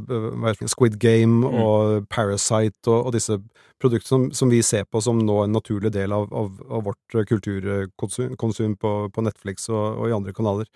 Squid 0.73 0.97
Game 1.01 1.45
mm. 1.45 1.59
og 1.61 2.07
Parasite 2.09 2.89
og, 2.89 3.11
og 3.11 3.13
disse 3.13 3.37
produktene 3.83 4.09
som, 4.09 4.25
som, 4.33 4.53
vi 4.53 4.63
ser 4.65 4.87
på 4.89 5.03
som 5.05 5.21
nå 5.21 5.43
en 5.43 5.53
naturlig 5.53 5.93
del 5.93 6.15
av, 6.17 6.31
av, 6.33 6.55
av 6.71 6.87
vårt 6.87 7.19
kulturkonsum 7.29 8.79
på, 8.81 8.95
på 9.13 9.27
Netflix 9.27 9.69
og, 9.69 9.85
og, 9.99 10.09
i 10.09 10.17
andre 10.17 10.33
kanaler. 10.37 10.71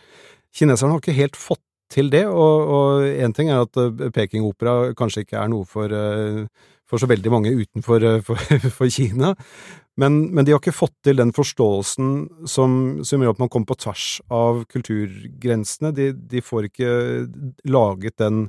Kineserne 0.57 0.93
har 0.93 1.03
ikke 1.03 1.17
helt 1.17 1.41
fått 1.41 1.65
til 1.89 2.11
det, 2.13 2.27
og 2.29 3.07
én 3.09 3.33
ting 3.33 3.49
er 3.49 3.63
at 3.65 3.79
eh, 3.81 4.11
Peking-opera 4.13 4.93
kanskje 4.97 5.25
ikke 5.25 5.39
er 5.41 5.49
noe 5.49 5.65
for, 5.65 5.89
eh, 5.89 6.45
for 6.89 7.01
så 7.01 7.09
veldig 7.11 7.33
mange 7.33 7.53
utenfor 7.53 8.07
eh, 8.07 8.23
for, 8.25 8.41
for 8.79 8.93
Kina, 8.93 9.35
men, 9.99 10.21
men, 10.31 10.47
de 10.47 10.55
har 10.55 10.63
ikke 10.63 10.77
fått 10.77 10.95
til 11.03 11.19
den 11.19 11.35
forståelsen 11.35 12.11
som, 12.47 12.73
som 13.03 13.23
gjør 13.23 13.35
at 13.35 13.43
man 13.43 13.51
kommer 13.51 13.73
på 13.73 13.81
tvers 13.83 14.07
av 14.31 14.63
kulturgrensene. 14.71 15.91
De, 15.97 16.13
de 16.15 16.43
får 16.45 16.69
ikke 16.69 16.93
laget 17.67 18.15
den, 18.23 18.45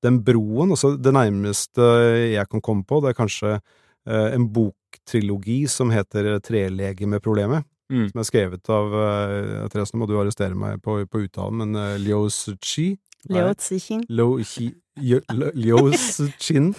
den 0.00 0.22
broen. 0.24 0.72
Altså, 0.72 0.94
det 0.96 1.12
nærmeste 1.12 1.90
jeg 2.32 2.48
kan 2.48 2.64
komme 2.64 2.88
på, 2.88 3.02
det 3.04 3.12
er 3.12 3.18
kanskje 3.20 3.58
Eh, 4.06 4.34
en 4.34 4.52
boktrilogi 4.52 5.64
som 5.68 5.90
heter 5.90 6.38
Trelegemeproblemet. 6.44 7.64
Mm. 7.92 8.08
Som 8.10 8.20
er 8.20 8.26
skrevet 8.26 8.70
av 8.72 8.94
Therese, 9.72 9.92
nå 9.92 10.00
må 10.00 10.06
du 10.08 10.16
arrestere 10.16 10.56
meg 10.56 10.80
på, 10.84 11.02
på 11.04 11.20
uttalen, 11.26 11.60
men 11.60 11.76
uh, 11.76 11.98
Liu 12.00 12.30
Ziqi 12.32 12.94
Liu 13.30 13.54
Zixin. 13.58 14.04
Liu 14.94 15.90
Chin. 16.38 16.74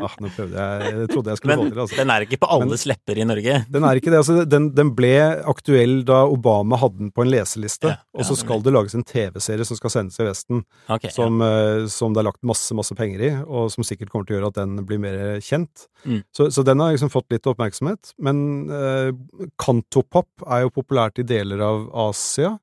Ah, 0.00 0.14
nå 0.18 0.30
prøvde 0.34 0.58
jeg 0.58 0.94
Jeg 0.94 1.08
trodde 1.12 1.30
jeg 1.30 1.38
skulle 1.38 1.56
få 1.58 1.64
til 1.66 1.74
det. 1.74 1.82
Altså. 1.84 1.96
Den 2.00 2.10
er 2.10 2.24
ikke 2.24 2.38
på 2.42 2.48
alles 2.56 2.84
lepper 2.88 3.20
i 3.20 3.26
Norge? 3.28 3.56
Den 3.70 3.86
er 3.86 4.00
ikke 4.00 4.10
det. 4.10 4.18
Altså, 4.22 4.44
den, 4.48 4.70
den, 4.74 4.90
ble 4.96 5.12
aktuell 5.50 6.00
da 6.08 6.22
Obama 6.30 6.78
hadde 6.80 7.04
den 7.04 7.12
på 7.14 7.22
en 7.22 7.30
leseliste, 7.30 7.92
ja, 7.92 8.00
og 8.16 8.26
så 8.26 8.34
skal 8.38 8.64
det 8.64 8.72
lages 8.74 8.96
en 8.98 9.06
TV-serie 9.06 9.66
som 9.68 9.78
skal 9.78 9.94
sendes 9.94 10.18
i 10.18 10.26
Vesten, 10.26 10.64
okay, 10.88 11.12
som, 11.14 11.38
ja. 11.44 11.82
uh, 11.82 11.90
som, 11.90 12.14
det 12.14 12.22
er 12.22 12.28
lagt 12.30 12.42
masse, 12.46 12.74
masse 12.76 12.96
penger 12.98 13.22
i, 13.28 13.30
og 13.44 13.70
som 13.74 13.86
sikkert 13.86 14.10
kommer 14.10 14.26
til 14.26 14.36
å 14.36 14.40
gjøre 14.40 14.50
at 14.50 14.58
den 14.62 14.82
blir 14.88 15.02
mer 15.02 15.20
kjent. 15.44 15.86
Mm. 16.02 16.24
Så, 16.34 16.48
så, 16.50 16.66
den 16.66 16.82
har 16.82 16.96
liksom 16.96 17.12
fått 17.12 17.30
litt 17.30 17.46
oppmerksomhet. 17.50 18.14
Men 18.18 18.42
uh, 18.72 19.12
kantopop 19.60 20.48
er 20.48 20.64
jo 20.64 20.74
populært 20.74 21.22
i 21.22 21.28
deler 21.28 21.62
av 21.66 21.86
Asia. 22.08 22.56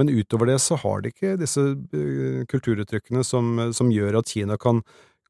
Men 0.00 0.12
utover 0.12 0.48
det 0.48 0.58
så 0.64 0.78
har 0.80 1.04
de 1.04 1.12
ikke 1.12 1.36
disse 1.40 1.60
uh, 1.60 2.42
kulturuttrykkene 2.50 3.24
som, 3.26 3.68
som, 3.76 3.92
gjør 3.92 4.20
at 4.22 4.32
Kina 4.32 4.56
kan 4.60 4.80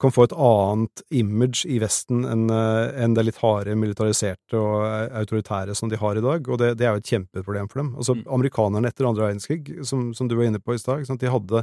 kan 0.01 0.13
få 0.15 0.25
et 0.25 0.33
annet 0.33 1.03
image 1.13 1.67
i 1.69 1.77
Vesten 1.83 2.23
enn 2.29 2.47
en 2.51 3.17
det 3.17 3.27
litt 3.27 3.41
harde, 3.43 3.77
militariserte 3.77 4.57
og 4.57 4.85
eh, 4.87 5.11
autoritære 5.21 5.75
som 5.77 5.91
de 5.93 5.99
har 6.01 6.17
i 6.17 6.25
dag, 6.25 6.49
og 6.49 6.61
det, 6.63 6.73
det 6.81 6.87
er 6.89 6.97
jo 6.97 7.03
et 7.03 7.11
kjempeproblem 7.13 7.69
for 7.69 7.83
dem. 7.83 7.91
Altså, 7.97 8.17
Mm. 8.21 8.25
Amerikanerne 8.35 8.89
etter 8.91 9.07
andre 9.07 9.29
verdenskrig, 9.29 9.85
som, 9.87 10.09
som 10.17 10.29
du 10.29 10.35
var 10.37 10.49
inne 10.49 10.59
på 10.61 10.75
i 10.75 10.81
stad, 10.81 11.07
de 11.21 11.31
hadde 11.31 11.63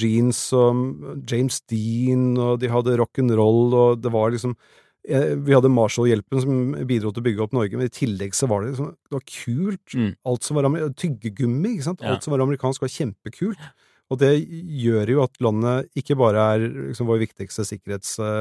jeans 0.00 0.40
og 0.56 1.20
James 1.30 1.60
Dean, 1.70 2.34
og 2.36 2.58
de 2.60 2.72
hadde 2.72 2.96
rock'n'roll, 2.98 3.76
og 3.78 4.02
det 4.02 4.12
var 4.12 4.32
liksom 4.34 4.56
eh, 4.56 4.83
vi 5.04 5.52
hadde 5.52 5.68
Marshall-hjelpen 5.68 6.40
som 6.40 6.72
bidro 6.88 7.10
til 7.12 7.20
å 7.20 7.26
bygge 7.26 7.42
opp 7.44 7.52
Norge, 7.56 7.76
men 7.76 7.86
i 7.90 7.92
tillegg 7.92 8.32
så 8.36 8.48
var 8.48 8.62
det 8.64 8.70
liksom, 8.72 8.92
det 8.96 9.12
var 9.18 9.24
kult. 9.28 9.94
Mm. 9.94 10.12
Alt 10.30 10.42
som 10.46 10.56
var 10.56 10.68
tyggegummi, 10.96 11.74
ikke 11.76 11.88
sant. 11.90 12.00
Ja. 12.04 12.14
Alt 12.14 12.24
som 12.24 12.32
var 12.32 12.40
amerikansk 12.46 12.80
var 12.86 12.92
kjempekult. 12.94 13.60
Og 14.12 14.18
det 14.20 14.32
gjør 14.44 15.08
jo 15.14 15.22
at 15.24 15.38
landet 15.44 15.88
ikke 15.96 16.16
bare 16.20 16.40
er 16.54 16.64
liksom 16.90 17.08
vår 17.08 17.22
viktigste 17.24 17.64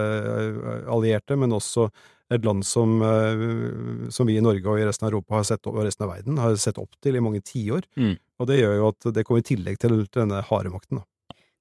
sikkerhetsallierte, 0.04 1.38
men 1.39 1.56
også 1.56 1.88
et 2.34 2.43
land 2.47 2.63
som, 2.65 3.02
eh, 3.04 4.10
som 4.10 4.28
vi 4.28 4.38
i 4.38 4.41
Norge 4.43 4.65
og 4.65 4.80
i 4.80 4.86
resten 4.88 5.06
av 5.08 5.12
Europa 5.13 5.36
har 5.36 5.43
sett, 5.43 5.67
og 5.67 5.84
resten 5.86 6.04
av 6.08 6.13
verden 6.15 6.38
har 6.41 6.56
sett 6.58 6.78
opp 6.82 6.89
til 7.04 7.15
i 7.15 7.21
mange 7.23 7.41
tiår. 7.45 7.84
Mm. 7.97 8.15
Og 8.39 8.47
det 8.49 8.60
gjør 8.60 8.76
jo 8.80 8.88
at 8.89 9.13
det 9.13 9.26
kommer 9.28 9.39
i 9.43 9.47
tillegg 9.56 9.78
til 9.80 10.08
denne 10.12 10.41
harde 10.47 10.71
makten. 10.73 10.97
Da. 10.99 11.04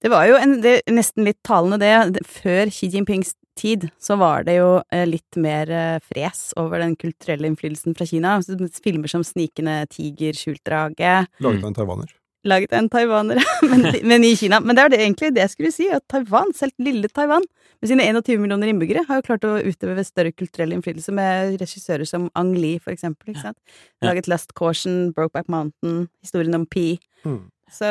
Det 0.02 0.10
var 0.10 0.26
jo 0.26 0.34
en, 0.40 0.60
det, 0.64 0.82
nesten 0.90 1.24
litt 1.24 1.42
talende 1.46 1.78
det. 1.78 2.12
Det- 2.14 2.26
Før 2.26 2.66
Xi 2.72 2.88
Jinpings 2.90 3.34
tid 3.58 3.88
så 4.00 4.16
var 4.20 4.44
det 4.48 4.56
jo 4.58 4.70
eh, 4.92 5.04
litt 5.08 5.36
mer 5.40 5.70
eh, 5.70 5.98
fres 6.02 6.50
over 6.60 6.78
den 6.82 6.96
kulturelle 6.96 7.46
innflytelsen 7.50 7.94
fra 7.98 8.06
Kina. 8.08 8.38
Filmer 8.82 9.08
som 9.12 9.24
Snikende 9.26 9.82
tiger, 9.92 10.32
Skjultdraget 10.38 11.28
Laget 11.40 11.62
Mm. 11.62 11.64
av 11.64 11.70
en 11.72 11.74
taiwaner. 11.80 12.12
laget 12.44 12.72
av 12.72 12.78
en 12.80 12.88
taiwaner, 12.90 13.38
men, 13.70 13.84
men 14.08 14.24
i 14.24 14.32
Kina. 14.36 14.58
Men 14.60 14.74
det 14.76 14.82
er 14.84 14.88
det 14.90 15.00
egentlig 15.04 15.28
det 15.36 15.44
jeg 15.44 15.50
skulle 15.52 15.72
si, 15.72 15.88
at 15.94 16.02
Taiwan, 16.10 16.50
selv 16.58 16.72
lille 16.82 17.06
Taiwan, 17.08 17.44
med 17.82 17.88
sine 17.90 18.02
21 18.08 18.38
millioner 18.42 18.70
innbyggere, 18.72 19.04
har 19.08 19.20
jo 19.20 19.26
klart 19.26 19.44
å 19.46 19.56
utøve 19.62 20.02
større 20.06 20.32
kulturell 20.34 20.72
innflytelse 20.74 21.12
med 21.14 21.56
regissører 21.62 22.06
som 22.06 22.28
Ang 22.38 22.54
Lee, 22.58 22.78
for 22.82 22.90
eksempel. 22.94 23.30
Ikke 23.34 23.42
sant? 23.48 23.58
Laget 24.02 24.26
Lust 24.30 24.54
Caution, 24.58 25.12
Brokeback 25.14 25.48
Mountain, 25.50 26.08
historien 26.22 26.54
om 26.58 26.66
Pi. 26.66 26.96
Mm. 27.26 27.40
Så 27.72 27.88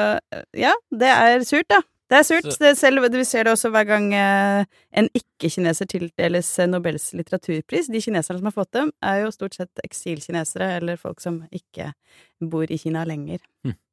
ja, 0.55 0.71
det 0.93 1.09
er 1.09 1.43
surt, 1.47 1.67
da. 1.71 1.79
Det 2.11 2.17
er 2.19 2.25
surt. 2.27 2.43
Så- 2.51 2.59
Det 2.59 2.77
selv, 2.77 3.05
vi 3.07 3.23
ser 3.23 3.45
det 3.47 3.53
også 3.55 3.71
hver 3.71 3.85
gang 3.87 4.09
eh, 4.13 4.65
en 4.99 5.07
ikke-kineser 5.15 5.87
tildeles 5.87 6.49
eh, 6.59 6.67
Nobels 6.67 7.13
litteraturpris. 7.15 7.87
De 7.87 8.01
kineserne 8.03 8.41
som 8.41 8.49
har 8.49 8.57
fått 8.57 8.71
dem, 8.75 8.91
er 9.01 9.21
jo 9.23 9.31
stort 9.31 9.55
sett 9.55 9.79
eksilkinesere, 9.85 10.75
eller 10.81 10.97
folk 10.99 11.21
som 11.23 11.45
ikke 11.55 11.93
bor 12.41 12.67
i 12.69 12.77
Kina 12.81 13.05
lenger. 13.07 13.39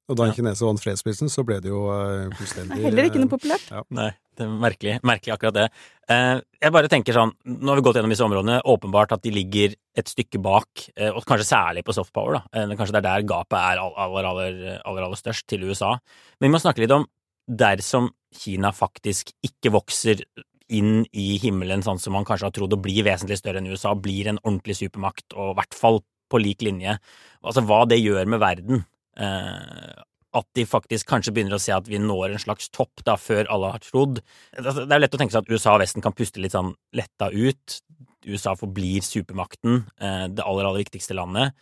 Og 0.09 0.16
da 0.16 0.24
en 0.24 0.33
kineser 0.33 0.64
vant 0.64 0.81
fredsprisen, 0.81 1.28
så 1.28 1.42
ble 1.44 1.59
det 1.61 1.68
jo 1.68 1.83
eh, 1.92 2.31
fullstendig 2.33 2.78
er 2.81 2.87
heller 2.88 3.04
ikke 3.11 3.20
noe 3.20 3.28
populært. 3.28 3.66
populært. 3.68 3.90
Nei, 3.92 4.07
det 4.38 4.46
er 4.46 4.54
merkelig, 4.62 4.94
merkelig 5.04 5.35
akkurat 5.35 5.54
det. 5.59 5.66
Eh, 6.09 6.40
jeg 6.64 6.72
bare 6.72 6.88
tenker 6.88 7.12
sånn, 7.12 7.35
nå 7.44 7.68
har 7.68 7.76
vi 7.76 7.85
gått 7.85 7.98
gjennom 8.00 8.14
disse 8.14 8.24
områdene, 8.24 8.62
åpenbart 8.64 9.12
at 9.12 9.20
de 9.26 9.31
ligger 9.37 9.74
et 10.00 10.09
stykke 10.09 10.40
bak, 10.40 10.87
eh, 10.96 11.11
og 11.12 11.26
kanskje 11.28 11.50
særlig 11.52 11.85
på 11.85 11.92
soft 11.92 12.14
power, 12.16 12.38
da. 12.40 12.42
Eh, 12.62 12.72
kanskje 12.74 12.96
det 12.96 13.02
er 13.04 13.09
der 13.11 13.28
gapet 13.28 13.59
er 13.61 13.83
all- 13.85 13.92
aller, 14.00 14.24
aller, 14.33 14.81
aller, 14.87 15.02
aller 15.11 15.20
størst 15.20 15.44
til 15.46 15.68
USA. 15.68 15.98
Men 16.40 16.48
vi 16.50 16.54
må 16.57 16.62
snakke 16.64 16.78
litt 16.87 16.90
om 16.96 17.04
dersom 17.49 18.13
Kina 18.39 18.71
faktisk 18.77 19.33
ikke 19.45 19.73
vokser 19.73 20.21
inn 20.69 21.07
i 21.17 21.39
himmelen 21.41 21.83
sånn 21.85 22.01
som 22.01 22.13
man 22.13 22.27
kanskje 22.29 22.51
har 22.51 22.55
trodd 22.55 22.77
å 22.77 22.81
bli 22.83 23.01
vesentlig 23.07 23.39
større 23.41 23.63
enn 23.63 23.71
USA, 23.73 23.95
blir 23.97 24.29
en 24.29 24.41
ordentlig 24.43 24.77
supermakt, 24.83 25.33
og 25.33 25.55
i 25.55 25.59
hvert 25.63 25.77
fall 25.77 26.03
på 26.29 26.41
lik 26.43 26.65
linje. 26.67 26.99
Altså 27.41 27.65
hva 27.65 27.85
det 27.89 28.01
gjør 28.03 28.29
med 28.29 28.43
verden. 28.43 28.85
Eh, 29.17 30.05
at 30.39 30.45
de 30.55 30.67
faktisk 30.69 31.09
kanskje 31.09 31.33
begynner 31.35 31.57
å 31.57 31.63
se 31.63 31.73
at 31.73 31.89
vi 31.89 31.99
når 32.01 32.35
en 32.35 32.43
slags 32.43 32.69
topp 32.75 33.01
da, 33.07 33.17
før 33.17 33.49
alle 33.53 33.73
har 33.73 33.83
trodd. 33.83 34.21
Altså, 34.53 34.85
Det 34.85 34.95
er 34.95 35.01
lett 35.01 35.17
å 35.17 35.21
tenke 35.21 35.33
seg 35.33 35.47
at 35.47 35.51
USA 35.51 35.75
og 35.75 35.81
Vesten 35.83 36.05
kan 36.05 36.13
puste 36.13 36.43
litt 36.43 36.53
sånn 36.53 36.75
letta 36.93 37.31
ut. 37.33 37.81
USA 38.29 38.53
forblir 38.59 39.01
supermakten, 39.01 39.87
eh, 39.99 40.27
det 40.29 40.45
aller, 40.45 40.69
aller 40.69 40.85
viktigste 40.85 41.17
landet. 41.17 41.57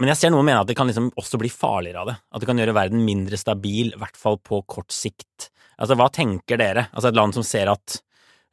Men 0.00 0.10
jeg 0.10 0.18
ser 0.18 0.32
noen 0.34 0.46
mener 0.46 0.64
at 0.64 0.70
det 0.70 0.76
kan 0.78 0.88
liksom 0.90 1.12
også 1.20 1.38
bli 1.38 1.50
farligere 1.52 2.02
av 2.02 2.10
det. 2.10 2.16
At 2.34 2.42
det 2.42 2.48
kan 2.50 2.58
gjøre 2.58 2.74
verden 2.76 3.04
mindre 3.06 3.38
stabil, 3.38 3.92
i 3.94 4.00
hvert 4.00 4.18
fall 4.18 4.40
på 4.42 4.62
kort 4.66 4.94
sikt. 4.94 5.50
Altså, 5.78 5.96
hva 5.98 6.08
tenker 6.14 6.58
dere? 6.58 6.88
Altså, 6.92 7.10
et 7.10 7.18
land 7.18 7.36
som 7.36 7.46
ser 7.46 7.70
at, 7.70 7.98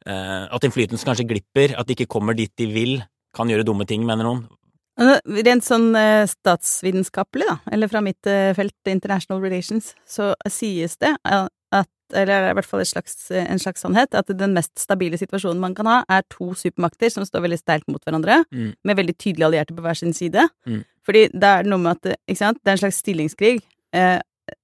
uh, 0.06 0.46
at 0.46 0.66
innflytelsen 0.66 1.08
kanskje 1.08 1.26
glipper, 1.30 1.74
at 1.78 1.88
de 1.88 1.96
ikke 1.96 2.10
kommer 2.14 2.38
dit 2.38 2.52
de 2.58 2.68
vil, 2.70 3.00
kan 3.34 3.50
gjøre 3.50 3.66
dumme 3.66 3.86
ting, 3.88 4.06
mener 4.06 4.28
noen. 4.28 4.44
Rent 5.00 5.64
sånn 5.64 5.94
eh, 5.96 6.26
statsvitenskapelig, 6.28 7.46
da, 7.48 7.54
eller 7.72 7.88
fra 7.88 8.02
mitt 8.04 8.28
eh, 8.28 8.50
felt, 8.52 8.76
international 8.92 9.40
relations, 9.40 9.94
så 10.04 10.34
sies 10.52 10.98
det 11.00 11.14
eller 12.12 12.50
i 12.50 12.54
hvert 12.58 12.68
fall 12.68 12.84
slags, 12.86 13.16
en 13.34 13.58
slags 13.62 13.82
sannhet, 13.84 14.14
at 14.14 14.30
den 14.38 14.54
mest 14.56 14.72
stabile 14.80 15.18
situasjonen 15.20 15.60
man 15.62 15.74
kan 15.74 15.88
ha, 15.90 16.00
er 16.08 16.24
to 16.32 16.52
supermakter 16.58 17.10
som 17.12 17.24
står 17.28 17.46
veldig 17.46 17.60
sterkt 17.60 17.88
mot 17.92 18.02
hverandre, 18.04 18.42
Mm. 18.52 18.74
med 18.84 18.96
veldig 18.96 19.16
tydelige 19.18 19.46
allierte 19.46 19.74
på 19.76 19.82
hver 19.82 19.96
sin 19.96 20.12
side. 20.12 20.48
Mm. 20.66 20.84
Fordi 21.04 21.28
det 21.32 21.48
er 21.48 21.64
noe 21.64 21.78
med 21.78 21.96
at, 21.98 22.16
ikke 22.28 22.38
sant, 22.38 22.58
det 22.62 22.70
er 22.70 22.76
en 22.76 22.84
slags 22.84 23.00
stillingskrig. 23.02 23.62
Eh, 23.94 24.20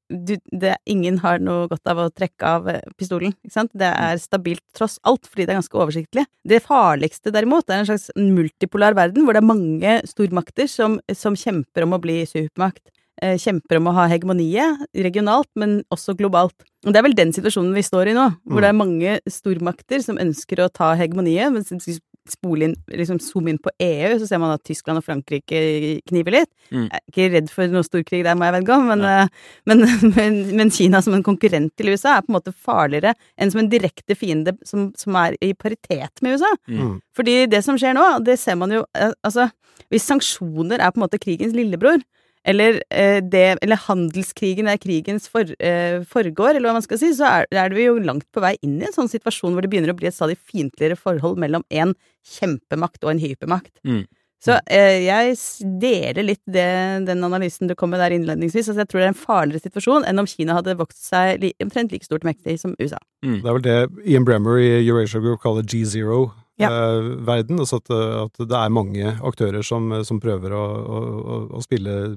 du, 0.09 0.37
det, 0.57 0.77
ingen 0.89 1.19
har 1.21 1.39
noe 1.39 1.67
godt 1.69 1.87
av 1.87 1.99
å 2.01 2.11
trekke 2.11 2.43
av 2.49 2.69
eh, 2.73 2.81
pistolen, 2.97 3.35
ikke 3.45 3.53
sant. 3.53 3.71
Det 3.77 3.89
er 3.91 4.17
stabilt 4.17 4.63
tross 4.77 4.99
alt, 5.05 5.27
fordi 5.29 5.45
det 5.45 5.53
er 5.53 5.59
ganske 5.61 5.77
oversiktlig. 5.77 6.25
Det 6.49 6.63
farligste 6.65 7.33
derimot 7.35 7.69
er 7.69 7.83
en 7.83 7.91
slags 7.91 8.09
multipolar 8.17 8.97
verden, 8.97 9.25
hvor 9.27 9.37
det 9.37 9.43
er 9.43 9.51
mange 9.51 9.97
stormakter 10.09 10.67
som, 10.71 10.97
som 11.13 11.37
kjemper 11.37 11.85
om 11.85 11.93
å 11.93 12.01
bli 12.01 12.23
supermakt. 12.25 12.89
Eh, 13.21 13.35
kjemper 13.43 13.81
om 13.81 13.89
å 13.91 13.95
ha 13.97 14.05
hegemoniet, 14.07 14.85
regionalt, 14.95 15.49
men 15.59 15.81
også 15.91 16.15
globalt. 16.15 16.55
Og 16.87 16.93
det 16.95 17.01
er 17.01 17.03
vel 17.09 17.17
den 17.19 17.33
situasjonen 17.35 17.73
vi 17.75 17.83
står 17.83 18.13
i 18.13 18.15
nå, 18.15 18.29
hvor 18.47 18.61
Mm. 18.61 18.63
det 18.63 18.69
er 18.69 18.77
mange 18.79 19.21
stormakter 19.27 20.03
som 20.05 20.21
ønsker 20.23 20.61
å 20.63 20.73
ta 20.73 20.95
hegemoniet, 20.95 21.51
men 21.53 21.65
hvis 21.65 21.89
vi 21.89 21.99
spoler 22.31 22.69
inn, 22.69 22.77
liksom 22.93 23.19
zoome 23.19 23.49
inn 23.51 23.59
på 23.59 23.71
EU, 23.81 24.19
så 24.21 24.29
ser 24.29 24.39
man 24.39 24.53
at 24.53 24.63
Tyskland 24.63 24.99
og 25.01 25.05
Frankrike 25.05 26.01
kniver 26.07 26.31
litt. 26.31 26.51
Mm. 26.71 26.85
Jeg 26.91 26.93
er 26.93 27.11
ikke 27.11 27.33
redd 27.33 27.51
for 27.51 27.67
noe 27.73 27.83
storkrig 27.83 28.23
der, 28.23 28.37
må 28.37 28.45
jeg 28.47 28.55
vedgå, 28.63 28.77
men, 28.87 28.99
Nei. 29.03 29.23
eh, 29.23 29.29
men, 29.67 29.79
men, 30.17 30.57
men 30.61 30.71
Kina 30.71 31.01
som 31.03 31.15
en 31.15 31.25
konkurrent 31.27 31.75
til 31.75 31.89
USA 31.91 32.19
er 32.19 32.23
på 32.23 32.31
en 32.31 32.37
måte 32.39 32.53
farligere 32.55 33.15
enn 33.37 33.51
som 33.51 33.63
en 33.65 33.71
direkte 33.73 34.15
fiende 34.15 34.55
som, 34.69 34.93
som 34.95 35.17
er 35.17 35.35
i 35.43 35.55
paritet 35.55 36.23
med 36.23 36.37
USA. 36.39 36.53
Mm. 36.69 37.01
Fordi 37.17 37.47
det 37.51 37.65
som 37.65 37.81
skjer 37.81 37.97
nå, 37.99 38.07
det 38.23 38.39
ser 38.39 38.55
man 38.61 38.71
jo 38.71 38.85
eh, 38.95 39.11
Altså, 39.25 39.49
hvis 39.91 40.07
sanksjoner 40.07 40.79
er 40.79 40.93
på 40.93 41.01
en 41.01 41.07
måte 41.09 41.19
krigens 41.19 41.57
lillebror, 41.57 41.99
eller, 42.45 42.83
eh, 42.91 43.19
det, 43.23 43.59
eller 43.63 43.81
handelskrigen 43.87 44.69
er 44.71 44.81
krigens 44.81 45.29
for, 45.29 45.49
eh, 45.59 46.05
forgård, 46.09 46.57
eller 46.57 46.69
hva 46.69 46.79
man 46.79 46.87
skal 46.87 47.01
si, 47.01 47.11
så 47.17 47.27
er, 47.29 47.49
er 47.51 47.75
vi 47.75 47.89
jo 47.89 47.99
langt 47.99 48.29
på 48.33 48.43
vei 48.45 48.57
inn 48.63 48.79
i 48.81 48.87
en 48.89 48.95
sånn 48.95 49.11
situasjon 49.11 49.57
hvor 49.57 49.65
det 49.65 49.73
begynner 49.73 49.95
å 49.95 49.99
bli 49.99 50.09
et 50.11 50.17
stadig 50.17 50.39
fiendtligere 50.39 50.99
forhold 50.99 51.39
mellom 51.41 51.67
en 51.71 51.95
kjempemakt 52.27 53.05
og 53.05 53.15
en 53.15 53.23
hypermakt. 53.23 53.75
Mm. 53.85 54.07
Så 54.39 54.55
eh, 54.71 55.03
jeg 55.03 55.35
deler 55.83 56.23
litt 56.23 56.43
det, 56.47 56.69
den 57.09 57.25
analysen 57.27 57.67
du 57.67 57.75
kom 57.75 57.91
med 57.91 57.99
der 57.99 58.15
innledningsvis. 58.15 58.69
Altså 58.71 58.85
jeg 58.85 58.91
tror 58.93 59.01
det 59.01 59.07
er 59.09 59.13
en 59.13 59.19
farligere 59.19 59.65
situasjon 59.65 60.07
enn 60.07 60.23
om 60.23 60.29
Kina 60.31 60.55
hadde 60.61 60.77
vokst 60.79 61.09
seg 61.09 61.43
li, 61.43 61.51
omtrent 61.65 61.91
like 61.95 62.07
stort 62.07 62.27
mektig 62.27 62.55
som 62.63 62.77
USA. 62.79 63.01
Mm. 63.27 63.41
Det 63.43 63.51
er 63.51 63.57
vel 63.57 63.67
det 63.67 63.79
Ian 64.07 64.29
Bremmer 64.29 64.63
i 64.63 64.71
Eurasia 64.85 65.23
Group 65.25 65.43
kaller 65.43 65.67
Ja. 66.59 66.69
G0-verden. 66.71 67.61
altså 67.63 67.79
at, 67.79 67.91
at 67.95 68.41
det 68.51 68.57
er 68.59 68.73
mange 68.75 69.13
aktører 69.23 69.63
som, 69.63 69.93
som 70.05 70.19
prøver 70.23 70.55
å, 70.59 70.63
å, 70.63 71.37
å- 71.55 71.63
spille, 71.63 72.17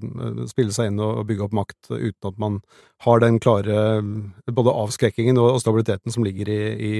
spille 0.49 0.73
seg 0.73 0.89
inn 0.89 1.01
og 1.04 1.23
bygge 1.30 1.45
opp 1.45 1.54
makt 1.60 1.91
uten 1.93 2.30
at 2.32 2.39
man 2.41 2.60
har 3.06 3.21
den 3.21 3.38
klare 3.41 4.01
både 4.49 4.73
avskrekkingen 4.84 5.38
og 5.41 5.60
stabiliteten 5.62 6.13
som 6.13 6.25
ligger 6.25 6.49
i, 6.49 6.62
i 6.73 6.93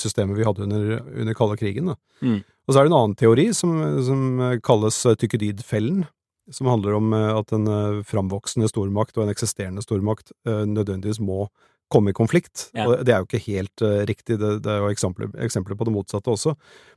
systemet 0.00 0.36
vi 0.36 0.44
hadde 0.44 0.66
under, 0.68 0.98
under 1.14 1.36
kalde 1.36 1.56
krigen. 1.60 1.94
Mm. 2.20 2.42
Og 2.44 2.72
så 2.72 2.80
er 2.80 2.84
det 2.86 2.92
en 2.92 2.98
annen 3.00 3.16
teori 3.20 3.48
som, 3.56 3.74
som 4.04 4.20
kalles 4.64 5.00
Tykkedid-fellen. 5.20 6.04
Som 6.52 6.68
handler 6.68 6.98
om 6.98 7.12
eh, 7.16 7.30
at 7.32 7.52
en 7.56 7.64
eh, 7.72 8.02
framvoksende 8.04 8.68
stormakt 8.68 9.16
og 9.16 9.24
en 9.24 9.32
eksisterende 9.32 9.80
stormakt 9.80 10.34
eh, 10.44 10.66
nødvendigvis 10.68 11.16
må 11.24 11.46
komme 11.94 12.10
i 12.12 12.16
konflikt. 12.18 12.66
Ja. 12.74 12.88
Og 12.90 13.04
det 13.06 13.14
er 13.14 13.22
jo 13.22 13.28
ikke 13.30 13.44
helt 13.46 13.86
uh, 13.86 14.02
riktig, 14.10 14.36
det, 14.42 14.50
det 14.66 14.74
er 14.74 14.82
jo 14.82 14.90
eksempler, 14.92 15.30
eksempler 15.46 15.78
på 15.78 15.86
det 15.88 15.94
motsatte 15.94 16.34
også. 16.34 16.56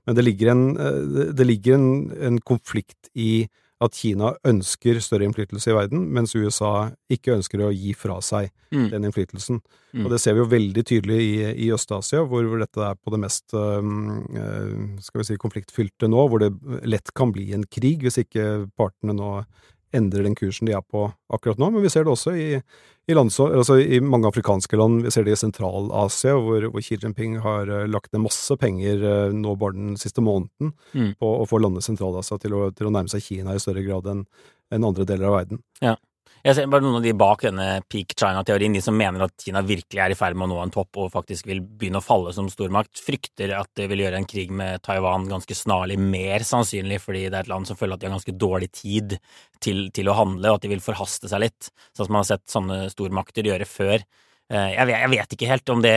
Men 0.10 0.18
det 0.18 0.26
ligger, 0.26 0.52
en, 0.56 0.66
uh, 0.76 1.32
det- 1.38 1.48
ligger 1.48 1.78
en, 1.78 1.88
en 2.34 2.42
konflikt 2.42 3.12
i 3.16 3.46
at 3.78 3.94
Kina 3.94 4.32
ønsker 4.50 4.98
større 5.06 5.28
innflytelse 5.28 5.70
i 5.70 5.76
verden, 5.78 6.08
mens 6.16 6.32
USA 6.34 6.88
ikke 7.14 7.36
ønsker 7.36 7.62
å 7.62 7.70
gi 7.70 7.92
fra 7.94 8.16
seg 8.26 8.50
Mm. 8.74 8.90
den 8.92 9.06
innflytelsen. 9.08 9.62
Mm. 9.96 10.02
Og 10.04 10.10
det 10.12 10.18
ser 10.20 10.34
vi 10.36 10.42
jo 10.42 10.48
veldig 10.52 10.82
tydelig 10.90 11.18
i, 11.24 11.36
i 11.64 11.68
Øst-Asia, 11.72 12.20
hvor, 12.28 12.44
hvor 12.50 12.60
dette 12.60 12.82
er 12.84 12.98
på 13.00 13.14
det 13.14 13.20
mest 13.22 13.54
øh, 13.56 15.00
skal 15.06 15.22
vi 15.22 15.28
si, 15.30 15.38
konfliktfylte 15.40 16.10
nå, 16.12 16.26
hvor 16.28 16.42
det 16.44 16.50
lett 16.90 17.14
kan 17.16 17.32
bli 17.36 17.52
en 17.56 17.64
krig 17.72 18.04
hvis 18.04 18.20
ikke 18.24 18.48
partene 18.80 19.16
nå 19.16 19.30
endrer 19.96 20.24
den 20.28 20.36
kursen 20.36 20.68
de 20.68 20.74
er 20.76 20.84
på 20.84 21.08
akkurat 21.34 21.60
nå. 21.62 21.70
Men 21.72 21.84
vi 21.86 21.90
ser 21.94 22.04
det 22.04 22.12
også 22.12 22.34
i, 22.36 22.48
i, 23.08 23.14
land, 23.16 23.32
altså 23.40 23.78
i 23.80 24.00
mange 24.04 24.28
afrikanske 24.28 24.78
land. 24.80 25.04
Vi 25.06 25.12
ser 25.12 25.24
det 25.28 25.36
i 25.36 25.40
Sentral-Asia, 25.40 26.36
hvor, 26.36 26.68
hvor 26.74 26.84
Xi 26.84 26.98
Jinping 27.02 27.40
har 27.44 27.70
øh, 27.70 27.86
lagt 27.90 28.12
ned 28.14 28.26
masse 28.26 28.58
penger 28.60 29.04
øh, 29.04 29.34
nå 29.34 29.56
bare 29.56 29.78
den 29.78 29.98
siste 29.98 30.22
måneden 30.22 30.74
Mm. 30.94 31.14
på 31.20 31.28
å 31.42 31.46
få 31.48 31.60
landet 31.62 31.84
Sentral-Asia 31.86 32.38
til, 32.42 32.56
til 32.76 32.88
å 32.88 32.92
nærme 32.94 33.12
seg 33.12 33.24
Kina 33.24 33.56
i 33.56 33.60
større 33.62 33.84
grad 33.86 34.08
enn 34.12 34.26
enn 34.74 34.84
andre 34.84 35.06
deler 35.08 35.30
av 35.30 35.36
verden. 35.38 35.62
Ja. 35.80 35.94
Jeg 36.48 36.56
ser 36.56 36.68
bare 36.72 36.80
noen 36.80 37.02
av 37.02 37.04
de 37.04 37.12
bak 37.12 37.42
denne 37.44 37.64
peak 37.92 38.14
China-teorien, 38.16 38.72
de 38.72 38.80
som 38.80 38.96
mener 38.96 39.26
at 39.26 39.34
Kina 39.44 39.60
virkelig 39.68 40.00
er 40.00 40.14
i 40.14 40.16
ferd 40.16 40.38
med 40.40 40.46
å 40.46 40.54
nå 40.54 40.60
en 40.64 40.72
topp 40.72 40.96
og 41.04 41.10
faktisk 41.12 41.50
vil 41.50 41.60
begynne 41.60 42.00
å 42.00 42.06
falle 42.06 42.32
som 42.32 42.48
stormakt, 42.48 43.02
frykter 43.04 43.52
at 43.58 43.68
det 43.76 43.90
vil 43.92 44.06
gjøre 44.06 44.22
en 44.22 44.28
krig 44.32 44.54
med 44.56 44.80
Taiwan 44.86 45.26
ganske 45.28 45.58
snarlig 45.60 45.98
mer 46.00 46.46
sannsynlig, 46.48 47.02
fordi 47.04 47.26
det 47.26 47.34
er 47.36 47.44
et 47.44 47.52
land 47.52 47.68
som 47.68 47.76
føler 47.76 47.98
at 47.98 48.06
de 48.06 48.08
har 48.08 48.16
ganske 48.16 48.36
dårlig 48.40 48.72
tid 48.80 49.18
til, 49.60 49.90
til 49.92 50.08
å 50.08 50.16
handle, 50.16 50.54
og 50.54 50.62
at 50.62 50.64
de 50.64 50.72
vil 50.72 50.86
forhaste 50.86 51.28
seg 51.28 51.44
litt, 51.44 51.68
sånn 51.92 52.08
som 52.08 52.16
man 52.16 52.24
har 52.24 52.32
sett 52.32 52.48
sånne 52.56 52.80
stormakter 52.96 53.52
gjøre 53.52 53.68
før. 53.68 54.08
Eh, 54.48 54.70
jeg 54.78 54.88
vet, 54.88 54.96
jeg 55.02 55.12
vet, 55.12 55.34
ikke 55.36 55.48
helt 55.50 55.72
om 55.74 55.82
det 55.84 55.96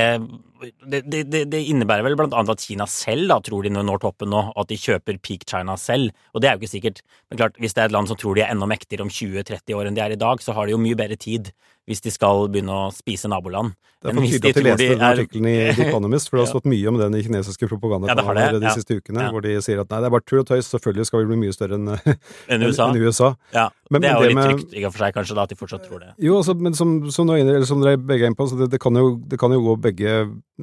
det, 0.83 1.01
det 1.07 1.45
det, 1.53 1.61
innebærer 1.71 2.03
vel 2.03 2.17
blant 2.19 2.35
annet 2.35 2.51
at 2.57 2.65
Kina 2.65 2.85
selv 2.91 3.31
da 3.31 3.37
tror 3.47 3.63
de 3.63 3.71
når 3.73 4.01
toppen 4.03 4.33
nå, 4.33 4.41
og 4.51 4.59
at 4.65 4.73
de 4.73 4.79
kjøper 4.81 5.21
peak 5.23 5.47
China 5.49 5.77
selv. 5.81 6.11
Og 6.35 6.43
det 6.43 6.51
er 6.51 6.57
jo 6.57 6.65
ikke 6.65 6.73
sikkert. 6.75 7.01
Men 7.31 7.41
klart, 7.41 7.61
hvis 7.63 7.77
det 7.77 7.85
er 7.85 7.91
et 7.93 7.95
land 7.95 8.11
som 8.11 8.19
tror 8.19 8.37
de 8.37 8.43
er 8.45 8.51
enda 8.53 8.69
mektigere 8.69 9.07
om 9.07 9.13
20-30 9.13 9.79
år 9.79 9.89
enn 9.89 9.97
de 9.97 10.03
er 10.05 10.17
i 10.17 10.21
dag, 10.21 10.43
så 10.43 10.57
har 10.57 10.67
de 10.67 10.75
jo 10.75 10.83
mye 10.83 10.99
bedre 10.99 11.17
tid 11.21 11.53
hvis 11.89 12.03
de 12.05 12.13
skal 12.13 12.49
begynne 12.53 12.75
å 12.75 12.91
spise 12.95 13.31
naboland. 13.31 13.75
Det 14.01 14.09
er 14.09 14.17
for 14.17 14.25
tydelig 14.25 14.51
at 14.51 14.57
de 14.57 14.63
leste 14.65 14.85
den 14.95 15.03
artikkelen 15.05 15.47
i 15.51 15.57
The 15.77 15.87
Economist, 15.91 16.31
for 16.31 16.39
det 16.39 16.45
har 16.47 16.51
stått 16.55 16.69
mye 16.73 16.89
om 16.89 16.97
den 16.97 17.17
i 17.19 17.21
kinesiske 17.27 17.69
propagandaer 17.69 18.17
ja, 18.17 18.53
de 18.55 18.65
ja. 18.65 18.73
siste 18.73 18.97
ukene, 18.97 19.27
ja. 19.27 19.33
hvor 19.35 19.45
de 19.45 19.53
sier 19.61 19.83
at 19.83 19.91
nei, 19.93 19.99
det 20.01 20.09
er 20.09 20.15
bare 20.15 20.25
tull 20.25 20.41
og 20.41 20.47
tøys, 20.49 20.71
selvfølgelig 20.73 21.09
skal 21.11 21.21
vi 21.21 21.29
bli 21.29 21.41
mye 21.43 21.57
større 21.57 21.77
enn 21.77 21.91
en 22.57 22.65
USA. 22.65 22.87
En 22.89 22.97
USA. 22.97 23.33
Ja, 23.53 23.67
men, 23.91 24.01
det 24.01 24.09
er 24.09 24.17
jo 24.17 24.31
litt 24.31 24.39
med, 24.39 24.53
trygt 24.55 24.73
i 24.73 24.87
og 24.87 24.95
for 24.95 25.05
seg, 25.05 25.17
kanskje, 25.19 25.37
da, 25.37 25.45
at 25.45 25.53
de 25.53 25.59
fortsatt 25.61 25.85
tror 25.85 26.01
det. 26.05 26.15
Jo, 26.23 26.39
altså, 26.41 26.55
men 26.57 26.79
som, 26.79 26.95
som, 27.13 27.29
noe, 27.29 27.61
som 27.69 27.85
dere 27.85 28.01
begge 28.01 28.25
er 28.25 28.33
inne 28.33 28.39
på, 28.39 28.47
så 28.49 28.57
det, 28.63 28.71
det, 28.73 28.81
kan 28.81 28.97
jo, 28.97 29.13
det, 29.29 29.41
kan 29.43 29.53
jo, 29.53 29.61
gå 29.67 29.77
begge, 29.89 30.15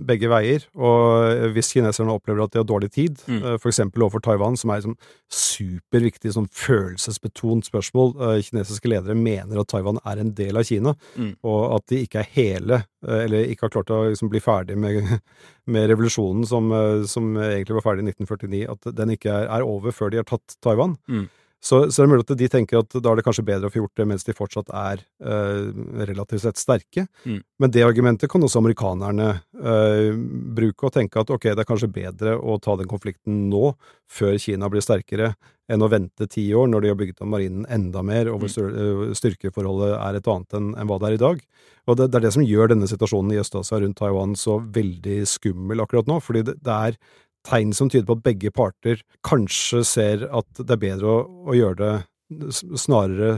begge, 0.07 0.31
veier. 0.33 0.65
Og 0.73 1.53
hvis 1.53 1.69
kineserne 1.75 2.15
opplever 2.17 2.47
at 2.47 2.55
de 2.55 2.63
har 2.63 2.67
dårlig 2.69 2.89
tid, 2.95 3.21
mm. 3.27 3.37
Eh, 3.37 3.59
f.eks. 3.59 3.83
overfor 3.91 4.23
Taiwan, 4.25 4.57
som 4.57 4.73
er 4.73 4.81
et 4.81 5.11
superviktig 5.29 6.33
sånn 6.33 6.49
følelsesbetont 6.49 7.67
spørsmål 7.67 8.15
Kinesiske 8.47 8.89
ledere 8.89 9.13
mener 9.17 9.59
at 9.61 9.69
Taiwan 9.69 9.99
er 10.07 10.23
en 10.23 10.33
del 10.37 10.57
av 10.57 10.65
Kina, 10.65 10.95
mm. 11.17 11.31
og 11.47 11.63
at 11.77 11.87
de 11.91 12.01
ikke 12.05 12.21
er 12.21 12.29
hele, 12.35 12.81
eh, 13.07 13.23
eller 13.25 13.49
ikke 13.49 13.67
har 13.67 13.73
klart 13.73 13.93
å 13.93 14.03
liksom 14.07 14.31
bli 14.31 14.41
ferdig 14.43 14.77
med, 14.79 15.01
med 15.73 15.89
revolusjonen 15.91 16.47
som, 16.47 16.71
eh, 16.75 17.03
som, 17.09 17.33
egentlig 17.41 17.79
var 17.79 17.87
ferdig 17.89 18.05
i 18.05 18.13
1949, 18.13 18.63
at 18.75 18.91
den 19.01 19.15
ikke 19.17 19.33
er, 19.33 19.49
er 19.57 19.67
over 19.67 19.95
før 19.95 20.13
de 20.13 20.21
har 20.21 20.29
tatt 20.29 20.57
Taiwan. 20.63 20.97
Mm. 21.09 21.27
Så, 21.57 21.79
så, 21.89 22.01
det 22.01 22.05
er 22.05 22.11
mulig 22.11 22.25
at 22.27 22.37
de 22.37 22.47
tenker 22.53 22.79
at 22.79 22.95
da 23.01 23.11
er 23.11 23.19
det 23.19 23.25
kanskje 23.25 23.45
bedre 23.47 23.69
å 23.69 23.73
få 23.73 23.81
gjort 23.81 23.97
det 23.97 24.05
mens 24.07 24.25
de 24.27 24.35
fortsatt 24.37 24.69
er 24.77 25.01
eh, 25.01 25.69
relativt 26.05 26.43
sett 26.43 26.61
sterke. 26.61 27.07
Mm. 27.25 27.39
Men 27.63 27.73
det 27.73 27.85
argumentet 27.85 28.29
kan 28.31 28.45
også 28.45 28.61
amerikanerne 28.61 29.29
eh, 29.57 30.11
bruke 30.57 30.87
og 30.87 30.93
tenke 30.95 31.23
at 31.23 31.33
ok, 31.33 31.49
det 31.49 31.65
er 31.65 31.69
kanskje 31.69 31.91
bedre 31.91 32.37
å 32.37 32.59
ta 32.61 32.77
den 32.77 32.89
konflikten 32.89 33.47
nå, 33.51 33.71
før 34.07 34.37
Kina 34.39 34.69
blir 34.71 34.85
sterkere, 34.85 35.33
enn 35.67 35.83
å 35.83 35.89
vente 35.91 36.29
ti 36.31 36.45
år 36.55 36.69
når 36.71 36.85
de 36.85 36.91
har 36.93 36.99
bygget 36.99 37.25
om 37.25 37.33
marinen 37.33 37.65
enda 37.73 38.05
mer, 38.05 38.29
og 38.31 38.45
hvor 38.45 38.69
mm. 38.69 38.77
eh, 38.77 39.17
styrkeforholdet 39.17 39.97
er 39.97 40.19
et 40.19 40.31
annet 40.31 40.59
enn, 40.61 40.71
enn 40.77 40.89
hva 40.91 41.01
det 41.01 41.09
er 41.09 41.17
i 41.17 41.23
dag. 41.25 41.45
Og 41.87 41.97
det, 41.97 42.11
det, 42.11 42.19
er 42.19 42.27
det 42.27 42.35
som 42.37 42.45
gjør 42.45 42.71
denne 42.71 42.87
situasjonen 42.89 43.33
i 43.33 43.41
Øst-Asia 43.41 43.81
rundt 43.81 43.97
Taiwan 43.97 44.37
så 44.39 44.59
veldig 44.61 45.21
skummel 45.27 45.81
akkurat 45.83 46.09
nå, 46.09 46.21
fordi 46.23 46.45
det, 46.47 46.59
det 46.63 46.77
er 46.91 46.99
tegn 47.47 47.73
som 47.75 47.89
tyder 47.91 48.07
på 48.09 48.17
at 48.17 48.25
begge 48.25 48.51
parter 48.53 49.01
kanskje 49.25 49.83
ser 49.87 50.27
at 50.27 50.61
det 50.61 50.75
er 50.75 50.83
bedre 50.83 51.13
å, 51.13 51.23
å 51.47 51.55
gjøre 51.57 51.77
det 51.79 52.51
snarere 52.79 53.31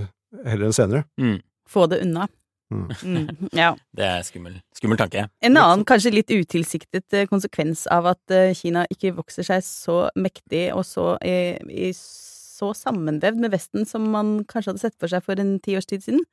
heller 0.45 0.69
enn 0.69 0.75
senere. 0.75 1.05
Mm. 1.21 1.39
Få 1.69 1.85
det 1.89 2.01
unna. 2.05 2.27
Mm. 2.73 2.89
Mm, 3.01 3.49
ja. 3.57 3.71
Det 3.97 4.05
er 4.05 4.25
skummel, 4.25 4.59
skummel 4.77 4.99
tanke. 4.99 5.25
En 5.41 5.57
annen 5.57 5.85
kanskje 5.89 6.13
litt 6.13 6.29
utilsiktet 6.29 7.17
eh, 7.17 7.27
konsekvens 7.29 7.87
av 7.89 8.11
at 8.11 8.33
eh, 8.33 8.53
Kina 8.57 8.85
ikke 8.93 9.15
vokser 9.17 9.47
seg 9.47 9.63
så 9.65 10.03
mektig 10.19 10.67
og 10.75 10.85
så, 10.85 11.15
i, 11.25 11.57
i, 11.69 11.89
så 11.95 12.71
sammenvevd 12.77 13.41
med 13.41 13.55
Vesten 13.55 13.89
som 13.89 14.05
man 14.13 14.39
kanskje 14.49 14.75
hadde 14.75 14.85
sett 14.85 14.99
for 15.01 15.11
seg 15.11 15.25
for 15.25 15.41
en 15.41 15.57
tiårstid 15.57 16.03
tid 16.03 16.11
siden, 16.11 16.27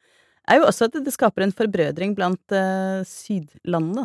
er 0.46 0.60
jo 0.60 0.68
også 0.68 0.90
at 0.90 1.00
det 1.02 1.14
skaper 1.14 1.42
en 1.42 1.54
forbrødring 1.56 2.12
blant 2.14 2.54
uh, 2.54 3.00
sydlandene. 3.08 4.04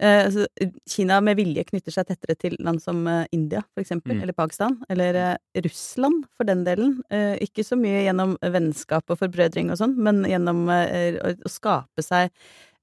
Eh, 0.00 0.24
altså, 0.26 0.46
Kina 0.88 1.18
med 1.24 1.36
vilje 1.36 1.66
knytter 1.68 1.94
seg 1.94 2.08
tettere 2.08 2.36
til 2.40 2.56
land 2.64 2.80
som 2.82 3.02
eh, 3.10 3.26
India, 3.36 3.60
for 3.74 3.82
eksempel, 3.82 4.16
mm. 4.16 4.22
eller 4.24 4.36
Pakistan, 4.36 4.78
eller 4.92 5.18
eh, 5.20 5.60
Russland, 5.66 6.24
for 6.36 6.48
den 6.48 6.64
delen. 6.64 6.96
Ikke 7.44 7.64
så 7.66 7.76
mye 7.78 8.06
gjennom 8.06 8.36
vennskap 8.40 9.12
og 9.12 9.20
forbrødring 9.20 9.72
og 9.72 9.80
sånn, 9.80 9.96
men 10.00 10.22
gjennom 10.28 10.66
å 10.70 11.50
skape 11.50 12.04
seg 12.04 12.32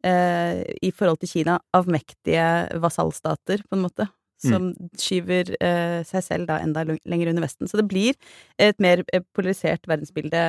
i 0.07 0.91
forhold 0.93 1.18
til 1.24 1.32
Kina 1.32 1.57
avmektige 1.76 2.45
vasallstater, 2.84 3.63
på 3.65 3.76
en 3.76 3.84
måte 3.88 4.05
som 4.41 4.70
mm. 4.70 4.89
skyver 5.01 5.51
eh, 5.63 5.99
seg 6.07 6.24
selv 6.26 6.49
da 6.49 6.59
enda 6.61 6.84
lenger 6.86 7.32
under 7.32 7.45
Vesten. 7.45 7.70
Så 7.70 7.80
det 7.80 7.88
blir 7.89 8.18
et 8.61 8.78
mer 8.84 9.03
polarisert 9.36 9.88
verdensbilde 9.89 10.43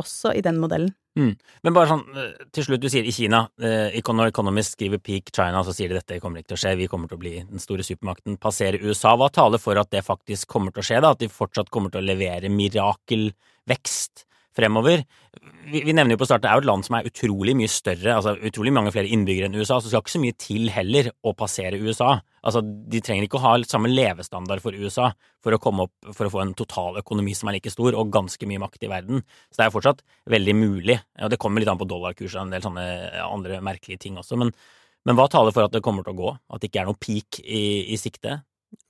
også 0.00 0.34
i 0.38 0.44
den 0.44 0.60
modellen. 0.62 0.94
Mm. 1.18 1.32
Men 1.66 1.74
bare 1.76 1.90
sånn 1.90 2.02
eh, 2.16 2.46
til 2.56 2.64
slutt, 2.64 2.80
du 2.80 2.88
sier 2.88 3.04
i 3.04 3.12
Kina, 3.12 3.42
eh, 3.60 3.98
Economist 4.00 4.78
skriver 4.78 5.00
peak 5.04 5.28
China, 5.34 5.60
så 5.66 5.74
sier 5.76 5.92
de 5.92 5.98
dette 5.98 6.20
kommer 6.22 6.40
ikke 6.40 6.54
til 6.54 6.58
å 6.58 6.62
skje, 6.64 6.74
vi 6.80 6.88
kommer 6.88 7.10
til 7.10 7.18
å 7.18 7.22
bli 7.22 7.34
den 7.42 7.62
store 7.62 7.84
supermakten, 7.84 8.40
passere 8.40 8.80
USA. 8.80 9.12
Hva 9.20 9.28
taler 9.32 9.60
for 9.60 9.76
at 9.80 9.92
det 9.92 10.04
faktisk 10.06 10.48
kommer 10.54 10.72
til 10.72 10.84
å 10.84 10.88
skje, 10.88 11.00
da? 11.04 11.12
At 11.12 11.20
de 11.20 11.28
fortsatt 11.32 11.72
kommer 11.72 11.92
til 11.92 12.00
å 12.00 12.08
levere 12.12 12.52
mirakelvekst? 12.52 14.26
fremover. 14.56 15.04
Vi, 15.64 15.80
vi, 15.80 15.94
nevner 15.96 16.16
jo 16.16 16.20
på 16.20 16.28
starten 16.28 16.44
det 16.44 16.50
er 16.50 16.58
jo 16.58 16.64
et 16.64 16.68
land 16.68 16.86
som 16.86 16.98
er 16.98 17.08
utrolig 17.08 17.54
mye 17.56 17.70
større, 17.72 18.18
altså 18.18 18.34
utrolig 18.36 18.74
mange 18.76 18.92
flere 18.94 19.08
innbyggere 19.12 19.48
enn 19.48 19.56
USA, 19.56 19.78
så 19.80 19.88
skal 19.88 20.02
ikke 20.04 20.14
så 20.16 20.22
mye 20.22 20.36
til 20.36 20.68
heller 20.74 21.08
å 21.24 21.34
passere 21.38 21.80
USA. 21.80 22.18
Altså, 22.42 22.62
De 22.62 23.00
trenger 23.04 23.26
ikke 23.26 23.38
å 23.38 23.44
ha 23.44 23.54
samme 23.68 23.90
levestandard 23.92 24.62
for 24.64 24.74
USA 24.74 25.12
for 25.42 25.54
å 25.54 25.60
komme 25.62 25.86
opp, 25.86 26.12
for 26.14 26.26
å 26.26 26.32
få 26.32 26.42
en 26.42 26.54
totaløkonomi 26.58 27.34
som 27.38 27.50
er 27.50 27.58
like 27.58 27.72
stor, 27.72 27.94
og 27.94 28.12
ganske 28.14 28.48
mye 28.50 28.62
makt 28.62 28.86
i 28.86 28.90
verden. 28.90 29.24
Så 29.50 29.60
det 29.60 29.66
er 29.66 29.74
fortsatt 29.74 30.04
veldig 30.30 30.54
mulig. 30.58 30.98
Og 31.22 31.32
det 31.32 31.40
kommer 31.42 31.62
litt 31.62 31.70
an 31.70 31.80
på 31.80 31.88
dollarkurset 31.90 32.40
og 32.40 32.46
en 32.46 32.54
del 32.56 32.64
sånne 32.64 32.86
andre 33.24 33.60
merkelige 33.64 34.06
ting 34.06 34.18
også, 34.20 34.38
men, 34.40 34.54
men 35.06 35.18
hva 35.18 35.28
taler 35.30 35.54
for 35.54 35.66
at 35.66 35.74
det 35.74 35.82
kommer 35.84 36.06
til 36.06 36.14
å 36.16 36.20
gå? 36.22 36.32
At 36.54 36.62
det 36.62 36.70
ikke 36.70 36.82
er 36.84 36.90
noe 36.90 36.98
peak 36.98 37.42
i, 37.42 37.62
i 37.94 38.00
sikte? 38.00 38.40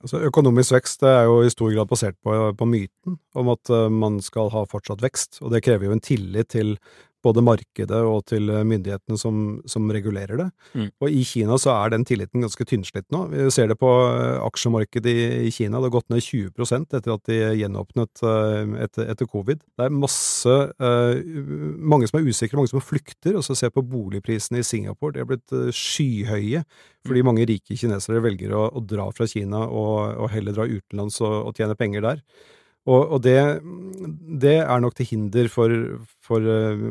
Altså, 0.03 0.19
økonomisk 0.27 0.75
vekst 0.77 1.03
er 1.07 1.25
jo 1.27 1.41
i 1.43 1.51
stor 1.51 1.71
grad 1.73 1.89
basert 1.89 2.17
på, 2.23 2.35
på 2.55 2.67
myten 2.67 3.17
om 3.39 3.49
at 3.51 3.71
uh, 3.71 3.87
man 3.91 4.19
skal 4.23 4.51
ha 4.53 4.63
fortsatt 4.69 5.03
vekst, 5.03 5.41
og 5.43 5.51
det 5.53 5.63
krever 5.65 5.89
jo 5.89 5.95
en 5.95 6.03
tillit 6.03 6.53
til 6.55 6.77
både 7.23 7.43
markedet 7.45 7.99
og 8.05 8.25
til 8.29 8.49
eh, 8.51 8.63
myndighetene 8.67 9.17
som, 9.19 9.39
som 9.69 9.89
regulerer 9.93 10.39
det. 10.39 10.47
Mm. 10.73 10.87
Og 11.03 11.15
i 11.15 11.23
Kina 11.27 11.57
så 11.61 11.73
er 11.75 11.93
den 11.93 12.05
tilliten 12.07 12.43
ganske 12.43 12.67
tynnslitt 12.67 13.07
nå. 13.13 13.25
Vi 13.31 13.47
ser 13.53 13.69
det 13.71 13.79
på 13.81 13.89
eh, 14.09 14.39
aksjemarkedet 14.43 15.13
i, 15.13 15.25
i 15.47 15.53
Kina. 15.53 15.79
Det 15.79 15.89
har 15.89 15.95
gått 15.97 16.11
ned 16.13 16.23
20% 16.25 16.97
etter 16.99 17.15
at 17.15 17.29
de 17.29 17.39
gjenåpnet 17.59 18.23
uh, 18.25 18.75
etter, 18.83 19.07
etter, 19.11 19.29
covid. 19.29 19.61
Det 19.77 19.85
er 19.85 19.93
masse 19.93 20.53
Mange 20.83 22.07
som 22.09 22.19
er 22.19 22.27
usikre, 22.27 22.57
mange 22.57 22.71
som 22.71 22.83
flykter. 22.83 23.37
Og 23.39 23.45
så 23.45 23.55
ser 23.57 23.71
på 23.73 23.83
boligprisene 23.87 24.61
i 24.61 24.67
Singapore. 24.67 25.15
De 25.15 25.23
har 25.23 25.29
blitt 25.29 25.53
skyhøye 25.75 26.63
fordi 27.03 27.19
mm. 27.23 27.27
mange 27.27 27.47
rike 27.49 27.75
kinesere 27.75 28.21
velger 28.23 28.53
å, 28.55 28.67
å 28.71 28.83
dra 28.87 29.09
fra 29.15 29.27
Kina 29.29 29.65
og, 29.67 30.19
og 30.23 30.29
heller 30.31 30.55
dra 30.55 30.67
utenlands 30.69 31.19
og, 31.23 31.35
og 31.49 31.57
tjene 31.59 31.75
penger 31.79 32.05
der. 32.05 32.21
Og, 32.83 33.15
og 33.15 33.19
det, 33.23 33.37
det, 34.43 34.57
er 34.59 34.79
nok 34.83 34.95
til 34.97 35.07
hinder 35.07 35.47
for, 35.47 35.71
for, 36.19 36.43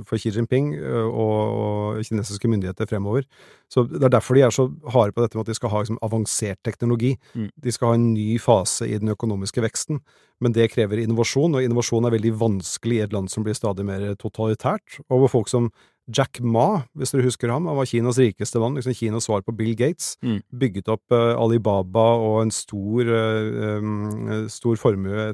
for 0.09 0.17
Xi 0.17 0.33
Jinping 0.33 0.73
øh, 0.75 1.05
og, 1.05 1.37
og, 1.63 2.05
kinesiske 2.09 2.49
myndigheter 2.49 2.89
fremover. 2.89 3.27
Så 3.69 3.85
Det 3.85 4.03
er 4.03 4.09
derfor 4.09 4.35
de 4.35 4.41
er 4.41 4.51
så 4.51 4.71
harde 4.89 5.13
på 5.13 5.21
dette 5.21 5.37
med 5.37 5.45
at 5.45 5.53
de 5.53 5.55
skal 5.55 5.69
ha 5.69 5.83
liksom, 5.85 5.99
avansert 6.03 6.59
teknologi. 6.65 7.17
Mm. 7.35 7.51
De 7.65 7.73
skal 7.73 7.89
ha 7.89 7.95
en 7.95 8.13
ny 8.15 8.41
fase 8.41 8.89
i 8.89 8.99
den 8.99 9.13
økonomiske 9.13 9.63
veksten. 9.63 10.01
Men 10.41 10.57
det 10.57 10.73
krever 10.73 10.99
innovasjon, 10.99 11.55
og 11.55 11.63
innovasjon 11.63 12.09
er 12.09 12.17
veldig 12.17 12.33
vanskelig 12.41 12.97
i 12.99 13.05
et 13.05 13.13
land 13.13 13.29
som 13.31 13.45
blir 13.45 13.55
stadig 13.55 13.85
mer 13.87 14.15
totalitært, 14.19 14.99
og 15.09 15.23
hvor 15.23 15.31
folk 15.31 15.53
som 15.53 15.71
Jack 16.11 16.41
Ma, 16.43 16.83
hvis 16.99 17.13
dere 17.15 17.27
husker 17.29 17.51
ham, 17.53 17.69
han 17.71 17.77
var 17.79 17.87
Kinas 17.87 18.19
rikeste 18.19 18.59
mann, 18.59 18.75
liksom 18.75 18.95
Kinas 18.99 19.29
svar 19.29 19.45
på 19.47 19.55
Bill 19.55 19.77
Gates. 19.79 20.17
Mm. 20.25 20.41
Bygget 20.59 20.91
opp 20.91 21.15
uh, 21.15 21.37
Alibaba 21.39 22.07
og 22.19 22.41
en 22.43 22.51
stor, 22.55 23.07
uh, 23.07 23.79
um, 23.79 24.49
stor 24.51 24.81
formue 24.81 25.29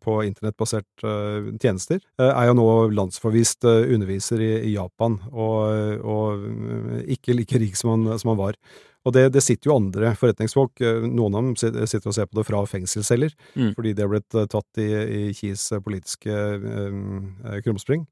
på 0.00 0.16
internettbasert 0.24 1.04
uh, 1.04 1.52
tjenester. 1.60 2.00
er 2.16 2.48
jo 2.48 2.56
nå 2.56 2.68
landsforvist 2.96 3.66
underviser 3.68 4.40
i, 4.40 4.52
i 4.70 4.74
Japan, 4.78 5.18
og, 5.32 6.00
og 6.00 7.08
ikke 7.10 7.36
like 7.36 7.60
rik 7.60 7.76
som 7.76 7.92
han, 7.94 8.18
som 8.20 8.32
han 8.32 8.40
var. 8.40 8.58
Og 9.04 9.12
det, 9.12 9.26
det, 9.34 9.42
sitter 9.44 9.68
jo 9.68 9.76
andre 9.76 10.14
forretningsfolk, 10.16 10.80
noen 11.04 11.34
av 11.36 11.50
dem 11.50 11.84
sitter 11.84 12.08
og 12.08 12.16
ser 12.16 12.30
på 12.30 12.38
det 12.38 12.46
fra 12.48 12.62
fengselsceller, 12.64 13.34
mm. 13.52 13.74
fordi 13.76 13.92
de 13.92 14.06
har 14.06 14.12
blitt 14.14 14.38
tatt 14.54 14.80
i, 14.80 14.88
i 14.88 15.20
Kis 15.36 15.66
politiske 15.84 16.32
um, 16.32 17.34
krumspring. 17.66 18.06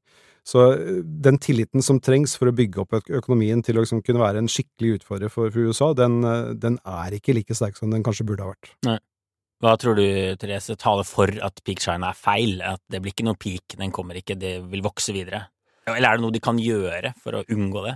Så 0.47 0.65
eh, 0.73 0.99
den 1.03 1.39
tilliten 1.41 1.83
som 1.85 2.01
trengs 2.03 2.35
for 2.39 2.51
å 2.51 2.55
bygge 2.55 2.83
opp 2.83 2.97
økonomien 3.01 3.63
til 3.63 3.79
å 3.79 3.85
liksom 3.85 4.03
kunne 4.05 4.23
være 4.23 4.43
en 4.43 4.51
skikkelig 4.51 4.99
utfordrer 4.99 5.31
for, 5.31 5.53
for 5.53 5.71
USA, 5.71 5.93
den, 5.97 6.19
eh, 6.27 6.51
den, 6.59 6.77
er 6.83 7.15
ikke 7.15 7.35
like 7.37 7.55
sterk 7.57 7.79
som 7.79 7.93
den 7.93 8.03
kanskje 8.05 8.27
burde 8.27 8.45
ha 8.45 8.53
vært. 8.53 8.73
Nei. 8.87 8.99
Hva 9.63 9.77
tror 9.79 9.95
du, 9.95 10.03
Therese, 10.35 10.75
taler 10.75 11.07
for 11.07 11.31
at 11.45 11.61
peak 11.63 11.79
China 11.79 12.09
er 12.11 12.19
feil? 12.19 12.57
At 12.67 12.81
det 12.91 12.99
blir 12.99 13.13
ikke 13.15 13.23
noe 13.29 13.39
peak, 13.39 13.77
den 13.79 13.93
kommer 13.95 14.17
ikke, 14.19 14.35
det 14.35 14.57
vil 14.67 14.83
vokse 14.83 15.15
videre? 15.15 15.45
Eller 15.87 16.09
er 16.09 16.19
det 16.19 16.25
noe 16.25 16.35
de 16.35 16.41
kan 16.43 16.59
gjøre 16.59 17.13
for 17.23 17.39
å 17.39 17.45
unngå 17.51 17.85
det? 17.85 17.95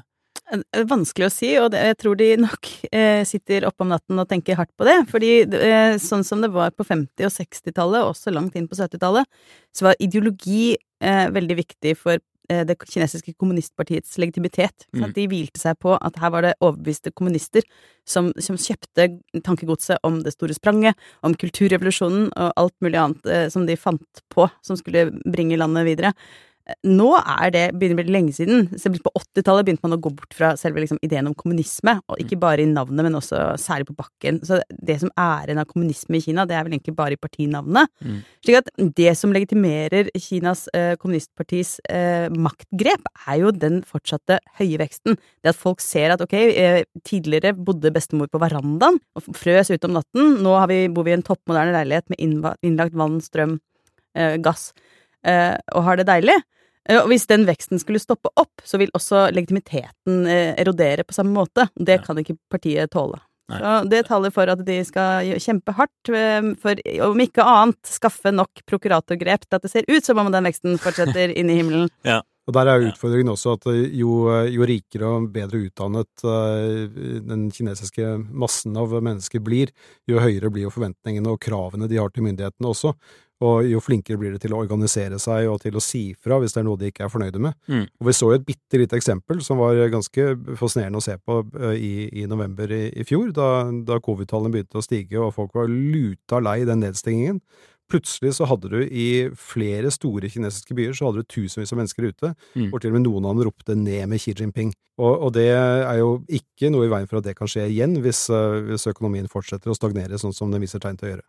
Vanskelig 0.87 1.27
å 1.27 1.33
si, 1.33 1.49
og 1.59 1.75
jeg 1.75 1.95
tror 1.99 2.15
de 2.15 2.27
nok 2.39 2.69
eh, 2.87 3.19
sitter 3.27 3.65
oppe 3.67 3.83
om 3.83 3.91
natten 3.91 4.21
og 4.21 4.29
tenker 4.29 4.55
hardt 4.55 4.71
på 4.79 4.87
det. 4.87 4.95
Fordi 5.11 5.31
eh, 5.43 5.97
sånn 5.99 6.23
som 6.27 6.39
det 6.43 6.53
var 6.53 6.71
på 6.71 6.85
50- 6.87 7.27
og 7.27 7.33
60-tallet, 7.35 8.07
også 8.07 8.31
langt 8.31 8.55
inn 8.55 8.69
på 8.71 8.77
70-tallet, 8.79 9.27
så 9.75 9.89
var 9.89 9.99
ideologi 9.99 10.77
eh, 11.03 11.27
veldig 11.35 11.57
viktig 11.59 11.97
for 11.99 12.15
eh, 12.15 12.23
det 12.47 12.77
kinesiske 12.87 13.33
kommunistpartiets 13.35 14.17
legitimitet. 14.21 14.87
Mm. 14.95 15.09
De 15.15 15.27
hvilte 15.27 15.59
seg 15.61 15.77
på 15.83 15.97
at 15.97 16.19
her 16.21 16.31
var 16.33 16.45
det 16.45 16.55
overbeviste 16.63 17.11
kommunister 17.11 17.65
som, 18.07 18.31
som 18.39 18.59
kjøpte 18.59 19.09
tankegodset 19.43 19.99
om 20.07 20.21
det 20.23 20.33
store 20.35 20.55
spranget, 20.55 20.95
om 21.27 21.35
kulturrevolusjonen 21.35 22.29
og 22.31 22.51
alt 22.55 22.75
mulig 22.83 23.01
annet 23.01 23.31
eh, 23.31 23.47
som 23.53 23.67
de 23.67 23.75
fant 23.79 24.23
på 24.33 24.47
som 24.65 24.79
skulle 24.79 25.09
bringe 25.27 25.59
landet 25.59 25.87
videre. 25.89 26.13
Nå 26.83 27.13
er 27.15 27.51
det 27.53 27.63
begynner 27.79 27.95
å 27.95 28.01
bli 28.01 28.13
lenge 28.13 28.33
siden. 28.35 28.65
På 29.03 29.11
80-tallet 29.15 29.67
begynte 29.67 29.85
man 29.85 29.95
å 29.95 29.99
gå 30.03 30.11
bort 30.11 30.35
fra 30.35 30.51
selve 30.59 30.81
liksom, 30.83 30.99
ideen 31.05 31.29
om 31.29 31.35
kommunisme, 31.37 31.93
og 32.11 32.19
ikke 32.19 32.39
bare 32.41 32.63
i 32.63 32.67
navnet, 32.69 33.05
men 33.05 33.15
også 33.19 33.39
særlig 33.61 33.87
på 33.87 33.95
bakken. 34.01 34.41
Så 34.47 34.59
det 34.69 34.97
som 35.03 35.11
er 35.21 35.53
en 35.53 35.61
av 35.61 35.69
kommunisme 35.69 36.19
i 36.19 36.23
Kina, 36.25 36.43
det 36.47 36.57
er 36.57 36.65
vel 36.67 36.75
egentlig 36.75 36.95
bare 36.97 37.15
i 37.15 37.21
partinavnet. 37.21 37.91
Mm. 38.03 38.17
Slik 38.43 38.59
at 38.59 38.71
det 38.99 39.13
som 39.19 39.35
legitimerer 39.35 40.11
Kinas 40.19 40.65
eh, 40.75 40.95
kommunistpartis 40.99 41.77
eh, 41.87 42.27
maktgrep, 42.35 43.07
er 43.27 43.39
jo 43.41 43.53
den 43.55 43.79
fortsatte 43.87 44.41
høye 44.59 44.81
veksten. 44.81 45.15
Det 45.43 45.53
at 45.53 45.61
folk 45.61 45.83
ser 45.83 46.17
at 46.17 46.25
ok, 46.25 46.35
eh, 46.35 46.81
tidligere 47.07 47.55
bodde 47.55 47.93
bestemor 47.95 48.31
på 48.31 48.41
verandaen 48.43 48.99
og 49.15 49.31
frøs 49.37 49.71
ute 49.71 49.87
om 49.87 49.95
natten, 49.95 50.37
nå 50.43 50.57
har 50.59 50.67
vi, 50.71 50.83
bor 50.91 51.07
vi 51.07 51.15
i 51.15 51.17
en 51.17 51.25
toppmoderne 51.25 51.75
leilighet 51.75 52.11
med 52.11 52.51
innlagt 52.67 52.97
vann, 52.97 53.21
strøm, 53.23 53.57
eh, 54.17 54.35
gass, 54.43 54.73
eh, 55.23 55.55
og 55.71 55.87
har 55.87 55.99
det 55.99 56.09
deilig. 56.11 56.37
Eh, 56.89 56.99
Og 57.01 57.09
hvis 57.11 57.27
den 57.27 57.45
veksten 57.47 57.79
skulle 57.81 57.99
stoppe 58.01 58.31
opp, 58.39 58.63
så 58.63 58.79
vil 58.81 58.91
også 58.97 59.27
legitimiteten 59.35 60.25
eh, 60.27 60.53
erodere 60.59 61.03
på 61.07 61.15
samme 61.15 61.33
måte. 61.35 61.69
Det 61.75 61.99
Ja. 61.99 62.03
kan 62.03 62.17
ikke 62.17 62.37
partiet 62.51 62.91
tåle. 62.91 63.19
Nei. 63.49 63.59
Så 63.59 63.89
det 63.89 64.05
taler 64.07 64.31
for 64.31 64.49
at 64.51 64.59
de 64.65 64.83
skal 64.83 65.23
kjempe 65.39 65.71
hardt 65.73 66.09
eh, 66.11 66.53
for, 66.59 66.75
om 67.07 67.19
ikke 67.23 67.43
annet, 67.43 67.79
skaffe 67.87 68.31
nok 68.33 68.49
prokuratorgrep 68.67 69.47
til 69.47 69.55
at 69.55 69.61
det 69.61 69.71
ser 69.71 69.85
ut 69.87 70.03
som 70.03 70.17
om 70.19 70.31
den 70.31 70.43
veksten 70.43 70.77
fortsetter 70.77 71.31
inn 71.35 71.49
i 71.49 71.55
himmelen. 71.61 71.89
Og 72.47 72.53
der 72.55 72.65
er 72.71 72.79
utfordringen 72.79 73.27
også 73.33 73.57
at 73.57 73.65
jo, 73.91 74.29
jo 74.47 74.63
rikere 74.63 75.03
og 75.03 75.25
bedre 75.33 75.65
utdannet 75.67 76.07
den 77.27 77.49
kinesiske 77.51 78.23
massen 78.31 78.77
av 78.79 78.93
mennesker 79.03 79.41
blir, 79.43 79.73
jo 80.07 80.21
høyere 80.23 80.47
blir 80.49 80.63
jo 80.63 80.71
forventningene 80.71 81.27
og 81.27 81.41
kravene 81.43 81.89
de 81.91 81.99
har 81.99 82.07
til 82.15 82.23
myndighetene 82.23 82.71
også. 82.71 82.93
Og 83.45 83.67
jo 83.69 83.77
flinkere 83.83 84.17
blir 84.17 84.33
de 84.33 84.39
til 84.41 84.55
å 84.55 84.59
organisere 84.63 85.19
seg 85.21 85.45
og 85.51 85.59
til 85.61 85.75
å 85.77 85.83
si 85.83 86.15
fra 86.17 86.39
hvis 86.41 86.55
det 86.55 86.63
er 86.63 86.65
noe 86.65 86.79
de 86.81 86.89
ikke 86.89 87.05
er 87.05 87.11
fornøyde 87.13 87.41
med. 87.43 87.53
Mm. 87.69 87.83
Og 88.01 88.07
vi 88.09 88.15
så 88.17 88.31
jo 88.31 88.37
et 88.39 88.47
bitte 88.47 88.79
lite 88.81 88.97
eksempel 88.97 89.43
som 89.45 89.59
var 89.61 89.77
ganske 89.93 90.25
fascinerende 90.57 90.97
å 90.97 91.05
se 91.05 91.19
på 91.21 91.43
eh, 91.59 91.75
i, 91.77 91.93
i 92.23 92.25
november 92.25 92.71
i, 92.73 92.87
i 92.97 93.05
fjor, 93.05 93.29
da, 93.37 93.67
da 93.85 93.99
covid-tallene 94.01 94.55
begynte 94.55 94.81
å 94.81 94.85
stige 94.85 95.21
og 95.21 95.35
folk 95.37 95.53
var 95.53 95.69
luta 95.69 96.39
lei 96.41 96.63
den 96.65 96.81
nedstengingen. 96.81 97.37
Plutselig 97.87 98.33
så 98.35 98.47
hadde 98.49 98.67
du 98.73 98.81
i 98.83 99.29
flere 99.39 99.87
store 99.93 100.27
kinesiske 100.27 100.75
byer 100.75 100.97
så 100.97 101.07
hadde 101.07 101.21
du 101.23 101.29
tusenvis 101.31 101.71
av 101.71 101.79
mennesker 101.79 102.09
ute, 102.09 102.33
Mm. 102.57 102.73
og 102.73 102.81
til 102.81 102.89
og 102.89 102.97
med 102.97 103.05
noen 103.05 103.29
av 103.29 103.37
dem 103.37 103.45
ropte 103.47 103.75
ned 103.77 104.09
med 104.09 104.19
Xi 104.19 104.33
Jinping. 104.35 104.73
Og, 104.97 105.13
og 105.27 105.31
det 105.37 105.45
er 105.53 105.99
jo 106.01 106.17
ikke 106.27 106.71
noe 106.73 106.89
i 106.89 106.91
veien 106.91 107.07
for 107.07 107.21
at 107.21 107.29
det 107.29 107.37
kan 107.37 107.47
skje 107.47 107.69
igjen, 107.69 107.93
hvis, 108.01 108.25
eh, 108.33 108.57
hvis 108.65 108.89
økonomien 108.91 109.29
fortsetter 109.31 109.71
å 109.71 109.77
stagnere 109.77 110.17
sånn 110.19 110.33
som 110.35 110.51
den 110.51 110.65
viser 110.65 110.81
tegn 110.83 110.97
til 110.99 111.07
å 111.07 111.13
gjøre. 111.13 111.25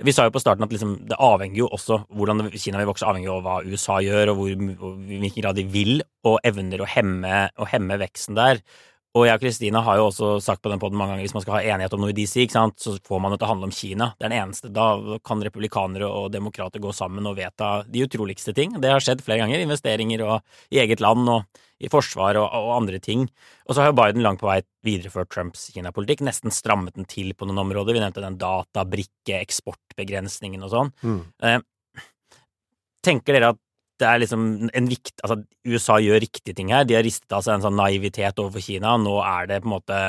Vi 0.00 0.12
sa 0.16 0.24
jo 0.24 0.32
på 0.32 0.40
starten 0.40 0.64
at 0.64 0.72
liksom, 0.72 0.94
det 1.10 1.18
avhenger 1.20 1.60
jo 1.60 1.66
også 1.76 1.98
hvordan 2.16 2.48
Kina 2.54 2.80
vil 2.80 2.88
vokse, 2.88 3.04
avhenger 3.04 3.34
av 3.34 3.42
hva 3.44 3.56
USA 3.68 3.98
gjør, 4.00 4.32
og 4.32 4.38
hvor, 4.38 4.62
og 4.88 5.02
i 5.04 5.18
hvilken 5.20 5.44
grad 5.44 5.58
de 5.60 5.66
vil 5.68 6.00
og 6.24 6.38
evner 6.46 6.80
å 6.80 6.88
hemme, 6.88 7.42
å 7.60 7.68
hemme 7.68 7.98
veksten 8.00 8.38
der. 8.38 8.62
Og 9.18 9.24
jeg 9.26 9.40
og 9.40 9.42
Kristina 9.42 9.80
har 9.82 9.98
jo 9.98 10.04
også 10.06 10.26
sagt 10.38 10.62
på 10.62 10.70
den 10.70 10.78
podden 10.78 10.98
mange 10.98 11.16
ganger 11.16 11.26
hvis 11.26 11.34
man 11.34 11.42
skal 11.42 11.56
ha 11.56 11.62
enighet 11.72 11.94
om 11.96 12.04
noe 12.04 12.12
i 12.12 12.14
DC, 12.14 12.44
så 12.54 12.92
får 13.06 13.22
man 13.22 13.32
det 13.34 13.40
til 13.40 13.48
å 13.48 13.50
handle 13.50 13.66
om 13.66 13.74
Kina. 13.74 14.12
Det 14.14 14.26
er 14.26 14.30
den 14.30 14.38
eneste. 14.38 14.70
Da 14.70 15.18
kan 15.26 15.42
republikanere 15.42 16.06
og 16.06 16.28
demokrater 16.30 16.82
gå 16.82 16.92
sammen 16.94 17.26
og 17.26 17.34
vedta 17.40 17.80
de 17.90 18.04
utroligste 18.06 18.54
ting. 18.54 18.76
Det 18.78 18.92
har 18.92 19.02
skjedd 19.02 19.24
flere 19.26 19.42
ganger. 19.42 19.64
Investeringer 19.64 20.22
og, 20.28 20.46
i 20.70 20.78
eget 20.84 21.02
land 21.02 21.26
og 21.26 21.60
i 21.80 21.90
forsvar 21.90 22.38
og, 22.38 22.46
og 22.54 22.70
andre 22.76 23.00
ting. 23.02 23.24
Og 23.66 23.74
så 23.74 23.82
har 23.82 23.90
jo 23.90 23.96
Biden 23.98 24.22
langt 24.22 24.42
på 24.44 24.46
vei 24.46 24.60
videreført 24.86 25.32
Trumps 25.32 25.66
Kina-politikk, 25.74 26.22
nesten 26.28 26.54
strammet 26.54 26.94
den 26.94 27.08
til 27.10 27.32
på 27.34 27.48
noen 27.48 27.64
områder. 27.64 27.96
Vi 27.96 28.04
nevnte 28.04 28.22
den 28.22 28.38
databrikke, 28.38 29.40
eksportbegrensningen 29.40 30.68
og 30.68 30.74
sånn. 30.76 30.94
Mm. 31.02 31.20
Eh, 31.50 32.06
tenker 33.02 33.34
dere 33.34 33.54
at 33.56 33.60
det 34.00 34.08
er 34.08 34.22
liksom 34.22 34.48
en 34.66 34.88
vikt, 34.90 35.14
altså 35.20 35.40
USA 35.68 35.98
gjør 36.02 36.22
riktige 36.24 36.56
ting 36.56 36.72
her. 36.74 36.86
De 36.88 36.96
har 36.96 37.06
ristet 37.06 37.32
av 37.36 37.44
seg 37.44 37.58
en 37.58 37.66
sånn 37.66 37.78
naivitet 37.78 38.40
overfor 38.40 38.64
Kina. 38.64 38.96
Nå 39.00 39.20
er 39.26 39.50
det 39.50 39.62
på 39.62 39.70
en 39.70 39.76
måte 39.78 40.00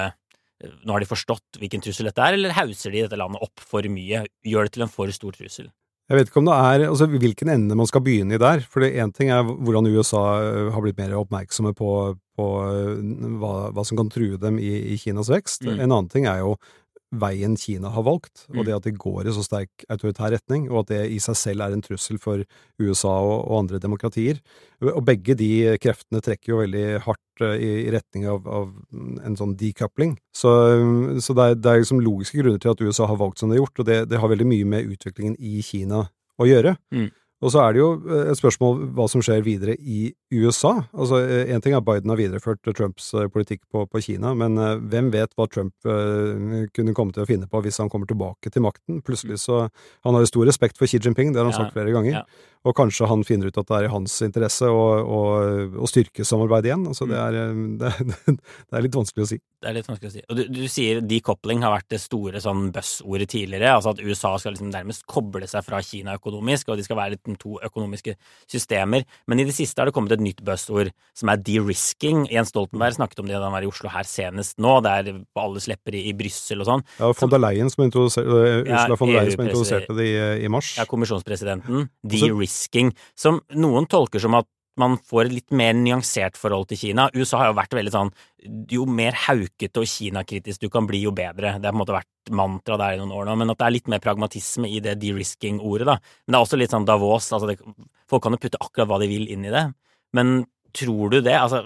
Nå 0.61 0.93
har 0.93 1.01
de 1.01 1.09
forstått 1.09 1.57
hvilken 1.57 1.81
trussel 1.81 2.05
dette 2.05 2.21
er, 2.21 2.35
eller 2.37 2.53
hauser 2.53 2.93
de 2.93 2.99
dette 3.01 3.17
landet 3.17 3.41
opp 3.41 3.63
for 3.65 3.81
mye? 3.89 4.19
Gjør 4.45 4.67
det 4.67 4.75
til 4.75 4.83
en 4.85 4.91
for 4.93 5.09
stor 5.09 5.33
trussel? 5.33 5.71
Jeg 6.11 6.19
vet 6.19 6.29
ikke 6.29 6.41
om 6.41 6.49
det 6.49 6.55
er 6.59 6.83
altså 6.89 7.07
hvilken 7.07 7.49
ende 7.53 7.75
man 7.79 7.87
skal 7.87 8.03
begynne 8.03 8.35
i 8.35 8.41
der. 8.41 8.61
For 8.67 8.83
én 8.83 9.13
ting 9.15 9.31
er 9.31 9.45
hvordan 9.47 9.87
USA 9.93 10.23
øh, 10.43 10.69
har 10.75 10.83
blitt 10.83 10.99
mer 10.99 11.15
oppmerksomme 11.15 11.71
på, 11.77 11.91
på 12.37 12.47
øh, 12.67 12.99
hva, 13.39 13.53
hva 13.71 13.85
som 13.87 13.97
kan 13.97 14.11
true 14.11 14.37
dem 14.41 14.59
i, 14.59 14.73
i 14.91 14.99
Kinas 14.99 15.31
vekst. 15.31 15.63
Mm. 15.63 15.77
En 15.77 15.87
annen 15.87 16.11
ting 16.11 16.27
er 16.27 16.43
jo 16.43 16.57
veien 17.11 17.57
Kina 17.59 17.89
har 17.91 18.03
valgt, 18.07 18.45
og 18.49 18.61
Mm. 18.61 18.65
det 18.65 18.75
at 18.75 18.83
de 18.83 18.91
går 18.95 19.27
i 19.27 19.33
så 19.35 19.43
sterk 19.43 19.83
autoritær 19.89 20.31
retning, 20.31 20.69
og 20.71 20.79
at 20.81 20.87
det 20.93 21.11
i 21.11 21.19
seg 21.19 21.35
selv 21.35 21.61
er 21.61 21.73
en 21.73 21.81
trussel 21.83 22.17
for 22.17 22.43
USA 22.79 23.11
og, 23.19 23.49
og 23.51 23.59
andre 23.65 23.79
demokratier. 23.79 24.39
Og 24.81 25.03
begge 25.05 25.35
de 25.35 25.77
kreftene 25.77 26.21
trekker 26.23 26.53
jo 26.53 26.61
veldig 26.61 27.01
hardt 27.03 27.41
øh, 27.41 27.55
i, 27.59 27.71
i 27.87 27.91
retning 27.91 28.25
av, 28.31 28.47
av 28.47 28.71
en 29.25 29.35
sånn 29.35 29.57
decoupling. 29.59 30.17
Så, 30.33 30.49
så 31.19 31.35
det, 31.35 31.43
er, 31.43 31.55
det 31.55 31.71
er 31.71 31.83
liksom 31.83 31.99
logiske 32.01 32.39
grunner 32.39 32.59
til 32.63 32.71
at 32.71 32.81
USA 32.81 33.05
har 33.11 33.19
valgt 33.19 33.39
som 33.39 33.49
det 33.49 33.59
har 33.59 33.65
gjort, 33.65 33.79
og 33.83 33.85
det, 33.91 33.99
det 34.09 34.19
har 34.21 34.31
veldig 34.31 34.47
mye 34.47 34.65
med 34.65 34.95
utviklingen 34.95 35.35
i 35.39 35.61
Kina 35.61 36.05
å 36.39 36.47
gjøre. 36.47 36.77
Mm. 36.95 37.09
Og 37.41 37.49
så 37.53 37.61
er 37.63 37.73
det 37.73 37.81
jo 37.81 37.89
eh, 38.05 38.27
et 38.31 38.37
spørsmål 38.39 38.83
hva 38.97 39.07
som 39.09 39.23
skjer 39.25 39.41
videre 39.45 39.73
i 39.79 40.11
USA. 40.31 40.75
Altså, 40.93 41.19
Én 41.49 41.61
ting 41.63 41.73
er 41.73 41.81
at 41.81 41.87
Biden 41.87 42.11
har 42.13 42.19
videreført 42.19 42.61
Trumps 42.77 43.11
eh, 43.17 43.27
politikk 43.33 43.63
på, 43.71 43.85
på 43.89 44.01
Kina, 44.05 44.33
men 44.37 44.57
eh, 44.61 44.75
hvem 44.93 45.09
vet 45.13 45.33
hva 45.37 45.47
Trump 45.51 45.73
eh, 45.89 46.67
kunne 46.75 46.93
komme 46.97 47.15
til 47.15 47.25
å 47.25 47.29
finne 47.29 47.49
på 47.51 47.63
hvis 47.65 47.81
han 47.81 47.89
kommer 47.91 48.09
tilbake 48.09 48.53
til 48.53 48.65
makten? 48.65 49.01
Plutselig 49.05 49.41
så 49.41 49.63
Han 50.05 50.15
har 50.15 50.23
jo 50.25 50.31
stor 50.31 50.47
respekt 50.49 50.77
for 50.79 50.85
Xi 50.89 51.01
Jinping, 51.01 51.33
det 51.33 51.41
har 51.41 51.49
han 51.49 51.55
Ja, 51.55 51.63
sagt 51.65 51.75
flere 51.77 51.93
ganger. 51.95 52.21
ja. 52.21 52.47
Og 52.61 52.75
kanskje 52.77 53.07
han 53.09 53.23
finner 53.25 53.49
ut 53.49 53.55
at 53.57 53.65
det 53.65 53.73
er 53.73 53.85
i 53.87 53.89
hans 53.89 54.19
interesse 54.21 54.67
å, 54.69 54.81
å, 55.01 55.21
å 55.81 55.87
styrke 55.89 56.21
samarbeidet 56.21 56.69
igjen. 56.69 56.83
Altså, 56.91 57.07
det, 57.09 57.17
er, 57.17 57.37
eh, 57.41 57.61
det, 57.81 58.35
det 58.37 58.77
er 58.77 58.85
litt 58.85 58.97
vanskelig 58.99 59.25
å 59.25 59.29
si. 59.31 59.39
Det 59.61 59.69
er 59.71 59.75
litt 59.79 59.89
vanskelig 59.89 60.11
å 60.11 60.13
si. 60.13 60.21
Og 60.29 60.37
du, 60.37 60.43
du 60.53 60.61
sier 60.69 61.01
decoupling 61.01 61.65
har 61.65 61.73
vært 61.73 61.89
det 61.95 62.01
store 62.03 62.37
sånn 62.43 62.67
buzzordet 62.75 63.31
tidligere, 63.33 63.73
altså 63.79 63.95
at 63.95 64.03
USA 64.05 64.35
skal 64.41 64.53
liksom 64.53 64.69
nærmest 64.73 65.07
koble 65.09 65.49
seg 65.49 65.65
fra 65.65 65.81
Kina 65.85 66.13
økonomisk, 66.21 66.69
og 66.69 66.77
de 66.77 66.85
skal 66.85 67.01
være 67.01 67.17
liksom 67.31 67.39
to 67.39 67.59
økonomiske 67.63 68.15
systemer. 68.49 69.05
Men 69.27 69.39
i 69.39 69.45
det 69.45 69.55
siste 69.55 69.79
har 69.79 69.87
det 69.87 69.93
kommet 69.95 70.11
et 70.11 70.21
nytt 70.21 70.41
buzzord 70.43 70.91
som 71.13 71.29
er 71.29 71.37
de-risking. 71.37 72.27
Jens 72.31 72.51
Stoltenberg 72.51 72.95
snakket 72.95 73.19
om 73.19 73.27
det 73.27 73.37
da 73.37 73.47
han 73.47 73.53
var 73.53 73.63
i 73.63 73.69
Oslo 73.69 73.89
her 73.89 74.03
senest 74.03 74.59
nå, 74.59 74.81
det 74.83 74.91
er 74.91 75.23
på 75.33 75.41
alles 75.41 75.67
lepper 75.67 75.95
i, 75.95 76.07
i 76.09 76.13
Brussel 76.13 76.61
og 76.61 76.67
sånn. 76.67 76.85
Ja, 76.99 77.11
von 77.13 77.31
der 77.31 77.41
Leyen 77.41 77.69
som 77.69 77.85
introduserte, 77.85 78.41
eh, 78.45 78.69
Ja, 78.69 78.95
von 78.95 79.11
Leyen 79.11 79.31
som 79.31 79.45
introduserte 79.45 79.95
det 79.97 80.07
i, 80.07 80.17
i 80.45 80.51
mars. 80.51 80.75
Ja, 80.77 80.87
kommisjonspresidenten. 80.89 81.89
De-risking, 82.03 82.93
som 83.15 83.41
noen 83.55 83.87
tolker 83.89 84.21
som 84.21 84.35
at 84.39 84.47
man 84.79 84.95
får 84.97 85.27
et 85.27 85.35
litt 85.35 85.55
mer 85.55 85.73
nyansert 85.75 86.37
forhold 86.39 86.69
til 86.69 86.79
Kina. 86.79 87.09
USA 87.15 87.41
har 87.41 87.51
jo 87.51 87.57
vært 87.57 87.75
veldig 87.75 87.91
sånn 87.93 88.11
Jo 88.71 88.85
mer 88.89 89.17
haukete 89.27 89.83
og 89.83 89.89
Kina-kritisk 89.89 90.63
du 90.63 90.69
kan 90.71 90.87
bli, 90.89 91.03
jo 91.05 91.11
bedre. 91.15 91.57
Det 91.59 91.67
har 91.67 91.73
på 91.73 91.75
en 91.75 91.81
måte 91.81 91.97
vært 91.97 92.31
mantra 92.37 92.77
der 92.79 92.95
i 92.95 93.01
noen 93.01 93.13
år 93.17 93.27
nå, 93.27 93.35
men 93.41 93.53
at 93.53 93.59
det 93.59 93.67
er 93.67 93.75
litt 93.75 93.91
mer 93.91 94.01
pragmatisme 94.03 94.69
i 94.69 94.79
det 94.83 94.95
de-risking-ordet, 95.01 95.89
da. 95.89 95.97
Men 96.25 96.33
det 96.33 96.39
er 96.39 96.47
også 96.47 96.61
litt 96.61 96.73
sånn 96.73 96.87
Davos, 96.87 97.29
altså 97.35 97.51
det, 97.51 97.59
folk 98.09 98.23
kan 98.25 98.37
jo 98.37 98.41
putte 98.41 98.61
akkurat 98.63 98.89
hva 98.89 98.99
de 99.03 99.11
vil 99.11 99.27
inn 99.33 99.45
i 99.45 99.53
det. 99.53 99.67
Men 100.17 100.41
tror 100.77 101.11
du 101.11 101.19
det? 101.21 101.35
Altså, 101.35 101.63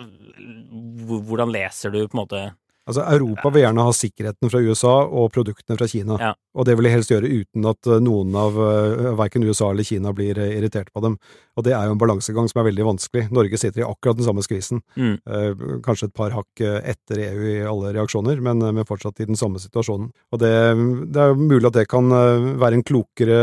hvordan 1.29 1.53
leser 1.53 1.93
du 1.93 2.01
på 2.03 2.17
en 2.17 2.23
måte 2.23 2.45
Altså, 2.85 3.01
Europa 3.15 3.49
vil 3.49 3.63
gjerne 3.65 3.81
ha 3.87 3.93
sikkerheten 3.97 4.51
fra 4.51 4.59
USA 4.61 4.93
og 5.05 5.31
produktene 5.33 5.77
fra 5.79 5.87
Kina, 5.89 6.17
Ja. 6.21 6.33
og 6.53 6.65
det 6.67 6.75
vil 6.77 6.85
de 6.85 6.91
helst 6.93 7.09
gjøre 7.09 7.29
uten 7.41 7.65
at 7.65 7.87
eh, 7.89 7.99
noen 7.99 8.35
av 8.37 8.53
uh, 8.59 9.15
verken 9.17 9.43
USA 9.43 9.71
eller 9.71 9.83
Kina 9.83 10.13
blir 10.13 10.37
eh, 10.37 10.53
irritert 10.59 10.91
på 10.93 11.01
dem. 11.01 11.17
Og 11.57 11.63
det 11.65 11.73
er 11.73 11.87
jo 11.87 11.95
en 11.95 12.01
balansegang 12.01 12.47
som 12.51 12.61
er 12.61 12.67
veldig 12.69 12.85
vanskelig. 12.85 13.23
Norge 13.33 13.57
sitter 13.57 13.81
i 13.81 13.87
akkurat 13.87 14.19
den 14.19 14.27
samme 14.27 14.43
skvisen. 14.45 14.81
Mm. 14.99 15.15
Eh, 15.25 15.65
kanskje 15.85 16.09
et 16.11 16.13
par 16.17 16.31
hakk 16.35 16.61
eh, 16.61 16.77
etter 16.93 17.21
EU 17.25 17.45
i 17.49 17.55
alle 17.65 17.93
reaksjoner, 17.95 18.41
men, 18.43 18.61
eh, 18.61 18.71
men 18.75 18.85
fortsatt 18.85 19.19
i 19.23 19.27
den 19.31 19.39
samme 19.39 19.57
situasjonen. 19.63 20.11
Og 20.35 20.39
det, 20.43 20.51
det 21.15 21.21
er 21.25 21.33
jo 21.33 21.39
mulig 21.41 21.65
at 21.71 21.79
det 21.79 21.87
kan 21.89 22.11
eh, 22.11 22.49
være 22.61 22.79
en 22.79 22.85
klokere 22.85 23.39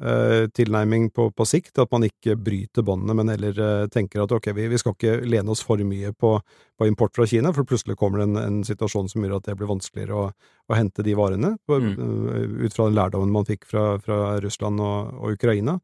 eh, 0.00 0.46
tilnærming 0.56 1.10
på, 1.12 1.28
på 1.36 1.46
sikt, 1.48 1.74
at 1.82 1.92
man 1.92 2.06
ikke 2.08 2.38
bryter 2.38 2.86
båndene, 2.86 3.18
men 3.18 3.34
heller 3.34 3.60
eh, 3.60 3.88
tenker 3.92 4.24
at 4.24 4.32
ok, 4.32 4.52
vi, 4.56 4.70
vi 4.72 4.80
skal 4.80 4.96
ikke 4.96 5.18
lene 5.26 5.52
oss 5.52 5.64
for 5.66 5.76
mye 5.84 6.14
på, 6.16 6.36
på 6.78 6.86
import 6.86 7.14
fra 7.16 7.26
Kina, 7.26 7.52
for 7.56 7.64
plutselig 7.68 7.96
kommer 7.96 8.20
det 8.20 8.28
en, 8.28 8.36
en 8.40 8.60
situasjon 8.66 9.08
som 9.08 9.24
gjør 9.24 9.38
at 9.38 9.48
det 9.48 9.56
blir 9.56 9.70
vanskeligere 9.70 10.20
å, 10.20 10.26
å 10.68 10.76
hente 10.76 11.04
de 11.06 11.16
varene, 11.16 11.56
på, 11.66 11.80
Mm. 11.80 11.96
eh, 11.96 12.66
ut 12.66 12.74
fra 12.76 12.88
den 12.88 12.98
lærdommen 12.98 13.32
man 13.32 13.48
fikk 13.48 13.64
fra, 13.70 13.98
fra 14.02 14.38
Russland 14.44 14.80
og, 14.80 15.16
og 15.16 15.36
Ukraina. 15.38 15.78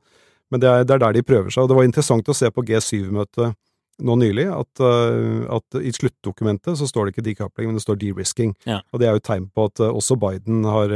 Men 0.52 0.60
det 0.60 0.68
er, 0.68 0.84
det 0.84 0.94
er 0.96 1.04
der 1.06 1.12
de 1.16 1.22
prøver 1.24 1.52
seg, 1.52 1.64
og 1.64 1.70
det 1.70 1.76
var 1.78 1.88
interessant 1.88 2.28
å 2.28 2.36
se 2.36 2.50
på 2.52 2.64
G7-møtet 2.68 3.54
nå 4.02 4.16
nylig 4.18 4.46
at, 4.50 4.80
eh, 4.82 5.44
at 5.52 5.76
i 5.80 5.92
sluttdokumentet 5.94 6.76
så 6.80 6.88
står 6.88 7.06
det 7.06 7.12
ikke 7.14 7.24
decoupling, 7.28 7.70
men 7.70 7.78
det 7.78 7.84
står 7.84 8.00
de-risking. 8.00 8.54
Ja. 8.66 8.80
Og 8.92 9.00
det 9.00 9.08
er 9.08 9.14
jo 9.14 9.20
et 9.22 9.28
tegn 9.28 9.46
på 9.54 9.66
at 9.68 9.80
eh, 9.84 9.92
også 10.00 10.16
Biden 10.20 10.64
har, 10.64 10.92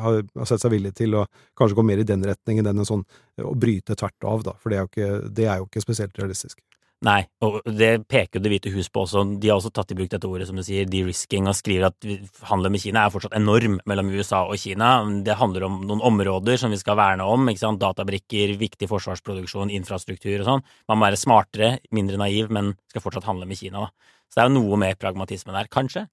har, 0.00 0.20
sett 0.46 0.62
seg 0.62 0.74
villig 0.74 0.94
til 0.98 1.18
å 1.18 1.26
kanskje 1.58 1.78
gå 1.78 1.84
mer 1.86 2.02
i 2.02 2.06
den 2.08 2.24
retningen 2.26 2.70
enn 2.70 2.82
en 2.82 2.88
sånn 2.88 3.04
å 3.42 3.54
bryte 3.58 3.98
tvert 3.98 4.26
av, 4.26 4.46
da. 4.46 4.54
For 4.62 4.72
det 4.72 4.78
er 4.78 4.86
jo 4.86 4.90
ikke, 4.90 5.30
det 5.40 5.46
er 5.50 5.60
jo 5.60 5.68
ikke 5.68 5.84
spesielt 5.84 6.18
realistisk. 6.22 6.58
Nei, 7.00 7.22
og 7.40 7.62
det 7.64 8.02
peker 8.12 8.36
jo 8.36 8.42
Det 8.44 8.50
hvite 8.52 8.70
hus 8.74 8.90
på 8.92 9.06
også. 9.06 9.22
De 9.40 9.48
har 9.48 9.56
også 9.56 9.70
tatt 9.72 9.94
i 9.94 9.96
bruk 9.96 10.10
dette 10.12 10.28
ordet, 10.28 10.46
som 10.50 10.58
du 10.58 10.64
sier, 10.66 10.84
de-risking, 10.84 11.46
og 11.48 11.56
skriver 11.56 11.86
at 11.88 12.08
handelen 12.50 12.74
med 12.74 12.82
Kina 12.82 13.06
er 13.06 13.14
fortsatt 13.14 13.36
enorm 13.38 13.78
mellom 13.88 14.10
USA 14.12 14.42
og 14.44 14.60
Kina. 14.60 14.90
Det 15.24 15.38
handler 15.40 15.64
om 15.64 15.78
noen 15.88 16.04
områder 16.10 16.60
som 16.60 16.74
vi 16.74 16.80
skal 16.80 16.98
verne 17.00 17.24
om. 17.24 17.48
ikke 17.48 17.62
sant? 17.62 17.80
Databrikker, 17.80 18.52
viktig 18.60 18.90
forsvarsproduksjon, 18.90 19.72
infrastruktur 19.80 20.42
og 20.42 20.48
sånn. 20.50 20.66
Man 20.92 21.00
må 21.00 21.08
være 21.08 21.22
smartere, 21.22 21.72
mindre 21.96 22.20
naiv, 22.20 22.52
men 22.52 22.74
skal 22.92 23.06
fortsatt 23.06 23.30
handle 23.30 23.48
med 23.48 23.62
Kina. 23.62 23.88
da. 23.88 24.12
Så 24.28 24.36
det 24.36 24.44
er 24.44 24.50
jo 24.50 24.58
noe 24.60 24.82
mer 24.84 25.00
pragmatisme 25.00 25.56
der, 25.56 25.72
kanskje. 25.72 26.04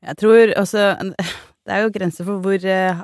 Jeg 0.00 0.16
tror 0.16 0.54
også 0.56 0.94
Det 1.60 1.74
er 1.74 1.82
jo 1.84 1.92
grenser 1.92 2.24
for 2.24 2.40
hvor 2.42 2.62
eh, 2.64 3.02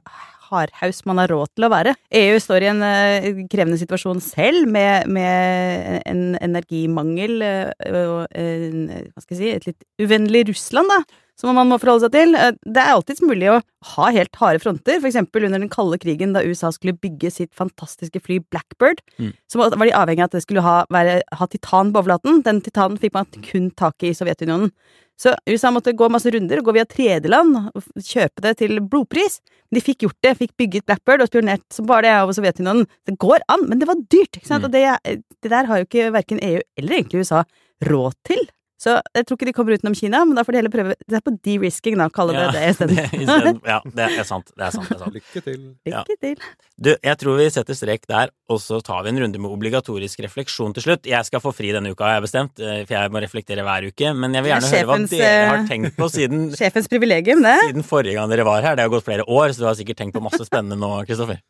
hardhaus 0.51 1.03
man 1.09 1.21
har 1.23 1.33
råd 1.33 1.53
til 1.55 1.67
å 1.67 1.73
være. 1.73 1.95
EU 2.23 2.39
står 2.43 2.65
i 2.67 2.71
en 2.73 2.83
eh, 2.87 3.29
krevende 3.53 3.79
situasjon 3.81 4.23
selv, 4.25 4.69
med, 4.71 5.11
med 5.13 6.03
en 6.09 6.25
energimangel 6.43 7.45
eh, 7.47 8.01
og 8.03 8.27
en, 8.37 8.89
hva 9.13 9.25
skal 9.25 9.37
jeg 9.37 9.41
si, 9.41 9.55
et 9.55 9.71
litt 9.71 9.87
uvennlig 10.03 10.47
Russland, 10.53 10.93
da. 10.93 11.23
Som 11.37 11.53
man 11.57 11.69
må 11.69 11.77
forholde 11.81 12.07
seg 12.07 12.15
til. 12.17 12.35
Eh, 12.35 12.53
Det 12.65 12.83
er 12.83 12.95
alltids 12.95 13.21
mulig 13.21 13.51
å 13.53 13.61
ha 13.93 14.11
helt 14.11 14.37
harde 14.41 14.61
fronter. 14.63 15.01
Eksempel 15.05 15.45
under 15.45 15.61
den 15.61 15.73
kalde 15.73 15.99
krigen, 16.01 16.33
da 16.33 16.41
USA 16.41 16.71
skulle 16.73 16.97
bygge 16.97 17.31
sitt 17.31 17.53
fantastiske 17.55 18.23
fly 18.25 18.41
Blackbird. 18.51 19.03
Mm. 19.21 19.35
Så 19.49 19.61
var 19.61 19.77
de 19.77 19.93
avhengig 19.93 20.25
av 20.25 20.31
at 20.31 20.39
det 20.39 20.45
skulle 20.47 20.65
ha, 20.65 20.85
være, 20.91 21.21
ha 21.37 21.47
titan 21.53 21.93
på 21.93 22.01
overflaten. 22.01 22.43
Den 22.47 22.63
titanen 22.65 22.97
fikk 22.99 23.15
man 23.15 23.29
kun 23.45 23.71
tak 23.77 24.03
i 24.03 24.11
i 24.11 24.15
Sovjetunionen. 24.17 24.73
Så 25.17 25.33
USA 25.49 25.71
måtte 25.73 25.95
gå 25.97 26.09
masse 26.13 26.29
runder 26.33 26.61
og 26.61 26.69
gå 26.69 26.75
via 26.77 26.85
tredjeland 26.85 27.57
og 27.73 27.85
kjøpe 28.05 28.43
det 28.45 28.59
til 28.61 28.81
blodpris. 28.85 29.39
Men 29.71 29.79
de 29.79 29.85
fikk 29.85 30.05
gjort 30.05 30.19
det, 30.23 30.35
fikk 30.41 30.53
bygget 30.61 30.87
Blackbird 30.89 31.25
og 31.25 31.31
spionert 31.31 31.65
som 31.73 31.89
bare 31.89 32.05
det 32.05 32.17
over 32.21 32.37
Sovjetunionen. 32.37 32.85
Det 33.09 33.17
går 33.21 33.45
an, 33.53 33.65
men 33.71 33.81
det 33.81 33.89
var 33.89 33.97
dyrt, 34.13 34.37
ikke 34.37 34.49
sant? 34.49 34.67
Mm. 34.67 34.69
Og 34.69 34.75
det, 34.77 35.23
det 35.43 35.53
der 35.53 35.71
har 35.71 35.81
jo 35.81 35.89
ikke 35.89 36.11
verken 36.17 36.43
EU 36.45 36.61
eller 36.77 36.99
egentlig 36.99 37.25
USA 37.25 37.45
råd 37.89 38.17
til. 38.29 38.45
Så 38.77 38.99
jeg 39.17 39.25
tror 39.25 39.39
ikke 39.39 39.49
de 39.49 39.55
kommer 39.57 39.77
utenom 39.79 39.95
Kina, 39.97 40.21
men 40.29 40.37
da 40.37 40.43
får 40.45 40.53
de 40.53 40.59
heller 40.61 40.73
prøve 40.73 40.97
Det 41.01 41.17
er 41.17 41.23
på 41.25 41.33
de-risking, 41.49 41.97
da, 41.97 42.11
kalle 42.13 42.35
det 42.37 42.43
det 42.53 42.89
det 42.91 43.23
isteden. 43.23 43.61
ja, 43.73 43.79
det 43.89 44.09
er 44.21 44.27
sant. 44.29 44.53
Det 44.53 44.67
er 44.67 44.75
sant. 44.75 44.91
Det 44.91 44.99
er 44.99 45.01
sant. 45.01 45.17
Lykke 45.17 45.43
til. 45.47 45.63
ja. 45.89 46.03
Lykke 46.05 46.19
til. 46.21 46.45
Du, 46.77 46.91
jeg 46.93 47.17
tror 47.23 47.41
vi 47.41 47.49
setter 47.55 47.79
strek 47.79 48.05
der, 48.11 48.35
og 48.53 48.61
så 48.61 48.83
tar 48.85 49.07
vi 49.07 49.15
en 49.15 49.23
runde 49.25 49.41
med 49.41 49.55
obligatorisk 49.57 50.21
refleksjon 50.27 50.77
til 50.77 50.85
slutt. 50.85 51.09
Jeg 51.09 51.25
skal 51.29 51.41
få 51.41 51.55
fri 51.57 51.73
denne 51.73 51.95
uka, 51.95 52.05
har 52.05 52.19
jeg 52.19 52.27
bestemt, 52.29 52.61
eh, 52.61 52.83
for 52.85 52.99
jeg 52.99 53.17
må 53.17 53.25
reflektere 53.25 53.65
hver 53.65 53.89
uke. 53.89 54.13
Men 54.13 54.37
jeg 54.37 54.45
vil 54.45 54.53
er 54.53 54.61
gjerne 54.61 54.73
høre 54.77 54.91
hva 54.93 55.01
dere 55.17 55.33
har 55.49 55.61
eh, 55.63 55.69
tenkt 55.73 55.97
på 55.97 56.13
siden, 56.13 56.47
Sjefens 56.61 56.93
privilegium, 56.93 57.41
det. 57.47 57.57
siden 57.71 57.87
forrige 57.87 58.21
gang 58.21 58.29
dere 58.33 58.45
var 58.45 58.61
her. 58.61 58.77
Det 58.77 58.85
har 58.85 58.93
gått 58.93 59.09
flere 59.09 59.25
år, 59.25 59.57
så 59.57 59.65
du 59.65 59.71
har 59.71 59.81
sikkert 59.81 60.05
tenkt 60.05 60.21
på 60.21 60.25
masse 60.29 60.45
spennende 60.45 60.77
nå, 60.77 60.99
Kristoffer. 61.09 61.41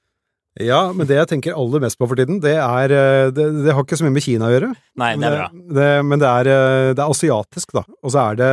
Ja, 0.62 0.78
men 0.96 1.04
det 1.08 1.18
jeg 1.18 1.28
tenker 1.28 1.56
aller 1.58 1.82
mest 1.84 1.98
på 2.00 2.06
for 2.08 2.16
tiden, 2.16 2.38
det 2.40 2.54
er 2.56 2.92
eh, 2.94 3.28
Det, 3.34 3.44
det 3.66 3.74
har 3.76 3.84
ikke 3.84 3.98
så 3.98 4.06
mye 4.06 4.14
med 4.14 4.24
Kina 4.24 4.48
å 4.48 4.54
gjøre. 4.54 4.70
Nei, 4.96 5.10
det 5.20 5.28
er 5.28 5.34
bra. 5.34 5.48
Det, 5.52 5.88
men 6.08 6.22
det 6.22 6.28
er, 6.30 6.48
eh, 6.52 6.92
det 6.96 7.02
er 7.02 7.12
asiatisk, 7.12 7.74
da. 7.76 7.82
Og 8.00 8.14
så 8.14 8.22
er 8.22 8.38
det 8.40 8.48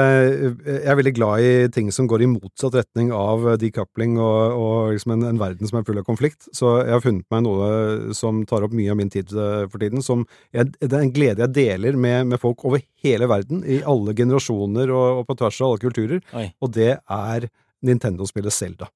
Jeg 0.68 0.89
er 0.91 0.97
veldig 0.99 1.14
glad 1.16 1.45
i 1.47 1.54
ting 1.74 1.91
som 1.95 2.10
går 2.12 2.26
i 2.26 2.30
motsatt 2.34 2.76
retning 2.76 3.14
av 3.16 3.45
decoupling 3.62 4.18
og, 4.20 4.58
og 4.60 4.91
liksom 4.97 5.16
en, 5.16 5.28
en 5.32 5.39
verden 5.39 5.70
som 5.70 5.80
er 5.80 5.86
full 5.88 6.01
av 6.01 6.08
konflikt. 6.10 6.49
Så 6.51 6.74
jeg 6.82 6.91
har 6.91 7.06
funnet 7.06 7.28
meg 7.32 7.45
noe 7.47 7.70
som 8.18 8.41
tar 8.49 8.68
opp 8.68 8.76
mye 8.76 8.91
av 8.91 8.99
min 8.99 9.12
tid 9.14 9.32
eh, 9.32 9.64
for 9.72 9.80
tiden. 9.84 10.04
Som 10.04 10.26
jeg, 10.51 10.74
det 10.82 10.91
er 10.91 11.06
en 11.06 11.14
glede 11.16 11.45
jeg 11.45 11.56
deler 11.56 11.95
med, 11.95 12.34
med 12.34 12.41
folk 12.43 12.66
over 12.68 12.84
hele 13.04 13.30
verden, 13.32 13.64
i 13.64 13.80
alle 13.88 14.16
generasjoner 14.18 14.91
og, 14.91 15.22
og 15.22 15.30
på 15.30 15.39
tvers 15.39 15.62
av 15.62 15.72
alle 15.72 15.86
kulturer. 15.86 16.20
Oi. 16.36 16.49
Og 16.60 16.76
det 16.76 16.97
er 16.99 17.47
Nintendo-spillet 17.84 18.56
Zelda. 18.56 18.91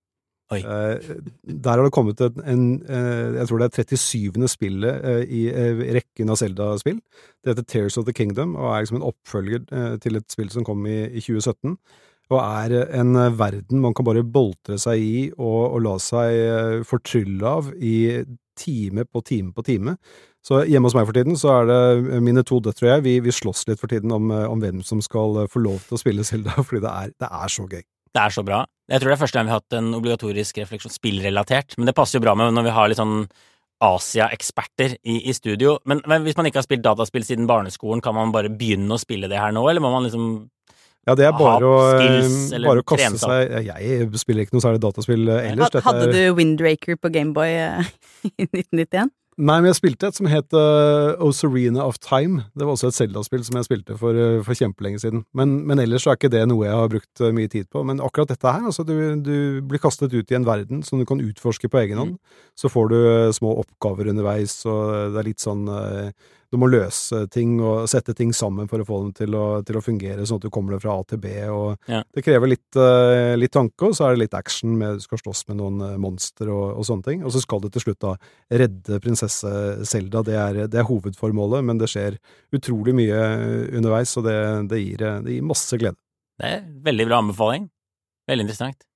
Oi. 0.56 0.62
Eh, 0.64 1.16
der 1.44 1.76
har 1.76 1.84
det 1.84 1.92
kommet 1.92 2.22
en, 2.24 2.40
en 2.48 2.64
eh, 2.88 3.36
Jeg 3.36 3.50
tror 3.50 3.60
det 3.60 3.68
er 3.68 3.98
37. 4.00 4.48
spillet 4.48 5.04
eh, 5.04 5.24
i 5.28 5.42
rekken 5.98 6.32
av 6.32 6.40
Zelda-spill. 6.40 7.02
Det 7.44 7.52
heter 7.52 7.68
Tears 7.68 7.98
of 8.00 8.08
the 8.08 8.16
Kingdom, 8.16 8.56
og 8.56 8.72
er 8.72 8.86
liksom 8.86 9.02
en 9.02 9.10
oppfølger 9.10 9.66
til 10.04 10.20
et 10.20 10.32
spill 10.32 10.50
som 10.54 10.64
kom 10.68 10.86
i, 10.88 11.02
i 11.10 11.24
2017. 11.24 11.76
Og 12.28 12.40
er 12.40 12.96
en 13.00 13.16
verden 13.40 13.84
man 13.84 13.94
kan 13.96 14.08
bare 14.08 14.24
boltre 14.24 14.76
seg 14.80 15.04
i 15.04 15.20
og, 15.38 15.62
og 15.78 15.84
la 15.86 15.94
seg 16.04 16.84
fortrylle 16.88 17.54
av 17.60 17.70
i 17.80 18.24
time 18.58 19.06
på 19.08 19.22
time 19.24 19.54
på 19.56 19.64
time. 19.68 19.96
Så 20.44 20.64
hjemme 20.68 20.88
hos 20.88 20.96
meg 20.96 21.08
for 21.08 21.16
tiden 21.16 21.40
så 21.40 21.54
er 21.58 21.70
det 21.70 22.22
mine 22.24 22.44
to 22.48 22.60
døtre 22.64 22.88
og 22.88 22.94
jeg, 22.94 23.06
vi, 23.06 23.18
vi 23.24 23.36
slåss 23.36 23.66
litt 23.68 23.84
for 23.84 23.92
tiden 23.92 24.12
om, 24.16 24.32
om 24.32 24.64
hvem 24.64 24.80
som 24.84 25.04
skal 25.04 25.44
få 25.52 25.64
lov 25.64 25.84
til 25.88 26.00
å 26.00 26.02
spille 26.04 26.28
Zelda, 26.28 26.56
fordi 26.68 26.84
det 26.88 26.96
er, 26.96 27.16
det 27.20 27.32
er 27.44 27.56
så 27.56 27.68
gøy. 27.68 27.84
Det 28.16 28.24
er 28.24 28.36
så 28.36 28.44
bra. 28.48 28.64
Jeg 28.88 29.02
tror 29.02 29.12
det 29.12 29.18
er 29.18 29.20
første 29.20 29.38
gang 29.38 29.48
vi 29.50 29.52
har 29.52 29.62
hatt 29.62 29.76
en 29.76 29.94
obligatorisk 29.98 30.60
refleksjon 30.62 30.94
spillrelatert, 30.94 31.76
men 31.78 31.90
det 31.90 31.96
passer 31.98 32.20
jo 32.20 32.24
bra 32.24 32.36
med 32.40 32.54
når 32.56 32.68
vi 32.70 32.76
har 32.78 32.92
litt 32.92 33.02
sånn 33.02 33.26
Asia-eksperter 33.84 34.96
i, 35.06 35.20
i 35.30 35.34
studio. 35.38 35.76
Men, 35.86 36.02
men 36.10 36.24
hvis 36.26 36.38
man 36.38 36.48
ikke 36.50 36.62
har 36.62 36.66
spilt 36.66 36.86
dataspill 36.86 37.26
siden 37.28 37.50
barneskolen, 37.50 38.02
kan 38.02 38.16
man 38.18 38.32
bare 38.34 38.50
begynne 38.50 38.96
å 38.96 39.02
spille 39.02 39.30
det 39.30 39.38
her 39.38 39.54
nå, 39.54 39.66
eller 39.70 39.84
må 39.84 39.92
man 39.94 40.08
liksom 40.08 40.30
Ja, 41.08 41.14
det 41.16 41.28
er 41.28 41.36
Ha 41.36 41.40
bare 41.40 41.68
å, 41.68 41.76
eh, 41.94 42.00
skills, 42.00 42.40
eller 42.58 42.72
bare 42.72 42.84
å 42.84 42.88
kaste 42.88 43.12
trene 43.12 43.22
seg 43.22 43.70
Jeg 43.70 44.10
spiller 44.24 44.48
ikke 44.48 44.58
noe 44.58 44.66
særlig 44.66 44.82
dataspill 44.88 45.30
eh, 45.36 45.52
ellers. 45.52 45.78
Hadde 45.86 46.08
er- 46.08 46.16
du 46.16 46.40
Windraker 46.40 46.98
på 46.98 47.12
Gameboy 47.14 47.54
eh, 47.54 47.94
i 48.40 48.48
1991? 48.50 49.14
Nei, 49.38 49.60
men 49.62 49.70
jeg 49.70 49.78
spilte 49.78 50.08
et 50.10 50.18
som 50.18 50.26
het 50.26 50.56
uh, 50.58 51.14
Ocarina 51.22 51.84
of 51.86 52.00
Time. 52.02 52.48
Det 52.58 52.66
var 52.66 52.74
også 52.74 52.90
et 52.90 52.96
Zelda-spill 52.98 53.44
som 53.46 53.60
jeg 53.60 53.68
spilte 53.68 53.98
for, 54.00 54.18
uh, 54.18 54.40
for 54.42 54.58
kjempelenge 54.58 55.04
siden. 55.04 55.28
Men, 55.38 55.60
men 55.70 55.78
ellers 55.84 56.08
så 56.08 56.10
er 56.10 56.18
ikke 56.18 56.32
det 56.34 56.42
noe 56.50 56.66
jeg 56.66 56.74
har 56.74 56.90
brukt 56.90 57.22
uh, 57.22 57.30
mye 57.38 57.52
tid 57.54 57.68
på. 57.70 57.84
Men 57.86 58.02
akkurat 58.02 58.32
dette 58.34 58.50
her, 58.50 58.66
altså 58.66 58.82
du, 58.88 58.96
du 59.22 59.62
blir 59.62 59.84
kastet 59.84 60.16
ut 60.16 60.34
i 60.34 60.38
en 60.40 60.48
verden 60.48 60.82
som 60.82 60.98
du 60.98 61.06
kan 61.06 61.22
utforske 61.22 61.70
på 61.70 61.84
egen 61.84 62.02
hånd. 62.02 62.16
Så 62.58 62.72
får 62.74 62.90
du 62.90 62.98
uh, 62.98 63.36
små 63.38 63.54
oppgaver 63.62 64.10
underveis, 64.10 64.58
og 64.66 65.14
det 65.14 65.22
er 65.22 65.30
litt 65.30 65.44
sånn 65.46 65.68
eh, 65.70 66.10
Du 66.48 66.56
må 66.62 66.70
løse 66.72 67.26
ting 67.28 67.58
og 67.60 67.90
sette 67.92 68.14
ting 68.16 68.30
sammen 68.36 68.70
for 68.72 68.80
å 68.80 68.86
få 68.88 69.02
dem 69.02 69.10
til 69.18 69.36
å, 69.36 69.60
til 69.68 69.80
å 69.80 69.84
fungere, 69.84 70.24
sånn 70.24 70.40
at 70.40 70.46
du 70.48 70.52
kommer 70.54 70.76
deg 70.76 70.84
fra 70.86 70.94
A 70.96 71.04
til 71.04 71.20
B. 71.20 71.34
og 71.52 71.92
Ja. 71.92 72.04
Det 72.16 72.24
krever 72.24 72.48
litt, 72.54 72.80
eh, 72.80 73.36
litt 73.36 73.52
tanke, 73.52 73.90
og 73.90 73.98
så 73.98 74.08
er 74.08 74.16
det 74.16 74.24
litt 74.24 74.38
action 74.38 74.78
med 74.80 74.96
du 74.96 75.04
skal 75.04 75.20
slåss 75.20 75.44
med 75.50 75.60
noen 75.60 75.82
eh, 75.84 75.98
monstre 76.00 76.48
og, 76.48 76.80
og 76.80 76.88
sånne 76.88 77.04
ting. 77.04 77.26
Og 77.28 77.36
så 77.36 77.44
skal 77.44 77.60
du 77.60 77.68
til 77.70 77.84
slutt 77.84 78.00
da 78.00 78.16
redde 78.64 79.02
prinsesse 79.04 79.52
Selda. 79.84 80.24
Det 80.24 80.38
det 80.72 80.80
er 80.80 80.88
hovedformålet, 80.88 81.66
men 81.68 81.82
det 81.82 81.92
skjer 81.92 82.16
utrolig 82.56 82.96
mye 82.96 83.20
underveis, 83.76 84.16
og 84.16 84.24
det, 84.30 84.38
det, 84.72 84.84
gir, 84.86 85.04
eh, 85.04 85.22
det 85.26 85.36
gir 85.36 85.50
masse 85.52 85.76
glede. 85.76 86.00
Det 86.40 86.54
er 86.54 86.64
veldig 86.86 87.10
bra 87.10 87.20
anbefaling. 87.26 87.68
Veldig 88.30 88.48
interessant. 88.48 88.88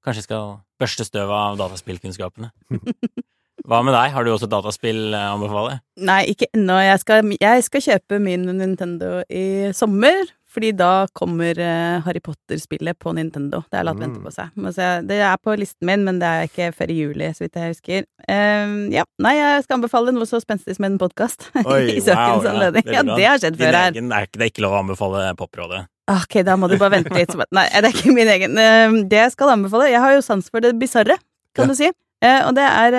Kanskje 0.00 0.22
jeg 0.22 0.30
skal 0.30 0.60
børste 0.80 1.04
støvet 1.04 1.36
av 1.36 1.60
dataspillkunnskapene. 1.60 2.54
Hva 3.68 3.82
med 3.84 3.94
deg? 3.94 4.10
Har 4.14 4.24
du 4.24 4.30
også 4.32 4.48
dataspill 4.50 5.12
å 5.14 5.22
anbefale? 5.36 5.80
Nei, 6.00 6.22
ikke 6.32 6.46
ennå. 6.56 6.76
Jeg 6.80 7.38
jeg 7.40 7.64
skal 7.64 7.80
kjøpe 7.80 8.20
min 8.20 8.46
Nintendo 8.58 9.22
i 9.30 9.72
sommer. 9.76 10.28
Fordi 10.50 10.72
da 10.74 11.06
kommer 11.14 11.54
eh, 11.62 12.00
Harry 12.02 12.18
Potter-spillet 12.18 12.98
på 12.98 13.12
Nintendo. 13.14 13.60
Det 13.70 13.78
er 13.78 13.84
latt 13.86 14.00
vente 14.00 14.18
Mm. 14.18 14.24
på 14.26 14.32
seg. 14.74 15.06
Det 15.06 15.18
er 15.22 15.36
på 15.38 15.54
listen 15.56 15.86
min, 15.86 16.02
men 16.02 16.18
det 16.18 16.26
er 16.26 16.48
ikke 16.48 16.72
før 16.74 16.90
i 16.90 16.96
juli, 16.98 17.28
så 17.30 17.44
vidt 17.44 17.54
jeg 17.54 17.70
husker. 17.70 18.02
Ehm, 18.28 18.90
ja, 18.90 19.04
Nei, 19.22 19.36
jeg 19.36 19.62
skal 19.62 19.76
anbefale 19.78 20.10
noe 20.12 20.26
så 20.26 20.40
spenstig 20.42 20.74
som 20.74 20.88
en 20.88 20.98
podkast. 20.98 21.46
I 21.54 22.00
søkens 22.02 22.48
anledning. 22.50 22.82
Ja, 22.90 23.02
det 23.06 23.28
har 23.30 23.38
skjedd 23.38 23.60
før 23.62 23.78
her. 23.78 23.92
egen- 23.92 24.10
Det 24.10 24.42
er 24.42 24.50
ikke, 24.50 24.62
lov 24.66 24.74
å 24.74 24.80
anbefale 24.82 25.36
Poprådet. 25.38 25.86
Ok, 26.10 26.42
da 26.42 26.56
må 26.58 26.66
du 26.68 26.76
bare 26.82 26.96
vente 26.98 27.14
litt. 27.14 27.30
Nei, 27.54 27.68
det 27.70 27.84
er 27.84 27.94
ikke 27.94 28.12
min 28.18 28.26
egen. 28.34 28.58
Ehm, 28.58 29.08
Det 29.08 29.22
jeg 29.22 29.30
skal 29.38 29.54
anbefale 29.54 29.86
Jeg 29.92 30.00
har 30.02 30.16
jo 30.18 30.20
sans 30.20 30.50
for 30.50 30.58
det 30.66 30.74
bisarre, 30.82 31.14
kan 31.54 31.68
Ja. 31.68 31.70
du 31.70 31.74
si. 31.78 31.92
Eh, 32.20 32.42
og 32.44 32.52
det 32.56 32.66
er 32.68 32.96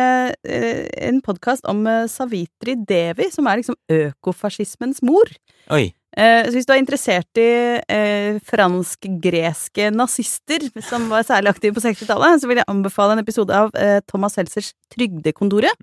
eh, 0.49 0.85
en 1.05 1.19
podkast 1.21 1.67
om 1.69 1.83
eh, 1.85 2.07
Savitri 2.09 2.73
Devi, 2.89 3.29
som 3.29 3.45
er 3.45 3.61
liksom 3.61 3.77
økofascismens 3.93 5.03
mor. 5.05 5.29
Oi. 5.69 5.91
Eh, 6.17 6.43
så 6.49 6.51
hvis 6.57 6.65
du 6.67 6.73
er 6.75 6.81
interessert 6.81 7.39
i 7.39 7.49
eh, 7.87 8.39
fransk-greske 8.43 9.89
nazister 9.95 10.65
som 10.83 11.05
var 11.11 11.23
særlig 11.27 11.53
aktive 11.53 11.75
på 11.77 11.83
60-tallet, 11.85 12.41
så 12.41 12.49
vil 12.49 12.59
jeg 12.59 12.67
anbefale 12.71 13.15
en 13.15 13.21
episode 13.23 13.55
av 13.55 13.71
eh, 13.79 13.99
Thomas 14.11 14.35
Seltzers 14.37 14.73
Trygdekontoret, 14.91 15.77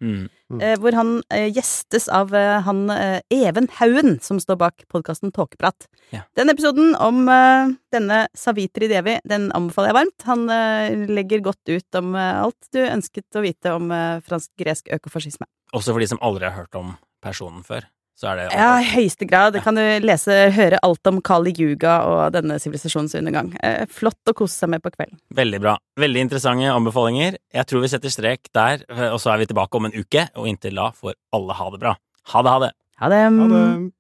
Mm. 0.49 0.63
eh, 0.65 0.79
hvor 0.81 0.95
han 0.97 1.11
eh, 1.29 1.51
gjestes 1.53 2.07
av 2.09 2.31
eh, 2.35 2.61
han 2.65 2.89
eh, 2.91 3.21
Even 3.31 3.67
Haugen, 3.77 4.15
som 4.25 4.39
står 4.41 4.57
bak 4.57 4.85
podkasten 4.89 5.29
Tåkeprat. 5.33 5.85
Ja. 6.15 6.23
Den 6.41 6.49
episoden 6.49 6.95
om 6.97 7.29
eh, 7.29 7.75
denne 7.93 8.23
Savitri 8.33 8.89
Devi, 8.89 9.19
den 9.29 9.51
anbefaler 9.53 9.93
jeg 9.93 9.99
varmt. 9.99 10.25
Han 10.25 10.47
eh, 10.49 10.97
legger 11.13 11.45
godt 11.45 11.69
ut 11.69 12.01
om 12.01 12.15
eh, 12.17 12.41
alt 12.47 12.71
du 12.73 12.81
ønsket 12.81 13.37
å 13.37 13.45
vite 13.45 13.75
om 13.77 13.93
eh, 13.93 14.23
fransk-gresk 14.25 14.89
økofascisme. 14.97 15.45
Også 15.77 15.93
for 15.93 16.01
de 16.01 16.09
som 16.09 16.21
aldri 16.25 16.49
har 16.49 16.57
hørt 16.63 16.81
om 16.81 16.95
personen 17.21 17.61
før. 17.67 17.85
Så 18.19 18.27
er 18.33 18.41
det 18.41 18.47
Ja, 18.51 18.71
i 18.83 18.87
høyeste 18.89 19.29
grad. 19.31 19.53
Det 19.55 19.63
kan 19.63 19.79
du 19.79 19.83
lese, 20.03 20.35
høre 20.55 20.81
alt 20.83 21.07
om 21.07 21.21
Kali 21.23 21.53
Yuga 21.55 22.01
og 22.09 22.33
denne 22.35 22.57
sivilisasjonens 22.59 23.15
undergang. 23.21 23.53
Eh, 23.63 23.85
flott 23.87 24.19
å 24.27 24.35
kose 24.35 24.57
seg 24.59 24.73
med 24.75 24.83
på 24.83 24.91
kvelden. 24.97 25.21
Veldig 25.39 25.61
bra. 25.63 25.77
Veldig 26.03 26.25
interessante 26.27 26.73
anbefalinger. 26.73 27.39
Jeg 27.55 27.71
tror 27.71 27.85
vi 27.85 27.93
setter 27.95 28.11
strek 28.11 28.51
der, 28.57 28.83
og 29.13 29.21
så 29.23 29.35
er 29.35 29.45
vi 29.45 29.53
tilbake 29.53 29.79
om 29.79 29.87
en 29.87 29.95
uke. 29.95 30.27
Og 30.35 30.51
inntil 30.51 30.83
da 30.83 30.91
får 30.91 31.15
alle 31.39 31.61
ha 31.61 31.71
det 31.71 31.83
bra. 31.87 31.95
Ha 32.35 32.43
det, 32.43 32.57
ha 32.57 32.65
det. 32.67 32.73
Ha 32.99 33.13
det. 33.15 33.23
Ha 33.39 33.49
det! 33.55 33.98